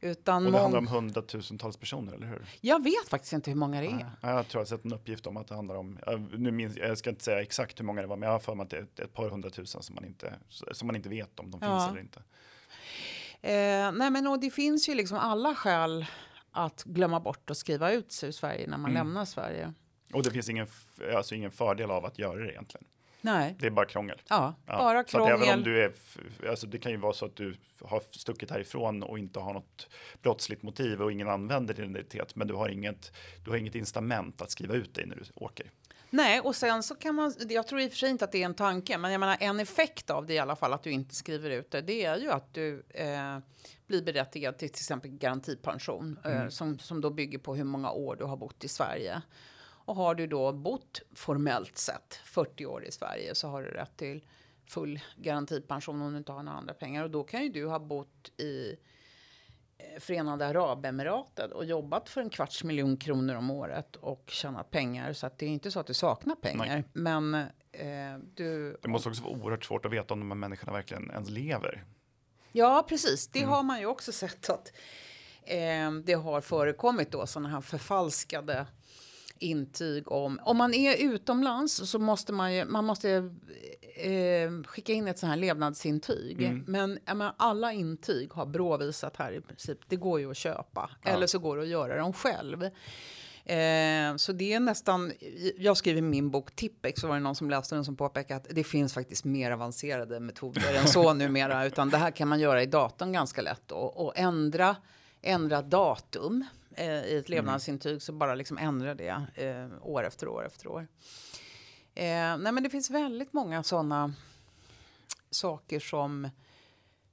Utan 0.00 0.46
Och 0.46 0.52
det 0.52 0.58
handlar 0.58 0.78
om 0.78 0.86
hundratusentals 0.86 1.76
personer, 1.76 2.12
eller 2.12 2.26
hur? 2.26 2.42
Jag 2.60 2.84
vet 2.84 3.08
faktiskt 3.08 3.32
inte 3.32 3.50
hur 3.50 3.58
många 3.58 3.80
det 3.80 3.86
är. 3.86 4.10
Ja, 4.20 4.30
Jag 4.30 4.48
tror 4.48 4.60
jag 4.60 4.60
har 4.60 4.76
sett 4.76 4.84
en 4.84 4.92
uppgift 4.92 5.26
om 5.26 5.36
att 5.36 5.48
det 5.48 5.54
handlar 5.54 5.74
om, 5.74 5.98
nu 6.38 6.50
minns, 6.50 6.76
jag 6.76 6.98
ska 6.98 7.10
inte 7.10 7.24
säga 7.24 7.42
exakt 7.42 7.80
hur 7.80 7.84
många 7.84 8.00
det 8.00 8.06
var, 8.06 8.16
men 8.16 8.26
jag 8.26 8.34
har 8.34 8.40
för 8.40 8.54
mig 8.54 8.64
att 8.64 8.70
det 8.70 8.76
är 8.76 8.82
ett, 8.82 9.00
ett 9.00 9.14
par 9.14 9.28
hundratusen 9.30 9.82
som 9.82 9.94
man 9.94 10.04
inte, 10.04 10.34
som 10.72 10.86
man 10.86 10.96
inte 10.96 11.08
vet 11.08 11.40
om 11.40 11.50
de 11.50 11.60
finns 11.60 11.70
Ja. 11.70 11.88
eller 11.90 12.00
inte. 12.00 12.22
Eh, 13.44 13.92
nej, 13.92 14.10
men 14.10 14.26
och 14.26 14.40
det 14.40 14.50
finns 14.50 14.88
ju 14.88 14.94
liksom 14.94 15.18
alla 15.18 15.54
skäl 15.54 16.06
att 16.50 16.82
glömma 16.84 17.20
bort 17.20 17.50
och 17.50 17.56
skriva 17.56 17.92
ut 17.92 18.12
sig 18.12 18.28
ur 18.28 18.32
Sverige 18.32 18.66
när 18.66 18.78
man 18.78 18.90
Mm. 18.90 18.94
lämnar 19.06 19.24
Sverige. 19.24 19.72
Och 20.12 20.22
det 20.22 20.30
finns 20.30 20.48
ingen, 20.48 20.66
alltså 21.16 21.34
ingen 21.34 21.50
fördel 21.50 21.90
av 21.90 22.04
att 22.04 22.18
göra 22.18 22.36
det 22.44 22.50
egentligen. 22.52 22.86
Nej, 23.20 23.56
Det 23.58 23.66
är 23.66 23.70
bara 23.70 23.86
krångel. 23.86 24.20
ja, 24.28 24.54
Ja, 24.66 24.76
bara 24.78 25.04
Så 25.04 25.22
att 25.22 25.28
även 25.28 25.40
om 25.40 25.46
krångel. 25.46 25.62
du 25.64 25.84
är, 25.84 25.92
alltså 26.50 26.66
det 26.66 26.78
kan 26.78 26.92
ju 26.92 26.98
vara 26.98 27.12
så 27.12 27.26
att 27.26 27.36
du 27.36 27.56
har 27.80 28.02
stuckit 28.10 28.50
härifrån 28.50 29.02
och 29.02 29.18
inte 29.18 29.40
har 29.40 29.52
något 29.52 29.88
brottsligt 30.22 30.62
motiv 30.62 31.02
och 31.02 31.12
ingen 31.12 31.28
använder 31.28 31.74
din 31.74 31.84
identitet, 31.90 32.36
men 32.36 32.46
du 32.48 32.54
har 32.54 32.68
inget, 32.68 33.12
du 33.44 33.50
har 33.50 33.56
inget 33.56 33.74
incitament 33.74 34.42
att 34.42 34.50
skriva 34.50 34.74
ut 34.74 34.94
dig 34.94 35.06
när 35.06 35.16
du 35.16 35.22
åker. 35.34 35.70
Nej, 36.14 36.40
och 36.40 36.56
sen 36.56 36.82
så 36.82 36.94
kan 36.94 37.14
man, 37.14 37.34
jag 37.48 37.66
tror 37.66 37.80
i 37.80 37.86
och 37.86 37.90
för 37.90 37.98
sig 37.98 38.10
inte 38.10 38.24
att 38.24 38.32
det 38.32 38.42
är 38.42 38.44
en 38.44 38.54
tanke, 38.54 38.98
men 38.98 39.12
jag 39.12 39.20
menar 39.20 39.36
en 39.40 39.60
effekt 39.60 40.10
av 40.10 40.26
det 40.26 40.34
i 40.34 40.38
alla 40.38 40.56
fall 40.56 40.72
att 40.72 40.82
du 40.82 40.90
inte 40.90 41.14
skriver 41.14 41.50
ut 41.50 41.70
det, 41.70 41.80
det 41.80 42.04
är 42.04 42.16
ju 42.18 42.30
att 42.30 42.54
du 42.54 42.84
eh, 42.88 43.38
blir 43.86 44.02
berättigad 44.02 44.58
till 44.58 44.68
till 44.68 44.80
exempel 44.80 45.10
garantipension 45.10 46.18
eh, 46.24 46.48
som, 46.48 46.78
som 46.78 47.00
då 47.00 47.10
bygger 47.10 47.38
på 47.38 47.54
hur 47.54 47.64
många 47.64 47.90
år 47.90 48.16
du 48.16 48.24
har 48.24 48.36
bott 48.36 48.64
i 48.64 48.68
Sverige. 48.68 49.22
Och 49.60 49.96
har 49.96 50.14
du 50.14 50.26
då 50.26 50.52
bott 50.52 51.02
formellt 51.14 51.78
sett 51.78 52.20
40 52.24 52.66
år 52.66 52.84
i 52.84 52.92
Sverige 52.92 53.34
så 53.34 53.48
har 53.48 53.62
du 53.62 53.68
rätt 53.68 53.96
till 53.96 54.24
full 54.66 55.00
garantipension 55.16 56.02
om 56.02 56.12
du 56.12 56.18
inte 56.18 56.32
har 56.32 56.42
några 56.42 56.58
andra 56.58 56.74
pengar. 56.74 57.04
Och 57.04 57.10
då 57.10 57.24
kan 57.24 57.42
ju 57.42 57.48
du 57.48 57.66
ha 57.66 57.78
bott 57.78 58.30
i 58.36 58.70
eh, 58.70 58.76
Förenade 59.98 60.46
Arabemiraten 60.46 61.52
och 61.52 61.64
jobbat 61.64 62.08
för 62.08 62.20
en 62.20 62.30
kvarts 62.30 62.64
miljon 62.64 62.96
kronor 62.96 63.34
om 63.34 63.50
året 63.50 63.96
och 63.96 64.24
tjänat 64.26 64.70
pengar. 64.70 65.12
Så 65.12 65.26
att 65.26 65.38
det 65.38 65.46
är 65.46 65.50
inte 65.50 65.70
så 65.70 65.80
att 65.80 65.86
du 65.86 65.94
saknar 65.94 66.34
pengar. 66.34 66.66
Nej. 66.66 66.84
Men 66.92 67.34
eh, 67.72 68.18
du... 68.34 68.76
Det 68.82 68.88
måste 68.88 69.08
också 69.08 69.22
vara 69.22 69.32
oerhört 69.32 69.64
svårt 69.64 69.86
att 69.86 69.92
veta 69.92 70.14
om 70.14 70.20
de 70.20 70.30
här 70.30 70.36
människorna 70.36 70.72
verkligen 70.72 71.10
ens 71.10 71.30
lever. 71.30 71.84
Ja, 72.52 72.84
precis. 72.88 73.30
Mm. 73.34 73.48
Det 73.48 73.54
har 73.54 73.62
man 73.62 73.80
ju 73.80 73.86
också 73.86 74.12
sett 74.12 74.50
att 74.50 74.72
eh, 75.42 75.92
det 76.04 76.14
har 76.14 76.40
förekommit 76.40 77.10
då 77.10 77.26
sådana 77.26 77.48
här 77.48 77.60
förfalskade 77.60 78.66
intyg 79.44 80.12
om... 80.12 80.40
Om 80.42 80.56
man 80.56 80.74
är 80.74 80.96
utomlands 80.96 81.90
så 81.90 81.98
måste 81.98 82.32
man 82.32 82.54
ju, 82.54 82.64
man 82.64 82.84
måste 82.84 83.30
eh, 83.96 84.50
skicka 84.66 84.92
in 84.92 85.08
ett 85.08 85.18
sånt 85.18 85.30
här 85.30 85.36
levnadsintyg. 85.36 86.42
Mm. 86.42 86.64
Men 86.66 86.98
menar, 87.06 87.34
alla 87.36 87.72
intyg 87.72 88.32
har 88.32 88.46
BRÅ 88.46 88.76
visat 88.76 89.16
här 89.16 89.32
i 89.32 89.40
princip. 89.40 89.78
Det 89.88 89.96
går 89.96 90.20
ju 90.20 90.30
att 90.30 90.36
köpa. 90.36 90.90
Eller 91.04 91.26
så 91.26 91.38
går 91.38 91.56
det 91.56 91.62
att 91.62 91.68
göra 91.68 91.96
dem 91.96 92.12
själv. 92.12 92.62
Eh, 93.46 94.16
så 94.16 94.32
det 94.32 94.52
är 94.52 94.60
nästan, 94.60 95.12
jag 95.56 95.76
skriver 95.76 96.02
min 96.02 96.30
bok 96.30 96.56
Tippex 96.56 97.00
så 97.00 97.06
var 97.06 97.14
det 97.14 97.20
någon 97.20 97.34
som 97.34 97.50
läste 97.50 97.74
den 97.74 97.84
som 97.84 97.96
påpekade 97.96 98.40
att 98.40 98.46
det 98.50 98.64
finns 98.64 98.94
faktiskt 98.94 99.24
mer 99.24 99.50
avancerade 99.50 100.20
metoder 100.20 100.74
än 100.74 100.88
så 100.88 101.14
numera. 101.14 101.66
Utan 101.66 101.90
det 101.90 101.96
här 101.96 102.10
kan 102.10 102.28
man 102.28 102.40
göra 102.40 102.62
i 102.62 102.66
datorn 102.66 103.12
ganska 103.12 103.42
lätt 103.42 103.72
och, 103.72 104.04
och 104.04 104.12
ändra, 104.16 104.76
ändra 105.24 105.62
datum 105.62 106.44
eh, 106.76 107.04
i 107.04 107.16
ett 107.16 107.28
levnadsintyg 107.28 108.02
så 108.02 108.12
bara 108.12 108.34
liksom 108.34 108.58
ändra 108.58 108.94
det 108.94 109.22
eh, 109.34 109.68
år 109.82 110.06
efter 110.06 110.28
år 110.28 110.46
efter 110.46 110.66
år. 110.68 110.88
Eh, 111.94 112.04
nej 112.36 112.52
men 112.52 112.62
det 112.62 112.70
finns 112.70 112.90
väldigt 112.90 113.32
många 113.32 113.62
sådana 113.62 114.14
saker 115.30 115.80
som 115.80 116.28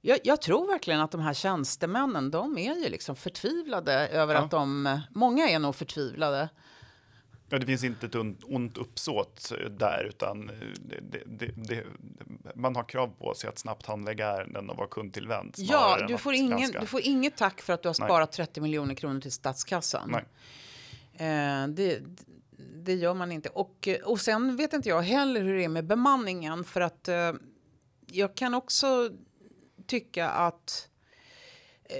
jag, 0.00 0.18
jag 0.24 0.42
tror 0.42 0.66
verkligen 0.66 1.00
att 1.00 1.10
de 1.10 1.20
här 1.20 1.34
tjänstemännen, 1.34 2.30
de 2.30 2.58
är 2.58 2.74
ju 2.74 2.88
liksom 2.88 3.16
förtvivlade 3.16 4.08
över 4.08 4.34
Ja. 4.34 4.40
att 4.40 4.50
de, 4.50 5.00
många 5.10 5.48
är 5.48 5.58
nog 5.58 5.74
förtvivlade. 5.74 6.48
Ja, 7.52 7.58
det 7.58 7.66
finns 7.66 7.84
inte 7.84 8.06
ett 8.06 8.14
ont, 8.44 8.78
uppsåt 8.78 9.52
eh, 9.60 9.70
där, 9.70 10.04
utan 10.04 10.50
eh, 10.50 10.56
det, 10.80 11.22
det, 11.26 11.50
det, 11.56 11.84
man 12.54 12.76
har 12.76 12.84
krav 12.84 13.14
på 13.18 13.34
sig 13.34 13.48
att 13.48 13.58
snabbt 13.58 13.86
handlägga 13.86 14.26
ärenden 14.26 14.70
och 14.70 14.76
vara 14.76 14.88
kundtillvänd. 14.88 15.54
Ja, 15.56 16.06
du 16.08 16.18
får, 16.18 16.34
ingen, 16.34 16.58
granska. 16.58 16.80
du 16.80 16.86
får 16.86 17.00
inget 17.00 17.36
tack 17.36 17.60
för 17.60 17.72
att 17.72 17.82
du 17.82 17.88
har 17.88 17.96
Nej. 17.98 18.08
sparat 18.08 18.32
30 18.32 18.60
miljoner 18.60 18.94
kronor 18.94 19.20
till 19.20 19.32
statskassan. 19.32 20.14
Eh, 20.14 21.66
det, 21.68 22.00
det 22.74 22.94
gör 22.94 23.14
man 23.14 23.32
inte. 23.32 23.48
Och, 23.48 23.88
eh, 23.88 24.00
och 24.00 24.20
sen 24.20 24.56
vet 24.56 24.72
inte 24.72 24.88
jag 24.88 25.02
heller 25.02 25.42
hur 25.42 25.56
det 25.56 25.64
är 25.64 25.68
med 25.68 25.86
bemanningen. 25.86 26.64
För 26.64 26.80
att 26.80 27.08
eh, 27.08 27.32
jag 28.06 28.34
kan 28.34 28.54
också 28.54 29.10
tycka 29.86 30.28
att 30.28 30.88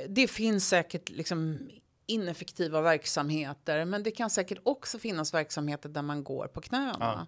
det 0.09 0.29
finns 0.29 0.69
säkert 0.69 1.11
liksom 1.11 1.59
ineffektiva 2.07 2.81
verksamheter. 2.81 3.85
Men 3.85 4.03
det 4.03 4.11
kan 4.11 4.31
säkert 4.31 4.59
också 4.63 4.99
finnas 4.99 5.35
verksamheter 5.35 5.89
där 5.89 6.03
man 6.03 6.25
går 6.25 6.47
på 6.47 6.61
knäna. 6.61 7.27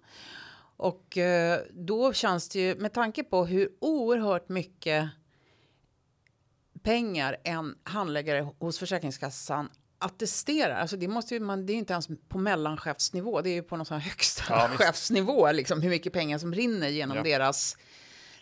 Och 0.76 1.18
eh, 1.18 1.60
då 1.72 2.12
känns 2.12 2.48
det 2.48 2.58
ju, 2.60 2.74
med 2.74 2.92
tanke 2.92 3.24
på 3.24 3.46
hur 3.46 3.68
oerhört 3.80 4.48
mycket 4.48 5.08
pengar 6.82 7.36
en 7.44 7.78
handläggare 7.82 8.48
hos 8.58 8.78
Försäkringskassan 8.78 9.68
attesterar. 9.98 10.74
Alltså 10.80 10.96
det, 10.96 11.08
måste 11.08 11.34
ju, 11.34 11.40
man, 11.40 11.66
det 11.66 11.72
är 11.72 11.74
inte 11.76 11.92
ens 11.92 12.08
på 12.28 12.38
mellanchefsnivå, 12.38 13.40
det 13.40 13.50
är 13.50 13.54
ju 13.54 13.62
på 13.62 13.76
någon 13.76 13.86
sån 13.86 14.00
högsta 14.00 14.44
Ja, 14.48 14.68
chefsnivå, 14.68 15.52
liksom, 15.52 15.82
hur 15.82 15.90
mycket 15.90 16.12
pengar 16.12 16.38
som 16.38 16.54
rinner 16.54 16.88
genom 16.88 17.16
Ja. 17.16 17.22
deras 17.22 17.76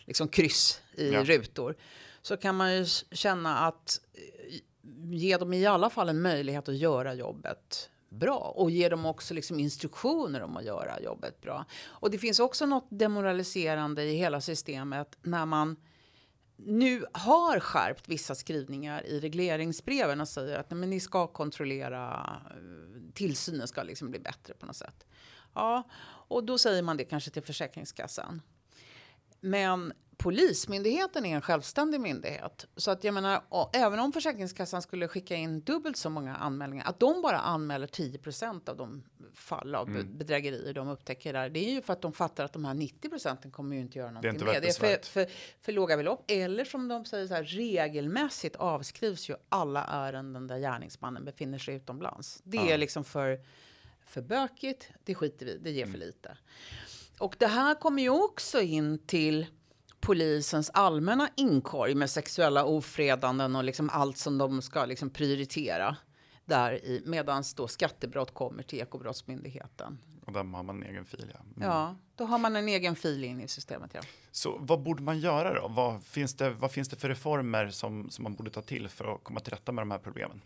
liksom, 0.05 0.27
kryss 0.27 0.81
i 0.97 1.11
Ja. 1.11 1.23
rutor. 1.23 1.75
Så 2.21 2.37
kan 2.37 2.55
man 2.55 2.73
ju 2.75 2.85
känna 3.11 3.57
att 3.59 3.99
eh, 4.13 4.55
ge 5.11 5.37
dem 5.37 5.53
i 5.53 5.65
alla 5.65 5.89
fall 5.89 6.09
en 6.09 6.21
möjlighet 6.21 6.69
att 6.69 6.77
göra 6.77 7.13
jobbet 7.13 7.89
bra 8.09 8.53
och 8.55 8.71
ge 8.71 8.89
dem 8.89 9.05
också 9.05 9.33
liksom 9.33 9.59
instruktioner 9.59 10.41
om 10.41 10.57
att 10.57 10.65
göra 10.65 11.01
jobbet 11.01 11.41
bra. 11.41 11.65
Och 11.85 12.11
det 12.11 12.17
finns 12.17 12.39
också 12.39 12.65
något 12.65 12.87
demoraliserande 12.89 14.03
i 14.03 14.15
hela 14.15 14.41
systemet 14.41 15.17
när 15.21 15.45
man 15.45 15.75
nu 16.55 17.05
har 17.11 17.59
skärpt 17.59 18.09
vissa 18.09 18.35
skrivningar 18.35 19.05
i 19.05 19.19
regleringsbreven 19.19 20.21
och 20.21 20.27
säger 20.27 20.59
att 20.59 20.69
nej, 20.69 20.79
men 20.79 20.89
ni 20.89 20.99
ska 20.99 21.27
kontrollera, 21.27 22.29
eh, 22.49 23.13
tillsynen 23.13 23.67
ska 23.67 23.83
liksom 23.83 24.09
bli 24.09 24.19
bättre 24.19 24.53
på 24.53 24.65
något 24.65 24.75
sätt. 24.75 25.05
Ja, 25.53 25.83
och 26.27 26.43
då 26.43 26.57
säger 26.57 26.81
man 26.81 26.97
det 26.97 27.03
kanske 27.03 27.31
till 27.31 27.43
Försäkringskassan. 27.43 28.41
Men 29.39 29.93
Polismyndigheten 30.23 31.25
är 31.25 31.35
en 31.35 31.41
självständig 31.41 31.99
myndighet. 32.01 32.67
Så 32.75 32.91
att 32.91 33.03
jag 33.03 33.13
menar, 33.13 33.41
även 33.73 33.99
om 33.99 34.11
Försäkringskassan 34.13 34.81
skulle 34.81 35.07
skicka 35.07 35.35
in 35.35 35.61
dubbelt 35.61 35.97
så 35.97 36.09
många 36.09 36.35
anmälningar, 36.35 36.85
att 36.85 36.99
de 36.99 37.21
bara 37.21 37.39
anmäler 37.39 37.87
10% 37.87 38.69
av 38.69 38.77
de 38.77 39.03
fall 39.33 39.75
av 39.75 39.87
Mm. 39.89 40.17
bedrägerier 40.17 40.73
de 40.73 40.87
upptäcker 40.87 41.33
där, 41.33 41.49
det 41.49 41.59
är 41.69 41.71
ju 41.71 41.81
för 41.81 41.93
att 41.93 42.01
de 42.01 42.13
fattar 42.13 42.45
att 42.45 42.53
de 42.53 42.65
här 42.65 42.73
90 42.73 43.09
procenten 43.09 43.51
kommer 43.51 43.75
ju 43.75 43.81
inte 43.81 43.97
göra 43.99 44.07
någonting 44.11 44.29
inte 44.31 44.45
med. 44.45 44.61
Det 44.61 44.67
är 44.67 44.97
för, 44.97 45.05
för, 45.05 45.27
för 45.61 45.71
låga 45.71 45.97
belopp. 45.97 46.23
Eller 46.27 46.65
som 46.65 46.87
de 46.87 47.05
säger 47.05 47.27
så 47.27 47.33
här, 47.33 47.43
regelmässigt 47.43 48.55
avskrivs 48.55 49.29
ju 49.29 49.35
alla 49.49 49.83
ärenden 49.85 50.47
där 50.47 50.57
gärningsmannen 50.59 51.25
befinner 51.25 51.57
sig 51.57 51.75
utomlands. 51.75 52.41
Det 52.43 52.57
Ja. 52.57 52.69
är 52.69 52.77
liksom 52.77 53.03
för, 53.03 53.39
för 54.05 54.21
bökigt, 54.21 54.89
det 55.03 55.15
skiter 55.15 55.45
vi 55.45 55.57
det 55.57 55.71
ger 55.71 55.83
Mm. 55.83 55.91
för 55.99 55.99
lite. 56.05 56.37
Och 57.19 57.35
det 57.39 57.47
här 57.47 57.75
kommer 57.75 58.01
ju 58.03 58.09
också 58.09 58.61
in 58.61 58.99
till 59.05 59.45
polisens 60.03 60.69
allmänna 60.69 61.29
inkorg 61.35 61.95
med 61.95 62.09
sexuella 62.09 62.65
ofredanden 62.65 63.55
och 63.55 63.63
liksom 63.63 63.89
allt 63.89 64.17
som 64.17 64.37
de 64.37 64.61
ska 64.61 64.85
liksom 64.85 65.09
prioritera 65.09 65.97
där 66.45 66.85
i 66.85 67.03
medan 67.05 67.43
då 67.55 67.67
skattebrott 67.67 68.33
kommer 68.33 68.63
till 68.63 68.79
ekobrottsmyndigheten. 68.79 69.97
Och 70.25 70.33
där 70.33 70.39
har 70.39 70.63
man 70.63 70.69
en 70.69 70.83
egen 70.83 71.05
fil. 71.05 71.31
Ja. 71.33 71.39
Mm. 71.39 71.69
Ja, 71.69 71.95
då 72.15 72.25
har 72.25 72.37
man 72.37 72.55
en 72.55 72.67
egen 72.67 72.95
fil 72.95 73.23
in 73.23 73.41
i 73.41 73.47
systemet. 73.47 73.91
Ja. 73.93 74.01
Så 74.31 74.57
vad 74.61 74.81
borde 74.81 75.03
man 75.03 75.19
göra 75.19 75.53
då? 75.53 75.67
Vad 75.67 76.03
finns 76.03 76.35
det, 76.35 76.49
vad 76.49 76.71
finns 76.71 76.89
det 76.89 76.95
för 76.95 77.09
reformer 77.09 77.69
som, 77.69 78.09
som 78.09 78.23
man 78.23 78.35
borde 78.35 78.51
ta 78.51 78.61
till 78.61 78.89
för 78.89 79.15
att 79.15 79.23
komma 79.23 79.39
till 79.39 79.53
rätta 79.53 79.71
med 79.71 79.81
de 79.81 79.91
här 79.91 79.99
problemen? 79.99 80.41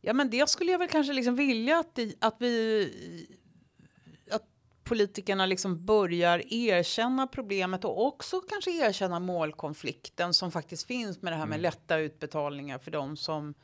Ja, 0.00 0.12
men 0.12 0.30
det 0.30 0.48
skulle 0.48 0.72
jag 0.72 0.78
väl 0.78 0.88
kanske 0.88 1.12
liksom 1.12 1.36
vilja 1.36 1.78
att, 1.78 1.98
att 2.20 2.36
vi 2.38 3.36
politikerna 4.92 5.46
liksom 5.46 5.84
börjar 5.84 6.52
erkänna 6.52 7.26
problemet 7.26 7.84
och 7.84 8.06
också 8.06 8.40
kanske 8.40 8.70
erkänna 8.70 9.20
målkonflikten 9.20 10.34
som 10.34 10.52
faktiskt 10.52 10.86
finns 10.86 11.22
med 11.22 11.32
det 11.32 11.36
här 11.36 11.46
med 11.46 11.60
lätta 11.60 11.98
utbetalningar 11.98 12.78
för 12.78 12.90
de 12.90 13.16
som 13.16 13.54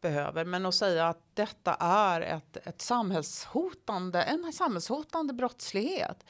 behöver. 0.00 0.44
Men 0.44 0.66
att 0.66 0.74
säga 0.74 1.08
att 1.08 1.22
detta 1.34 1.74
är 1.80 2.20
ett, 2.20 2.56
ett 2.66 2.82
samhällshotande, 2.82 4.22
en 4.22 4.52
samhällshotande 4.52 5.32
brottslighet. 5.32 6.24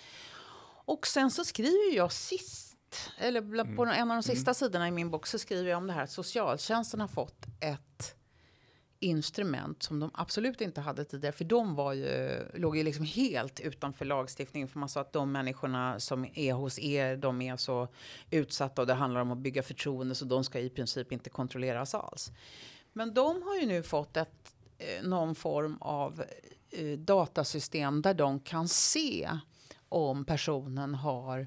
Och 0.85 1.07
sen 1.07 1.31
så 1.31 1.45
skriver 1.45 1.97
jag 1.97 2.13
sist, 2.13 3.11
eller 3.19 3.77
på 3.77 3.85
en 3.85 4.11
av 4.11 4.17
de 4.17 4.23
sista 4.23 4.55
sidorna 4.55 4.89
i 4.89 4.91
min 4.91 5.11
bok 5.11 5.27
så 5.27 5.39
skriver 5.39 5.71
jag 5.71 5.77
om 5.77 5.87
det 5.87 5.93
här 5.93 6.05
att 6.05 6.11
socialtjänsten 6.11 7.01
har 7.01 7.09
fått 7.09 7.47
ett 7.61 8.18
instrument 9.01 9.83
som 9.83 10.01
de 10.01 10.11
absolut 10.15 10.61
inte 10.61 10.81
hade 10.81 11.05
tidigare. 11.05 11.33
För 11.33 11.45
de 11.45 11.75
var 11.75 11.93
ju, 11.93 12.43
låg 12.55 12.77
ju 12.77 12.83
liksom 12.83 13.05
helt 13.05 13.61
utanför 13.61 14.05
lagstiftningen. 14.05 14.69
För 14.69 14.79
man 14.79 14.89
sa 14.89 15.01
att 15.01 15.13
de 15.13 15.33
människorna 15.33 16.01
som 16.01 16.27
är 16.35 16.53
hos 16.53 16.79
er, 16.79 17.17
de 17.17 17.43
är 17.43 17.57
så 17.57 17.89
utsatta 18.31 18.83
och 18.83 18.87
det 18.87 18.95
handlar 18.95 19.21
om 19.21 19.33
att 19.33 19.39
bygga 19.39 19.63
förtroende 19.63 20.15
så 20.15 20.25
de 20.25 20.45
ska 20.45 20.61
i 20.61 20.71
princip 20.71 21.13
inte 21.13 21.31
kontrolleras 21.31 21.95
alls. 21.95 22.33
Men 22.93 23.15
de 23.15 23.43
har 23.43 23.57
ju 23.57 23.67
nu 23.67 23.83
fått 23.83 24.17
ett, 24.17 24.55
eh, 24.79 25.09
någon 25.09 25.35
form 25.35 25.79
av 25.81 26.25
eh, 26.71 26.99
datasystem 26.99 28.03
där 28.03 28.15
de 28.15 28.41
kan 28.41 28.69
se 28.69 29.31
om 29.89 30.25
personen 30.25 30.95
har 30.95 31.47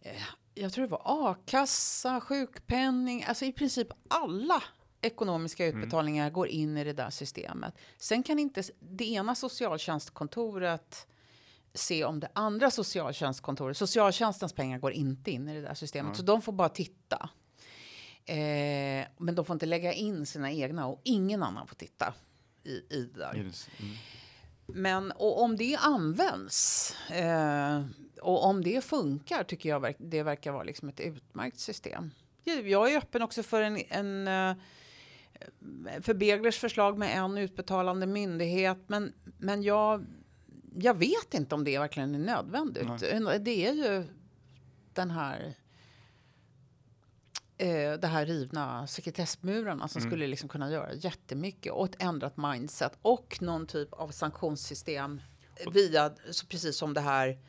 eh, 0.00 0.22
jag 0.54 0.72
tror 0.72 0.84
det 0.84 0.90
var 0.90 1.02
a-kassa, 1.04 2.20
sjukpenning, 2.20 3.24
alltså 3.24 3.44
i 3.44 3.52
princip 3.52 3.88
alla 4.08 4.62
ekonomiska 5.02 5.66
Mm. 5.66 5.78
utbetalningar 5.78 6.30
går 6.30 6.48
in 6.48 6.76
i 6.76 6.84
det 6.84 6.92
där 6.92 7.10
systemet. 7.10 7.74
Sen 7.98 8.22
kan 8.22 8.38
inte 8.38 8.62
det 8.80 9.04
ena 9.12 9.34
socialtjänstkontoret 9.34 11.06
se 11.74 12.04
om 12.04 12.20
det 12.20 12.28
andra 12.32 12.70
socialtjänstkontoret, 12.70 13.76
socialtjänstens 13.76 14.52
pengar 14.52 14.78
går 14.78 14.92
inte 14.92 15.30
in 15.30 15.48
i 15.48 15.54
det 15.54 15.60
där 15.60 15.74
systemet, 15.74 16.16
så 16.16 16.22
de 16.22 16.42
får 16.42 16.52
bara 16.52 16.68
titta. 16.68 17.28
Eh, 18.24 19.06
men 19.18 19.34
de 19.34 19.44
får 19.44 19.54
inte 19.54 19.66
lägga 19.66 19.92
in 19.92 20.26
sina 20.26 20.52
egna 20.52 20.86
och 20.86 21.00
ingen 21.04 21.42
annan 21.42 21.66
får 21.66 21.74
titta 21.76 22.14
i, 22.64 22.70
i 22.70 23.10
det 23.14 23.18
där. 23.18 23.34
Mm. 23.34 23.52
Men 24.66 25.10
och 25.12 25.42
om 25.42 25.56
det 25.56 25.76
används 25.76 26.90
eh, 27.10 27.84
och 28.20 28.44
om 28.44 28.64
det 28.64 28.84
funkar 28.84 29.44
tycker 29.44 29.68
jag 29.68 29.94
det 29.98 30.22
verkar 30.22 30.52
vara 30.52 30.62
liksom 30.62 30.88
ett 30.88 31.00
utmärkt 31.00 31.58
system. 31.58 32.10
Jag 32.44 32.92
är 32.92 32.98
öppen 32.98 33.22
också 33.22 33.42
för 33.42 33.62
en, 33.62 33.82
en 33.88 34.28
eh, 34.28 34.56
för 36.00 36.14
Beglers 36.14 36.58
förslag 36.58 36.98
med 36.98 37.18
en 37.18 37.38
utbetalande 37.38 38.06
myndighet. 38.06 38.78
Men, 38.86 39.12
men 39.38 39.62
jag, 39.62 40.06
jag 40.74 40.98
vet 40.98 41.34
inte 41.34 41.54
om 41.54 41.64
det 41.64 41.78
verkligen 41.78 42.14
är 42.14 42.18
nödvändigt. 42.18 42.88
Det 43.44 43.66
är 43.66 43.72
ju 43.72 44.04
den 44.92 45.10
här 45.10 45.54
eh, 47.58 47.92
det 47.92 48.06
här 48.06 48.26
rivna 48.26 48.86
sekretessmurarna 48.86 49.88
som 49.88 50.02
skulle 50.02 50.26
liksom 50.26 50.48
kunna 50.48 50.70
göra 50.70 50.94
jättemycket 50.94 51.72
och 51.72 51.84
ett 51.84 52.02
ändrat 52.02 52.36
mindset 52.36 52.98
och 53.02 53.38
någon 53.40 53.66
typ 53.66 53.92
av 53.92 54.08
sanktionssystem 54.08 55.20
via, 55.72 56.12
så 56.30 56.46
precis 56.46 56.76
som 56.76 56.94
det 56.94 57.00
här 57.00 57.26
mm, 57.28 57.40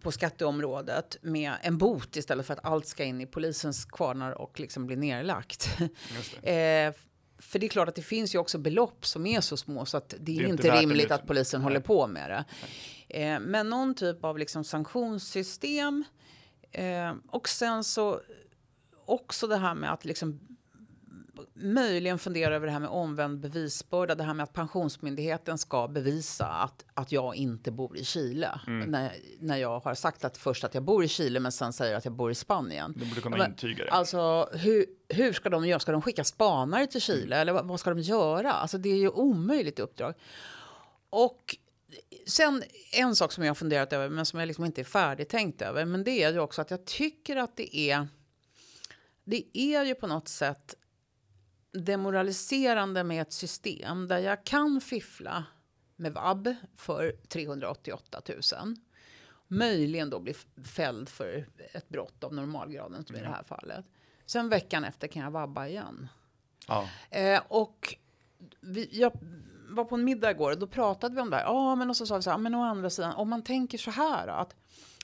på 0.00 0.12
skatteområdet 0.12 1.16
med 1.22 1.52
en 1.62 1.78
bot 1.78 2.16
istället 2.16 2.46
för 2.46 2.54
att 2.54 2.64
allt 2.64 2.86
ska 2.86 3.04
in 3.04 3.20
i 3.20 3.26
polisens 3.26 3.84
kvarnar 3.84 4.32
och 4.32 4.60
liksom 4.60 4.86
bli 4.86 4.96
nerlagt. 4.96 5.68
Eh, 6.42 6.92
för 7.38 7.58
det 7.58 7.66
är 7.66 7.68
klart 7.68 7.88
att 7.88 7.94
det 7.94 8.02
finns 8.02 8.34
ju 8.34 8.38
också 8.38 8.58
belopp 8.58 9.06
som 9.06 9.26
är 9.26 9.40
så 9.40 9.56
små 9.56 9.84
så 9.84 9.96
att 9.96 10.08
det 10.08 10.32
är, 10.32 10.36
Det 10.36 10.44
är 10.44 10.48
inte 10.48 10.66
inte 10.66 10.80
rimligt 10.80 11.08
nu. 11.08 11.14
att 11.14 11.26
polisen 11.26 11.60
Nej. 11.60 11.64
håller 11.64 11.80
på 11.80 12.06
med 12.06 12.30
det. 12.30 12.44
Eh, 13.18 13.40
men 13.40 13.70
någon 13.70 13.94
typ 13.94 14.24
av 14.24 14.38
liksom 14.38 14.64
sanktionssystem 14.64 16.04
eh, 16.72 17.14
och 17.28 17.48
sen 17.48 17.84
så 17.84 18.20
också 19.04 19.46
det 19.46 19.56
här 19.56 19.74
med 19.74 19.92
att 19.92 20.04
liksom 20.04 20.40
möjligen 21.54 22.18
fundera 22.18 22.54
över 22.54 22.66
det 22.66 22.72
här 22.72 22.80
med 22.80 22.88
omvänd 22.88 23.40
bevisbörda. 23.40 24.14
Det 24.14 24.24
här 24.24 24.34
med 24.34 24.44
att 24.44 24.52
Pensionsmyndigheten 24.52 25.58
ska 25.58 25.88
bevisa 25.88 26.46
att, 26.46 26.84
att 26.94 27.12
jag 27.12 27.36
inte 27.36 27.70
bor 27.70 27.96
i 27.96 28.04
Chile. 28.04 28.60
Mm. 28.66 28.90
När, 28.90 29.12
när 29.40 29.56
jag 29.56 29.80
har 29.80 29.94
sagt 29.94 30.24
att 30.24 30.36
först 30.36 30.64
att 30.64 30.74
jag 30.74 30.82
bor 30.82 31.04
i 31.04 31.08
Chile 31.08 31.40
men 31.40 31.52
sen 31.52 31.72
säger 31.72 31.96
att 31.96 32.04
jag 32.04 32.14
bor 32.14 32.30
i 32.30 32.34
Spanien. 32.34 32.94
De 32.96 33.08
borde 33.08 33.20
kunna 33.20 33.36
Men, 33.36 33.50
intyga 33.50 33.84
det. 33.84 33.90
Alltså 33.90 34.48
hur, 34.52 34.86
hur 35.08 35.32
ska 35.32 35.48
de 35.50 35.66
göra? 35.66 35.80
Ska 35.80 35.92
de 35.92 36.02
skicka 36.02 36.24
spanare 36.24 36.86
till 36.86 37.00
Chile? 37.00 37.36
Eller 37.36 37.52
vad, 37.52 37.66
vad 37.66 37.80
ska 37.80 37.90
de 37.90 38.00
göra? 38.00 38.52
Alltså 38.52 38.78
det 38.78 38.88
är 38.88 38.98
ju 38.98 39.08
omöjligt 39.08 39.78
uppdrag. 39.78 40.14
Och 41.10 41.56
sen 42.26 42.62
en 42.92 43.16
sak 43.16 43.32
som 43.32 43.44
jag 43.44 43.50
har 43.50 43.54
funderat 43.54 43.92
över 43.92 44.08
men 44.08 44.26
som 44.26 44.40
jag 44.40 44.46
liksom 44.46 44.64
inte 44.64 44.80
är 44.80 44.84
färdigtänkt 44.84 45.62
över. 45.62 45.84
Men 45.84 46.04
det 46.04 46.22
är 46.22 46.32
ju 46.32 46.38
också 46.38 46.62
att 46.62 46.70
jag 46.70 46.84
tycker 46.84 47.36
att 47.36 47.56
det 47.56 47.76
är 47.76 48.08
det 49.24 49.58
är 49.58 49.84
ju 49.84 49.94
på 49.94 50.06
något 50.06 50.28
sätt 50.28 50.74
demoraliserande 51.72 53.04
med 53.04 53.22
ett 53.22 53.32
system 53.32 54.08
där 54.08 54.18
jag 54.18 54.44
kan 54.44 54.80
fiffla 54.80 55.44
med 55.96 56.12
vab 56.12 56.54
för 56.76 57.12
388 57.28 58.20
000. 58.28 58.76
Möjligen 59.48 60.10
då 60.10 60.20
bli 60.20 60.34
fälld 60.64 61.08
för 61.08 61.48
ett 61.72 61.88
brott 61.88 62.24
av 62.24 62.34
normalgraden 62.34 63.04
som 63.04 63.16
i 63.16 63.20
det 63.20 63.28
här 63.28 63.42
fallet. 63.42 63.84
Sen 64.26 64.48
veckan 64.48 64.84
efter 64.84 65.08
kan 65.08 65.22
jag 65.22 65.30
vabba 65.30 65.66
igen. 65.66 66.08
Ja. 66.68 66.88
Eh, 67.10 67.42
och 67.48 67.96
vi, 68.60 68.88
jag 68.92 69.12
var 69.68 69.84
på 69.84 69.94
en 69.94 70.04
middag 70.04 70.30
igår 70.30 70.50
och 70.50 70.58
då 70.58 70.66
pratade 70.66 71.14
vi 71.14 71.20
om 71.20 71.30
det 71.30 71.36
här. 71.36 71.44
Ja, 71.44 71.74
men 71.74 71.90
och 71.90 71.96
så 71.96 72.06
sa 72.06 72.16
vi 72.16 72.22
så 72.22 72.30
här, 72.30 72.38
men 72.38 72.54
å 72.54 72.62
andra 72.62 72.90
sidan, 72.90 73.12
om 73.12 73.28
man 73.28 73.42
tänker 73.42 73.78
så 73.78 73.90
här 73.90 74.28
att 74.28 74.56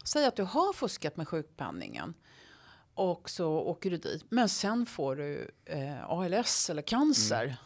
säg 0.05 0.27
att 0.27 0.37
du 0.37 0.43
har 0.43 0.73
fuskat 0.73 1.17
med 1.17 1.29
sjukpenningen 1.29 2.15
och 2.97 3.31
så 3.31 3.49
åker 3.53 3.91
du 3.91 3.97
dit, 3.97 4.25
men 4.29 4.49
sen 4.49 4.87
får 4.87 5.17
du 5.17 5.51
eh, 5.65 6.11
ALS 6.11 6.71
eller 6.71 6.83
cancer. 6.83 7.57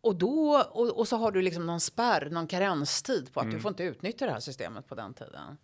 Och, 0.00 0.16
då, 0.16 0.62
och, 0.72 0.98
och 0.98 1.08
så 1.08 1.16
har 1.16 1.32
du 1.32 1.42
liksom 1.42 1.66
någon 1.66 1.80
spärr, 1.80 2.30
någon 2.30 2.46
karenstid 2.46 3.32
på 3.32 3.40
att 3.40 3.50
du 3.50 3.60
får 3.60 3.68
inte 3.68 3.82
utnyttja 3.82 4.26
det 4.26 4.32
här 4.32 4.40
systemet 4.40 4.86
på 4.88 4.94
den 4.94 5.14
tiden. 5.14 5.56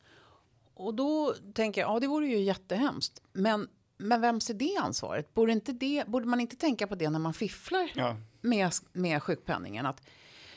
Och 0.75 0.95
då 0.95 1.35
tänker 1.55 1.81
jag, 1.81 1.91
ja 1.91 2.01
det 2.01 2.07
vore 2.07 2.27
ju 2.27 2.39
jättehemskt. 2.39 3.23
Men, 3.33 3.69
men 3.97 4.21
vems 4.21 4.51
är 4.51 4.55
det 4.55 4.77
ansvaret? 4.83 5.35
Borde, 5.35 5.53
inte 5.53 5.73
det, 5.73 6.05
borde 6.07 6.27
man 6.27 6.41
inte 6.41 6.57
tänka 6.57 6.87
på 6.87 6.95
det 6.95 7.11
när 7.11 7.19
man 7.19 7.35
fifflar 7.35 7.91
Ja. 7.95 8.17
med, 8.41 8.71
med 8.93 9.23
sjukpenningen? 9.23 9.87
Att 9.87 10.03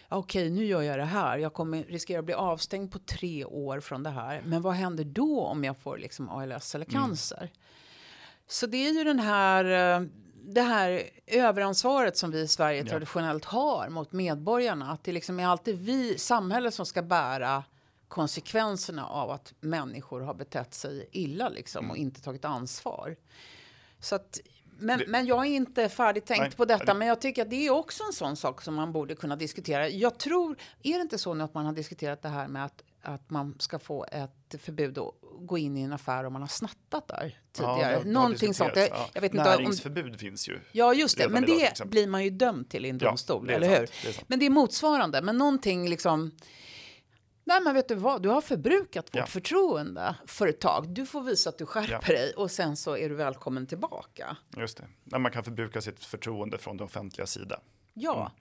okej, 0.10 0.50
nu 0.50 0.66
gör 0.66 0.82
jag 0.82 1.00
det 1.00 1.06
här. 1.06 1.38
Jag 1.38 1.54
kommer 1.54 1.84
riskera 1.84 2.20
att 2.20 2.26
bli 2.26 2.34
avstängd 2.34 2.92
på 2.92 3.00
tre 3.00 3.46
år 3.46 3.80
från 3.80 4.04
det 4.04 4.10
här. 4.10 4.42
Men 4.46 4.62
vad 4.62 4.74
händer 4.74 5.04
då 5.04 5.42
om 5.46 5.64
jag 5.64 5.78
får 5.78 5.98
liksom 5.98 6.30
ALS 6.30 6.76
eller 6.76 6.86
cancer? 6.86 7.52
Så 8.48 8.68
det 8.68 8.78
är 8.88 8.92
ju 8.94 9.04
den 9.04 9.20
här, 9.20 9.66
eh, 10.00 10.08
det 10.44 10.62
här 10.62 11.02
överansvaret 11.28 12.18
som 12.18 12.32
vi 12.32 12.40
i 12.42 12.48
Sverige 12.48 12.82
Ja. 12.84 12.90
traditionellt 12.90 13.46
har 13.46 13.90
mot 13.90 14.12
medborgarna. 14.12 14.92
Att 14.92 15.04
det 15.04 15.12
liksom 15.12 15.40
är 15.40 15.48
alltid 15.48 15.78
vi, 15.80 16.18
samhället, 16.18 16.74
som 16.74 16.86
ska 16.86 17.02
bära 17.02 17.64
konsekvenserna 18.08 19.08
av 19.08 19.32
att 19.32 19.54
människor 19.60 20.22
har 20.22 20.34
betett 20.34 20.74
sig 20.74 21.10
illa 21.12 21.50
liksom, 21.50 21.92
och 21.92 21.98
inte 21.98 22.22
tagit 22.22 22.46
ansvar. 22.46 23.16
Så 24.00 24.16
att, 24.16 24.40
men, 24.80 25.02
men 25.08 25.26
jag 25.26 25.40
är 25.46 25.50
inte 25.50 25.90
färdigtänkt 25.90 26.42
Nej, 26.42 26.52
på 26.52 26.66
detta. 26.66 26.86
det- 26.86 26.94
Men 26.94 27.08
jag 27.08 27.22
tycker 27.22 27.42
att 27.42 27.50
det 27.50 27.68
är 27.68 27.72
också 27.72 28.04
en 28.04 28.14
sån 28.14 28.36
sak 28.36 28.62
som 28.62 28.76
man 28.76 28.92
borde 28.92 29.16
kunna 29.16 29.36
diskutera. 29.36 29.90
Jag 29.90 30.18
tror, 30.20 30.58
är 30.84 30.94
det 30.96 31.02
inte 31.02 31.18
så 31.18 31.34
nu 31.34 31.44
att 31.44 31.54
man 31.54 31.66
har 31.66 31.74
diskuterat 31.74 32.22
det 32.22 32.30
här 32.30 32.48
med 32.48 32.66
att, 32.66 32.84
att 33.02 33.30
man 33.30 33.56
ska 33.60 33.80
få 33.80 34.06
ett 34.12 34.62
förbud 34.62 34.98
att 34.98 35.14
gå 35.40 35.58
in 35.58 35.78
i 35.78 35.82
en 35.82 35.94
affär 35.94 36.24
om 36.24 36.34
man 36.34 36.42
har 36.42 36.50
snattat 36.50 37.08
där 37.08 37.40
tidigare? 37.52 37.92
Ja, 37.94 38.00
det 38.04 38.10
Någonting 38.10 38.54
sånt. 38.54 38.76
Jag, 38.76 38.90
ja. 38.90 39.10
jag 39.14 39.22
vet 39.22 39.32
inte 39.34 39.44
om, 39.44 39.50
Näringsförbud 39.50 40.20
finns 40.20 40.50
ju. 40.50 40.60
Ja, 40.72 40.94
just 40.94 41.18
det. 41.18 41.30
Men 41.30 41.46
det 41.46 41.86
blir 41.86 42.08
man 42.08 42.24
ju 42.24 42.30
dömd 42.30 42.70
till 42.70 42.86
i 42.86 42.90
en 42.90 42.98
Ja, 43.02 43.08
domstol, 43.10 43.50
är 43.50 43.54
eller 43.54 43.76
sant, 43.76 43.90
hur? 44.04 44.14
det. 44.14 44.24
Men 44.28 44.40
det 44.40 44.46
är 44.46 44.50
motsvarande. 44.50 45.22
Men 45.22 45.38
någonting 45.38 45.90
liksom... 45.90 46.32
Nej, 47.48 47.62
men 47.62 47.74
vet 47.76 47.88
du 47.88 47.96
vad? 47.96 48.22
Du 48.24 48.30
har 48.30 48.42
förbrukat 48.42 49.06
vårt 49.06 49.16
Ja. 49.16 49.26
förtroende 49.26 50.16
för 50.26 50.48
ett 50.48 50.60
tag. 50.60 50.90
Du 50.90 51.06
får 51.06 51.22
visa 51.22 51.50
att 51.50 51.58
du 51.58 51.66
skärper 51.66 52.14
Ja. 52.14 52.20
dig 52.20 52.34
och 52.34 52.52
sen 52.52 52.78
så 52.78 52.98
är 52.98 53.10
du 53.10 53.16
välkommen 53.16 53.68
tillbaka. 53.68 54.38
Just 54.58 54.78
det. 54.78 54.84
När 55.04 55.20
man 55.20 55.32
kan 55.32 55.44
förbruka 55.44 55.82
sitt 55.82 56.06
förtroende 56.06 56.58
från 56.58 56.78
det 56.78 56.84
offentliga 56.84 57.28
sida. 57.28 57.60
Ja. 57.94 58.20
Mm. 58.20 58.32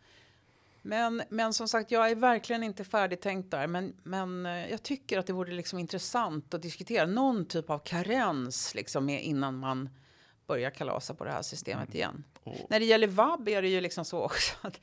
Men, 0.82 1.22
men 1.28 1.52
som 1.52 1.68
sagt, 1.68 1.90
jag 1.90 2.10
är 2.10 2.14
verkligen 2.14 2.62
inte 2.62 2.84
färdigtänkt 2.84 3.50
där. 3.50 3.66
Men, 3.66 3.96
men 4.02 4.46
eh, 4.46 4.70
jag 4.70 4.82
tycker 4.82 5.18
att 5.18 5.26
det 5.26 5.32
vore 5.32 5.52
liksom 5.52 5.78
intressant 5.78 6.54
att 6.54 6.62
diskutera 6.62 7.06
någon 7.06 7.46
typ 7.46 7.70
av 7.70 7.78
karens 7.78 8.74
liksom, 8.74 9.08
innan 9.08 9.58
man 9.58 9.88
börjar 10.46 10.70
kalasa 10.70 11.14
på 11.14 11.24
det 11.24 11.30
här 11.32 11.42
systemet 11.42 11.88
Mm. 11.88 11.96
igen. 11.96 12.24
Och, 12.44 12.56
När 12.70 12.80
det 12.80 12.86
gäller 12.86 13.06
vab 13.08 13.48
är 13.48 13.62
det 13.62 13.68
ju 13.68 13.80
liksom 13.80 14.04
så 14.04 14.20
också 14.20 14.54
att 14.60 14.80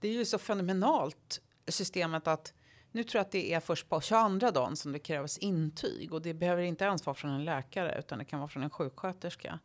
det 0.00 0.08
är 0.08 0.12
ju 0.12 0.24
så 0.24 0.38
fenomenalt 0.38 1.40
systemet 1.68 2.26
att 2.28 2.52
nu 2.96 3.04
tror 3.04 3.18
jag 3.18 3.24
att 3.24 3.32
det 3.32 3.52
är 3.52 3.60
först 3.60 3.88
på 3.88 4.00
22 4.00 4.50
dagen 4.50 4.76
som 4.76 4.92
det 4.92 4.98
krävs 4.98 5.38
intyg 5.38 6.12
och 6.12 6.22
det 6.22 6.34
behöver 6.34 6.62
inte 6.62 6.84
ens 6.84 7.06
vara 7.06 7.14
från 7.14 7.30
en 7.30 7.44
läkare 7.44 7.98
utan 7.98 8.18
det 8.18 8.24
kan 8.24 8.38
vara 8.38 8.48
från 8.48 8.62
en 8.62 8.70
sjuksköterska. 8.70 9.58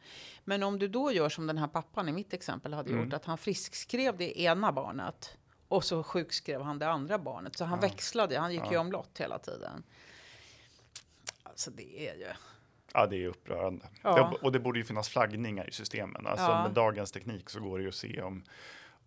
Men 0.44 0.64
om 0.64 0.80
du 0.80 0.88
då 0.88 1.12
gör 1.12 1.30
som 1.30 1.48
den 1.48 1.58
här 1.58 1.68
pappan 1.68 2.10
i 2.10 2.12
mitt 2.12 2.34
exempel 2.34 2.74
hade 2.74 2.92
gjort 2.92 3.14
att 3.14 3.26
han 3.26 3.38
friskskrev 3.38 4.18
det 4.18 4.42
ena 4.42 4.72
barnet 4.72 5.38
och 5.68 5.84
så 5.84 6.04
sjukskrev 6.04 6.62
han 6.62 6.80
det 6.80 6.88
andra 6.90 7.20
barnet 7.20 7.56
så 7.56 7.66
han 7.66 7.80
växlade, 7.80 8.40
han 8.40 8.54
gick 8.54 8.72
ju 8.72 8.78
omlott 8.78 9.18
hela 9.18 9.40
tiden. 9.40 9.84
Alltså 11.44 11.72
det 11.72 12.08
är 12.10 12.16
ju... 12.16 12.28
ja, 12.94 13.08
det 13.08 13.24
är 13.24 13.28
upprörande. 13.28 13.86
Ja. 14.04 14.16
Det, 14.16 14.38
och 14.46 14.52
det 14.52 14.60
borde 14.60 14.80
ju 14.80 14.86
finnas 14.86 15.10
flaggningar 15.10 15.70
i 15.70 15.72
systemen. 15.72 16.28
Alltså 16.28 16.46
Ja. 16.46 16.64
med 16.64 16.72
dagens 16.72 17.12
teknik 17.12 17.50
så 17.50 17.60
går 17.60 17.78
det 17.78 17.84
ju 17.84 17.90
att 17.90 17.96
se 17.96 18.22
om, 18.22 18.44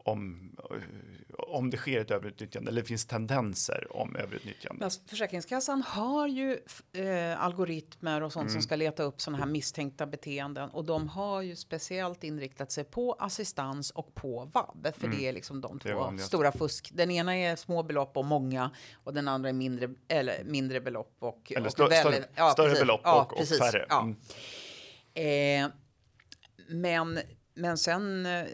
om, 0.06 0.50
eh, 0.70 0.76
om 1.38 1.70
det 1.70 1.76
sker 1.76 2.00
ett 2.00 2.10
överutnyttjande 2.10 2.70
eller 2.70 2.82
det 2.82 2.88
finns 2.88 3.06
tendenser 3.06 3.96
om 3.96 4.16
överutnyttjande. 4.16 4.84
Alltså, 4.84 5.00
Försäkringskassan 5.06 5.82
har 5.82 6.28
ju 6.28 6.58
eh, 6.92 7.42
algoritmer 7.44 8.20
och 8.22 8.32
sånt 8.32 8.42
Mm. 8.42 8.52
som 8.52 8.62
ska 8.62 8.76
leta 8.76 9.02
upp 9.02 9.20
sådana 9.20 9.38
här 9.44 9.50
misstänkta 9.50 10.06
beteenden 10.06 10.70
och 10.70 10.84
de 10.84 11.08
har 11.08 11.42
ju 11.42 11.56
speciellt 11.56 12.24
inriktat 12.24 12.72
sig 12.72 12.84
på 12.84 13.12
assistans 13.18 13.90
och 13.90 14.14
på 14.14 14.50
vab 14.54 14.86
för 14.98 15.08
det 15.08 15.28
är 15.28 15.32
liksom 15.32 15.60
de 15.60 15.80
Mm. 15.84 16.18
Två 16.18 16.24
stora 16.24 16.52
fusk. 16.52 16.90
Den 16.94 17.10
ena 17.10 17.36
är 17.36 17.56
små 17.56 17.82
belopp 17.82 18.16
och 18.16 18.24
många 18.24 18.70
och 19.04 19.14
den 19.14 19.28
andra 19.28 19.48
är 19.48 19.52
mindre 19.52 19.88
eller 20.08 20.44
mindre 20.44 20.80
belopp 20.80 21.16
och 21.18 21.52
Eller 21.56 21.66
och 21.66 21.72
stö- 21.72 21.88
väldigt- 21.88 22.24
större, 22.32 22.50
större 22.52 22.66
precis. 22.68 22.80
belopp 22.82 23.00
Ja, 23.04 23.22
och, 23.32 23.40
och 23.40 23.48
färre. 23.48 23.86
Ja. 23.88 24.02
Mm. 24.02 24.16
Eh, 25.14 25.70
men, 26.68 27.18
men 27.54 27.78
sen 27.78 28.26
eh, 28.26 28.46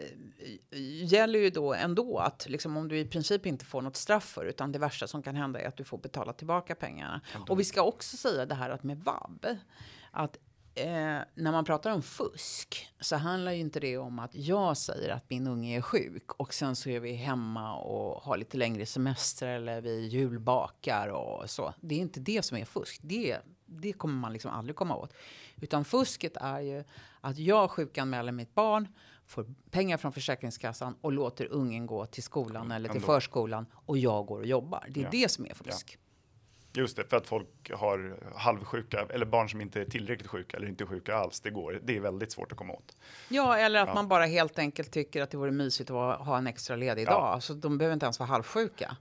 gäller 1.03 1.39
ju 1.39 1.49
då 1.49 1.73
ändå 1.73 2.17
att 2.17 2.49
liksom, 2.49 2.77
om 2.77 2.87
du 2.87 2.99
i 2.99 3.05
princip 3.05 3.45
inte 3.45 3.65
får 3.65 3.81
något 3.81 3.95
straff 3.95 4.23
för 4.23 4.45
utan 4.45 4.71
det 4.71 4.79
värsta 4.79 5.07
som 5.07 5.23
kan 5.23 5.35
hända 5.35 5.59
är 5.59 5.67
att 5.67 5.77
du 5.77 5.83
får 5.83 5.97
betala 5.97 6.33
tillbaka 6.33 6.75
pengarna. 6.75 7.21
Och 7.49 7.59
vi 7.59 7.63
ska 7.63 7.81
också 7.81 8.17
säga 8.17 8.45
det 8.45 8.55
här 8.55 8.69
att 8.69 8.83
med 8.83 8.97
vab 8.97 9.45
att 10.11 10.37
eh, 10.75 11.19
när 11.35 11.51
man 11.51 11.65
pratar 11.65 11.91
om 11.91 12.01
fusk 12.01 12.87
så 12.99 13.15
handlar 13.15 13.51
ju 13.51 13.59
inte 13.59 13.79
det 13.79 13.97
om 13.97 14.19
att 14.19 14.35
jag 14.35 14.77
säger 14.77 15.09
att 15.09 15.29
min 15.29 15.47
unge 15.47 15.77
är 15.77 15.81
sjuk 15.81 16.31
och 16.31 16.53
sen 16.53 16.75
så 16.75 16.89
är 16.89 16.99
vi 16.99 17.13
hemma 17.13 17.75
och 17.75 18.23
har 18.23 18.37
lite 18.37 18.57
längre 18.57 18.85
semester 18.85 19.47
eller 19.47 19.81
vi 19.81 20.07
julbakar 20.07 21.07
och 21.07 21.49
så. 21.49 21.73
Det 21.79 21.95
är 21.95 21.99
inte 21.99 22.19
det 22.19 22.45
som 22.45 22.57
är 22.57 22.65
fusk. 22.65 22.99
Det, 23.03 23.37
det 23.71 23.93
kommer 23.93 24.15
man 24.15 24.33
liksom 24.33 24.51
aldrig 24.51 24.75
komma 24.75 24.95
åt. 24.95 25.13
Utan 25.61 25.85
fusket 25.85 26.37
är 26.37 26.59
ju 26.59 26.83
att 27.21 27.37
jag 27.37 27.71
sjukanmäler 27.71 28.31
mitt 28.31 28.55
barn, 28.55 28.87
får 29.25 29.45
pengar 29.71 29.97
från 29.97 30.13
Försäkringskassan 30.13 30.95
och 31.01 31.11
låter 31.11 31.45
ungen 31.51 31.85
gå 31.85 32.05
till 32.05 32.23
skolan 32.23 32.71
eller 32.71 32.89
till 32.89 32.97
ändå. 32.97 33.05
förskolan 33.05 33.65
och 33.73 33.97
jag 33.97 34.25
går 34.25 34.39
och 34.39 34.45
jobbar. 34.45 34.85
Det 34.89 34.99
är 34.99 35.03
Ja. 35.03 35.09
det 35.11 35.31
som 35.31 35.45
är 35.45 35.53
fusk. 35.53 35.97
Just 36.73 36.97
det, 36.97 37.03
för 37.09 37.17
att 37.17 37.27
folk 37.27 37.71
har 37.73 38.19
halvsjuka 38.35 39.05
eller 39.09 39.25
barn 39.25 39.49
som 39.49 39.61
inte 39.61 39.81
är 39.81 39.85
tillräckligt 39.85 40.27
sjuka 40.29 40.57
eller 40.57 40.67
inte 40.67 40.85
sjuka 40.85 41.15
alls. 41.15 41.41
Det 41.41 41.49
går. 41.49 41.79
Det 41.83 41.95
är 41.95 41.99
väldigt 41.99 42.31
svårt 42.31 42.51
att 42.51 42.57
komma 42.57 42.73
åt. 42.73 42.97
Ja, 43.29 43.57
eller 43.57 43.79
att 43.81 43.87
Ja. 43.87 43.93
man 43.93 44.07
bara 44.07 44.25
helt 44.25 44.59
enkelt 44.59 44.91
tycker 44.91 45.21
att 45.21 45.31
det 45.31 45.37
vore 45.37 45.51
mysigt 45.51 45.89
att 45.89 46.19
ha- 46.19 46.37
en 46.37 46.47
extra 46.47 46.75
ledig 46.75 47.03
Ja. 47.07 47.11
dag. 47.11 47.43
Så 47.43 47.53
de 47.53 47.77
behöver 47.77 47.93
inte 47.93 48.05
ens 48.05 48.19
vara 48.19 48.29
halvsjuka. 48.29 48.97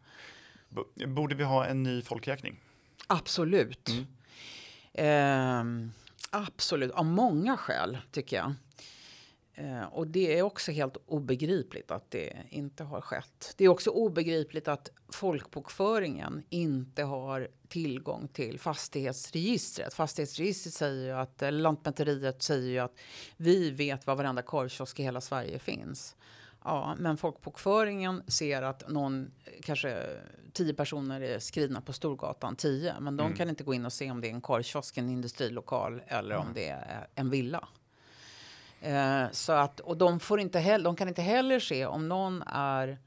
Borde 1.06 1.34
vi 1.34 1.44
ha 1.44 1.66
en 1.66 1.82
ny 1.82 2.02
folkräkning? 2.02 2.60
Absolut. 3.06 3.88
Mm. 3.88 4.06
Ehm, 4.92 5.92
absolut, 6.30 6.90
av 6.90 7.06
många 7.06 7.56
skäl 7.56 7.98
tycker 8.10 8.36
jag. 8.36 8.54
Eh, 9.54 9.82
och 9.82 10.06
det 10.06 10.38
är 10.38 10.42
också 10.42 10.72
helt 10.72 10.96
obegripligt 11.06 11.90
att 11.90 12.10
det 12.10 12.36
inte 12.48 12.84
har 12.84 13.00
skett. 13.00 13.54
Det 13.56 13.64
är 13.64 13.68
också 13.68 13.90
obegripligt 13.90 14.68
att 14.68 14.90
folkbokföringen 15.12 16.42
inte 16.48 17.02
har 17.02 17.48
tillgång 17.68 18.28
till 18.28 18.60
fastighetsregistret. 18.60 19.94
Fastighetsregistret 19.94 20.74
säger 20.74 21.04
ju 21.04 21.12
att, 21.12 21.42
eller 21.42 21.60
Lantmäteriet 21.60 22.42
säger 22.42 22.68
ju 22.68 22.78
att 22.78 23.00
vi 23.36 23.70
vet 23.70 24.06
var 24.06 24.16
varenda 24.16 24.42
korvkiosk 24.42 25.00
i 25.00 25.02
hela 25.02 25.20
Sverige 25.20 25.58
finns. 25.58 26.16
Ja, 26.64 26.94
men 26.98 27.16
folkbokföringen 27.16 28.22
ser 28.26 28.62
att 28.62 28.88
någon, 28.88 29.30
kanske 29.62 30.06
tio 30.52 30.74
personer 30.74 31.20
är 31.20 31.38
skrivna 31.38 31.80
på 31.80 31.92
Storgatan 31.92 32.56
10, 32.56 33.00
men 33.00 33.16
de 33.16 33.34
kan 33.34 33.48
inte 33.48 33.64
gå 33.64 33.74
in 33.74 33.86
och 33.86 33.92
se 33.92 34.10
om 34.10 34.20
det 34.20 34.28
är 34.28 34.32
en 34.32 34.40
korvkiosk, 34.40 34.98
en 34.98 35.10
industrilokal 35.10 36.02
eller 36.06 36.36
om 36.36 36.46
det 36.54 36.68
är 36.68 37.06
en 37.14 37.30
villa. 37.30 37.68
Eh, 38.80 39.24
så 39.32 39.52
att, 39.52 39.80
och 39.80 39.96
de, 39.96 40.20
får 40.20 40.40
inte 40.40 40.58
heller, 40.58 40.84
de 40.84 40.96
kan 40.96 41.08
inte 41.08 41.22
heller 41.22 41.60
se 41.60 41.86
om 41.86 42.08
någon 42.08 42.42
är 42.46 42.98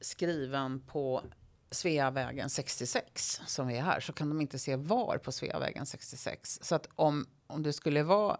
skriven 0.00 0.80
på 0.80 1.22
Sveavägen 1.70 2.50
66 2.50 3.40
som 3.46 3.70
är 3.70 3.82
här 3.82 4.00
så 4.00 4.12
kan 4.12 4.28
de 4.28 4.40
inte 4.40 4.58
se 4.58 4.76
var 4.76 5.18
på 5.18 5.32
Sveavägen 5.32 5.86
66. 5.86 6.58
Så 6.62 6.74
att 6.74 6.88
om, 6.94 7.26
om 7.46 7.62
det 7.62 7.72
skulle 7.72 8.02
vara 8.02 8.38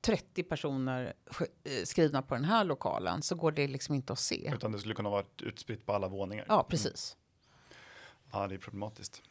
30 0.00 0.42
personer 0.42 1.12
sk- 1.26 1.46
eh, 1.64 1.84
skrivna 1.84 2.22
på 2.22 2.34
den 2.34 2.44
här 2.44 2.64
lokalen 2.64 3.22
så 3.22 3.34
går 3.34 3.52
det 3.52 3.68
liksom 3.68 3.94
inte 3.94 4.12
att 4.12 4.18
se. 4.18 4.50
Utan 4.54 4.72
det 4.72 4.78
skulle 4.78 4.94
kunna 4.94 5.10
vara 5.10 5.24
utspritt 5.42 5.86
på 5.86 5.92
alla 5.92 6.08
våningar. 6.08 6.44
Ja, 6.48 6.66
precis. 6.70 7.16
Ja, 8.32 8.46
det 8.48 8.54
är 8.54 8.58
problematiskt. 8.58 9.22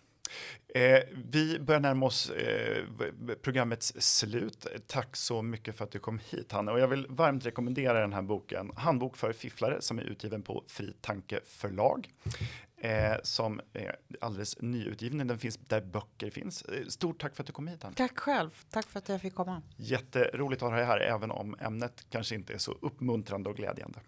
Eh, 0.75 0.99
vi 1.25 1.59
börjar 1.59 1.79
närma 1.79 2.05
oss 2.05 2.29
eh, 2.29 2.83
programmets 3.41 3.93
slut. 3.97 4.67
Tack 4.87 5.15
så 5.15 5.41
mycket 5.41 5.77
för 5.77 5.83
att 5.83 5.91
du 5.91 5.99
kom 5.99 6.19
hit, 6.29 6.51
Hanne. 6.51 6.71
Och 6.71 6.79
jag 6.79 6.87
vill 6.87 7.07
varmt 7.09 7.45
rekommendera 7.45 7.99
den 7.99 8.13
här 8.13 8.21
boken, 8.21 8.71
Handbok 8.75 9.17
för 9.17 9.33
fifflare, 9.33 9.81
som 9.81 9.99
är 9.99 10.03
utgiven 10.03 10.41
på 10.43 10.63
Fri 10.67 10.93
Tanke 11.01 11.39
förlag. 11.45 12.09
Eh, 12.77 13.15
som 13.23 13.61
är 13.73 13.95
alldeles 14.21 14.61
nyutgiven. 14.61 15.27
Den 15.27 15.39
finns 15.39 15.57
där 15.57 15.81
böcker 15.81 16.29
finns. 16.29 16.61
Eh, 16.61 16.87
Stort 16.87 17.21
tack 17.21 17.35
för 17.35 17.43
att 17.43 17.47
du 17.47 17.53
kom 17.53 17.67
hit, 17.67 17.83
Hanne. 17.83 17.95
Tack 17.95 18.19
själv. 18.19 18.49
Tack 18.69 18.85
för 18.89 18.99
att 18.99 19.09
jag 19.09 19.21
fick 19.21 19.35
komma. 19.35 19.61
Jätteroligt 19.77 20.63
att 20.63 20.69
ha 20.69 20.77
dig 20.77 20.85
här, 20.85 20.99
även 20.99 21.31
om 21.31 21.55
ämnet 21.59 22.05
kanske 22.09 22.35
inte 22.35 22.53
är 22.53 22.57
så 22.57 22.71
uppmuntrande 22.81 23.49
och 23.49 23.55
glädjande. 23.55 23.99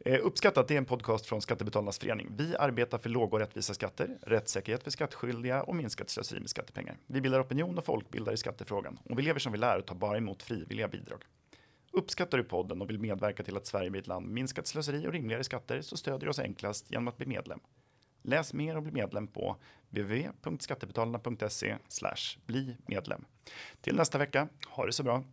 Eh, 0.00 0.20
uppskattat, 0.22 0.70
är 0.70 0.76
en 0.76 0.84
podcast 0.84 1.26
från 1.26 1.42
Skattebetalarnas 1.42 1.98
förening. 1.98 2.28
Vi 2.36 2.56
arbetar 2.56 2.98
för 2.98 3.08
låga 3.08 3.32
och 3.32 3.40
rättvisa 3.40 3.74
skatter, 3.74 4.18
rättssäkerhet 4.22 4.82
för 4.82 4.90
skattskyldiga 4.90 5.62
och 5.62 5.76
minskat 5.76 6.10
slöseri 6.10 6.40
med 6.40 6.50
skattepengar. 6.50 6.96
Vi 7.06 7.20
bildar 7.20 7.40
opinion 7.40 7.78
och 7.78 7.84
folkbildar 7.84 8.32
i 8.32 8.36
skattefrågan 8.36 8.98
och 9.04 9.18
vi 9.18 9.22
lever 9.22 9.40
som 9.40 9.52
vi 9.52 9.58
lär 9.58 9.78
och 9.78 9.86
tar 9.86 9.94
bara 9.94 10.16
emot 10.16 10.42
frivilliga 10.42 10.88
bidrag. 10.88 11.24
Uppskattar 11.92 12.38
du 12.38 12.44
podden 12.44 12.82
och 12.82 12.90
vill 12.90 12.98
medverka 12.98 13.42
till 13.42 13.56
att 13.56 13.66
Sverige 13.66 13.90
blir 13.90 14.00
ett 14.00 14.06
land 14.06 14.26
med 14.26 14.34
minskat 14.34 14.66
slöseri 14.66 15.06
och 15.06 15.12
rimligare 15.12 15.44
skatter 15.44 15.80
så 15.80 15.96
stödjer 15.96 16.20
du 16.20 16.28
oss 16.28 16.38
enklast 16.38 16.90
genom 16.90 17.08
att 17.08 17.16
bli 17.16 17.26
medlem. 17.26 17.60
Läs 18.22 18.52
mer 18.52 18.76
och 18.76 18.82
bli 18.82 18.92
medlem 18.92 19.26
på 19.26 19.56
www.skattebetalarna.se 19.90 21.76
bli 22.46 22.76
medlem. 22.86 23.24
Till 23.80 23.96
nästa 23.96 24.18
vecka, 24.18 24.48
ha 24.68 24.86
det 24.86 24.92
så 24.92 25.02
bra! 25.02 25.24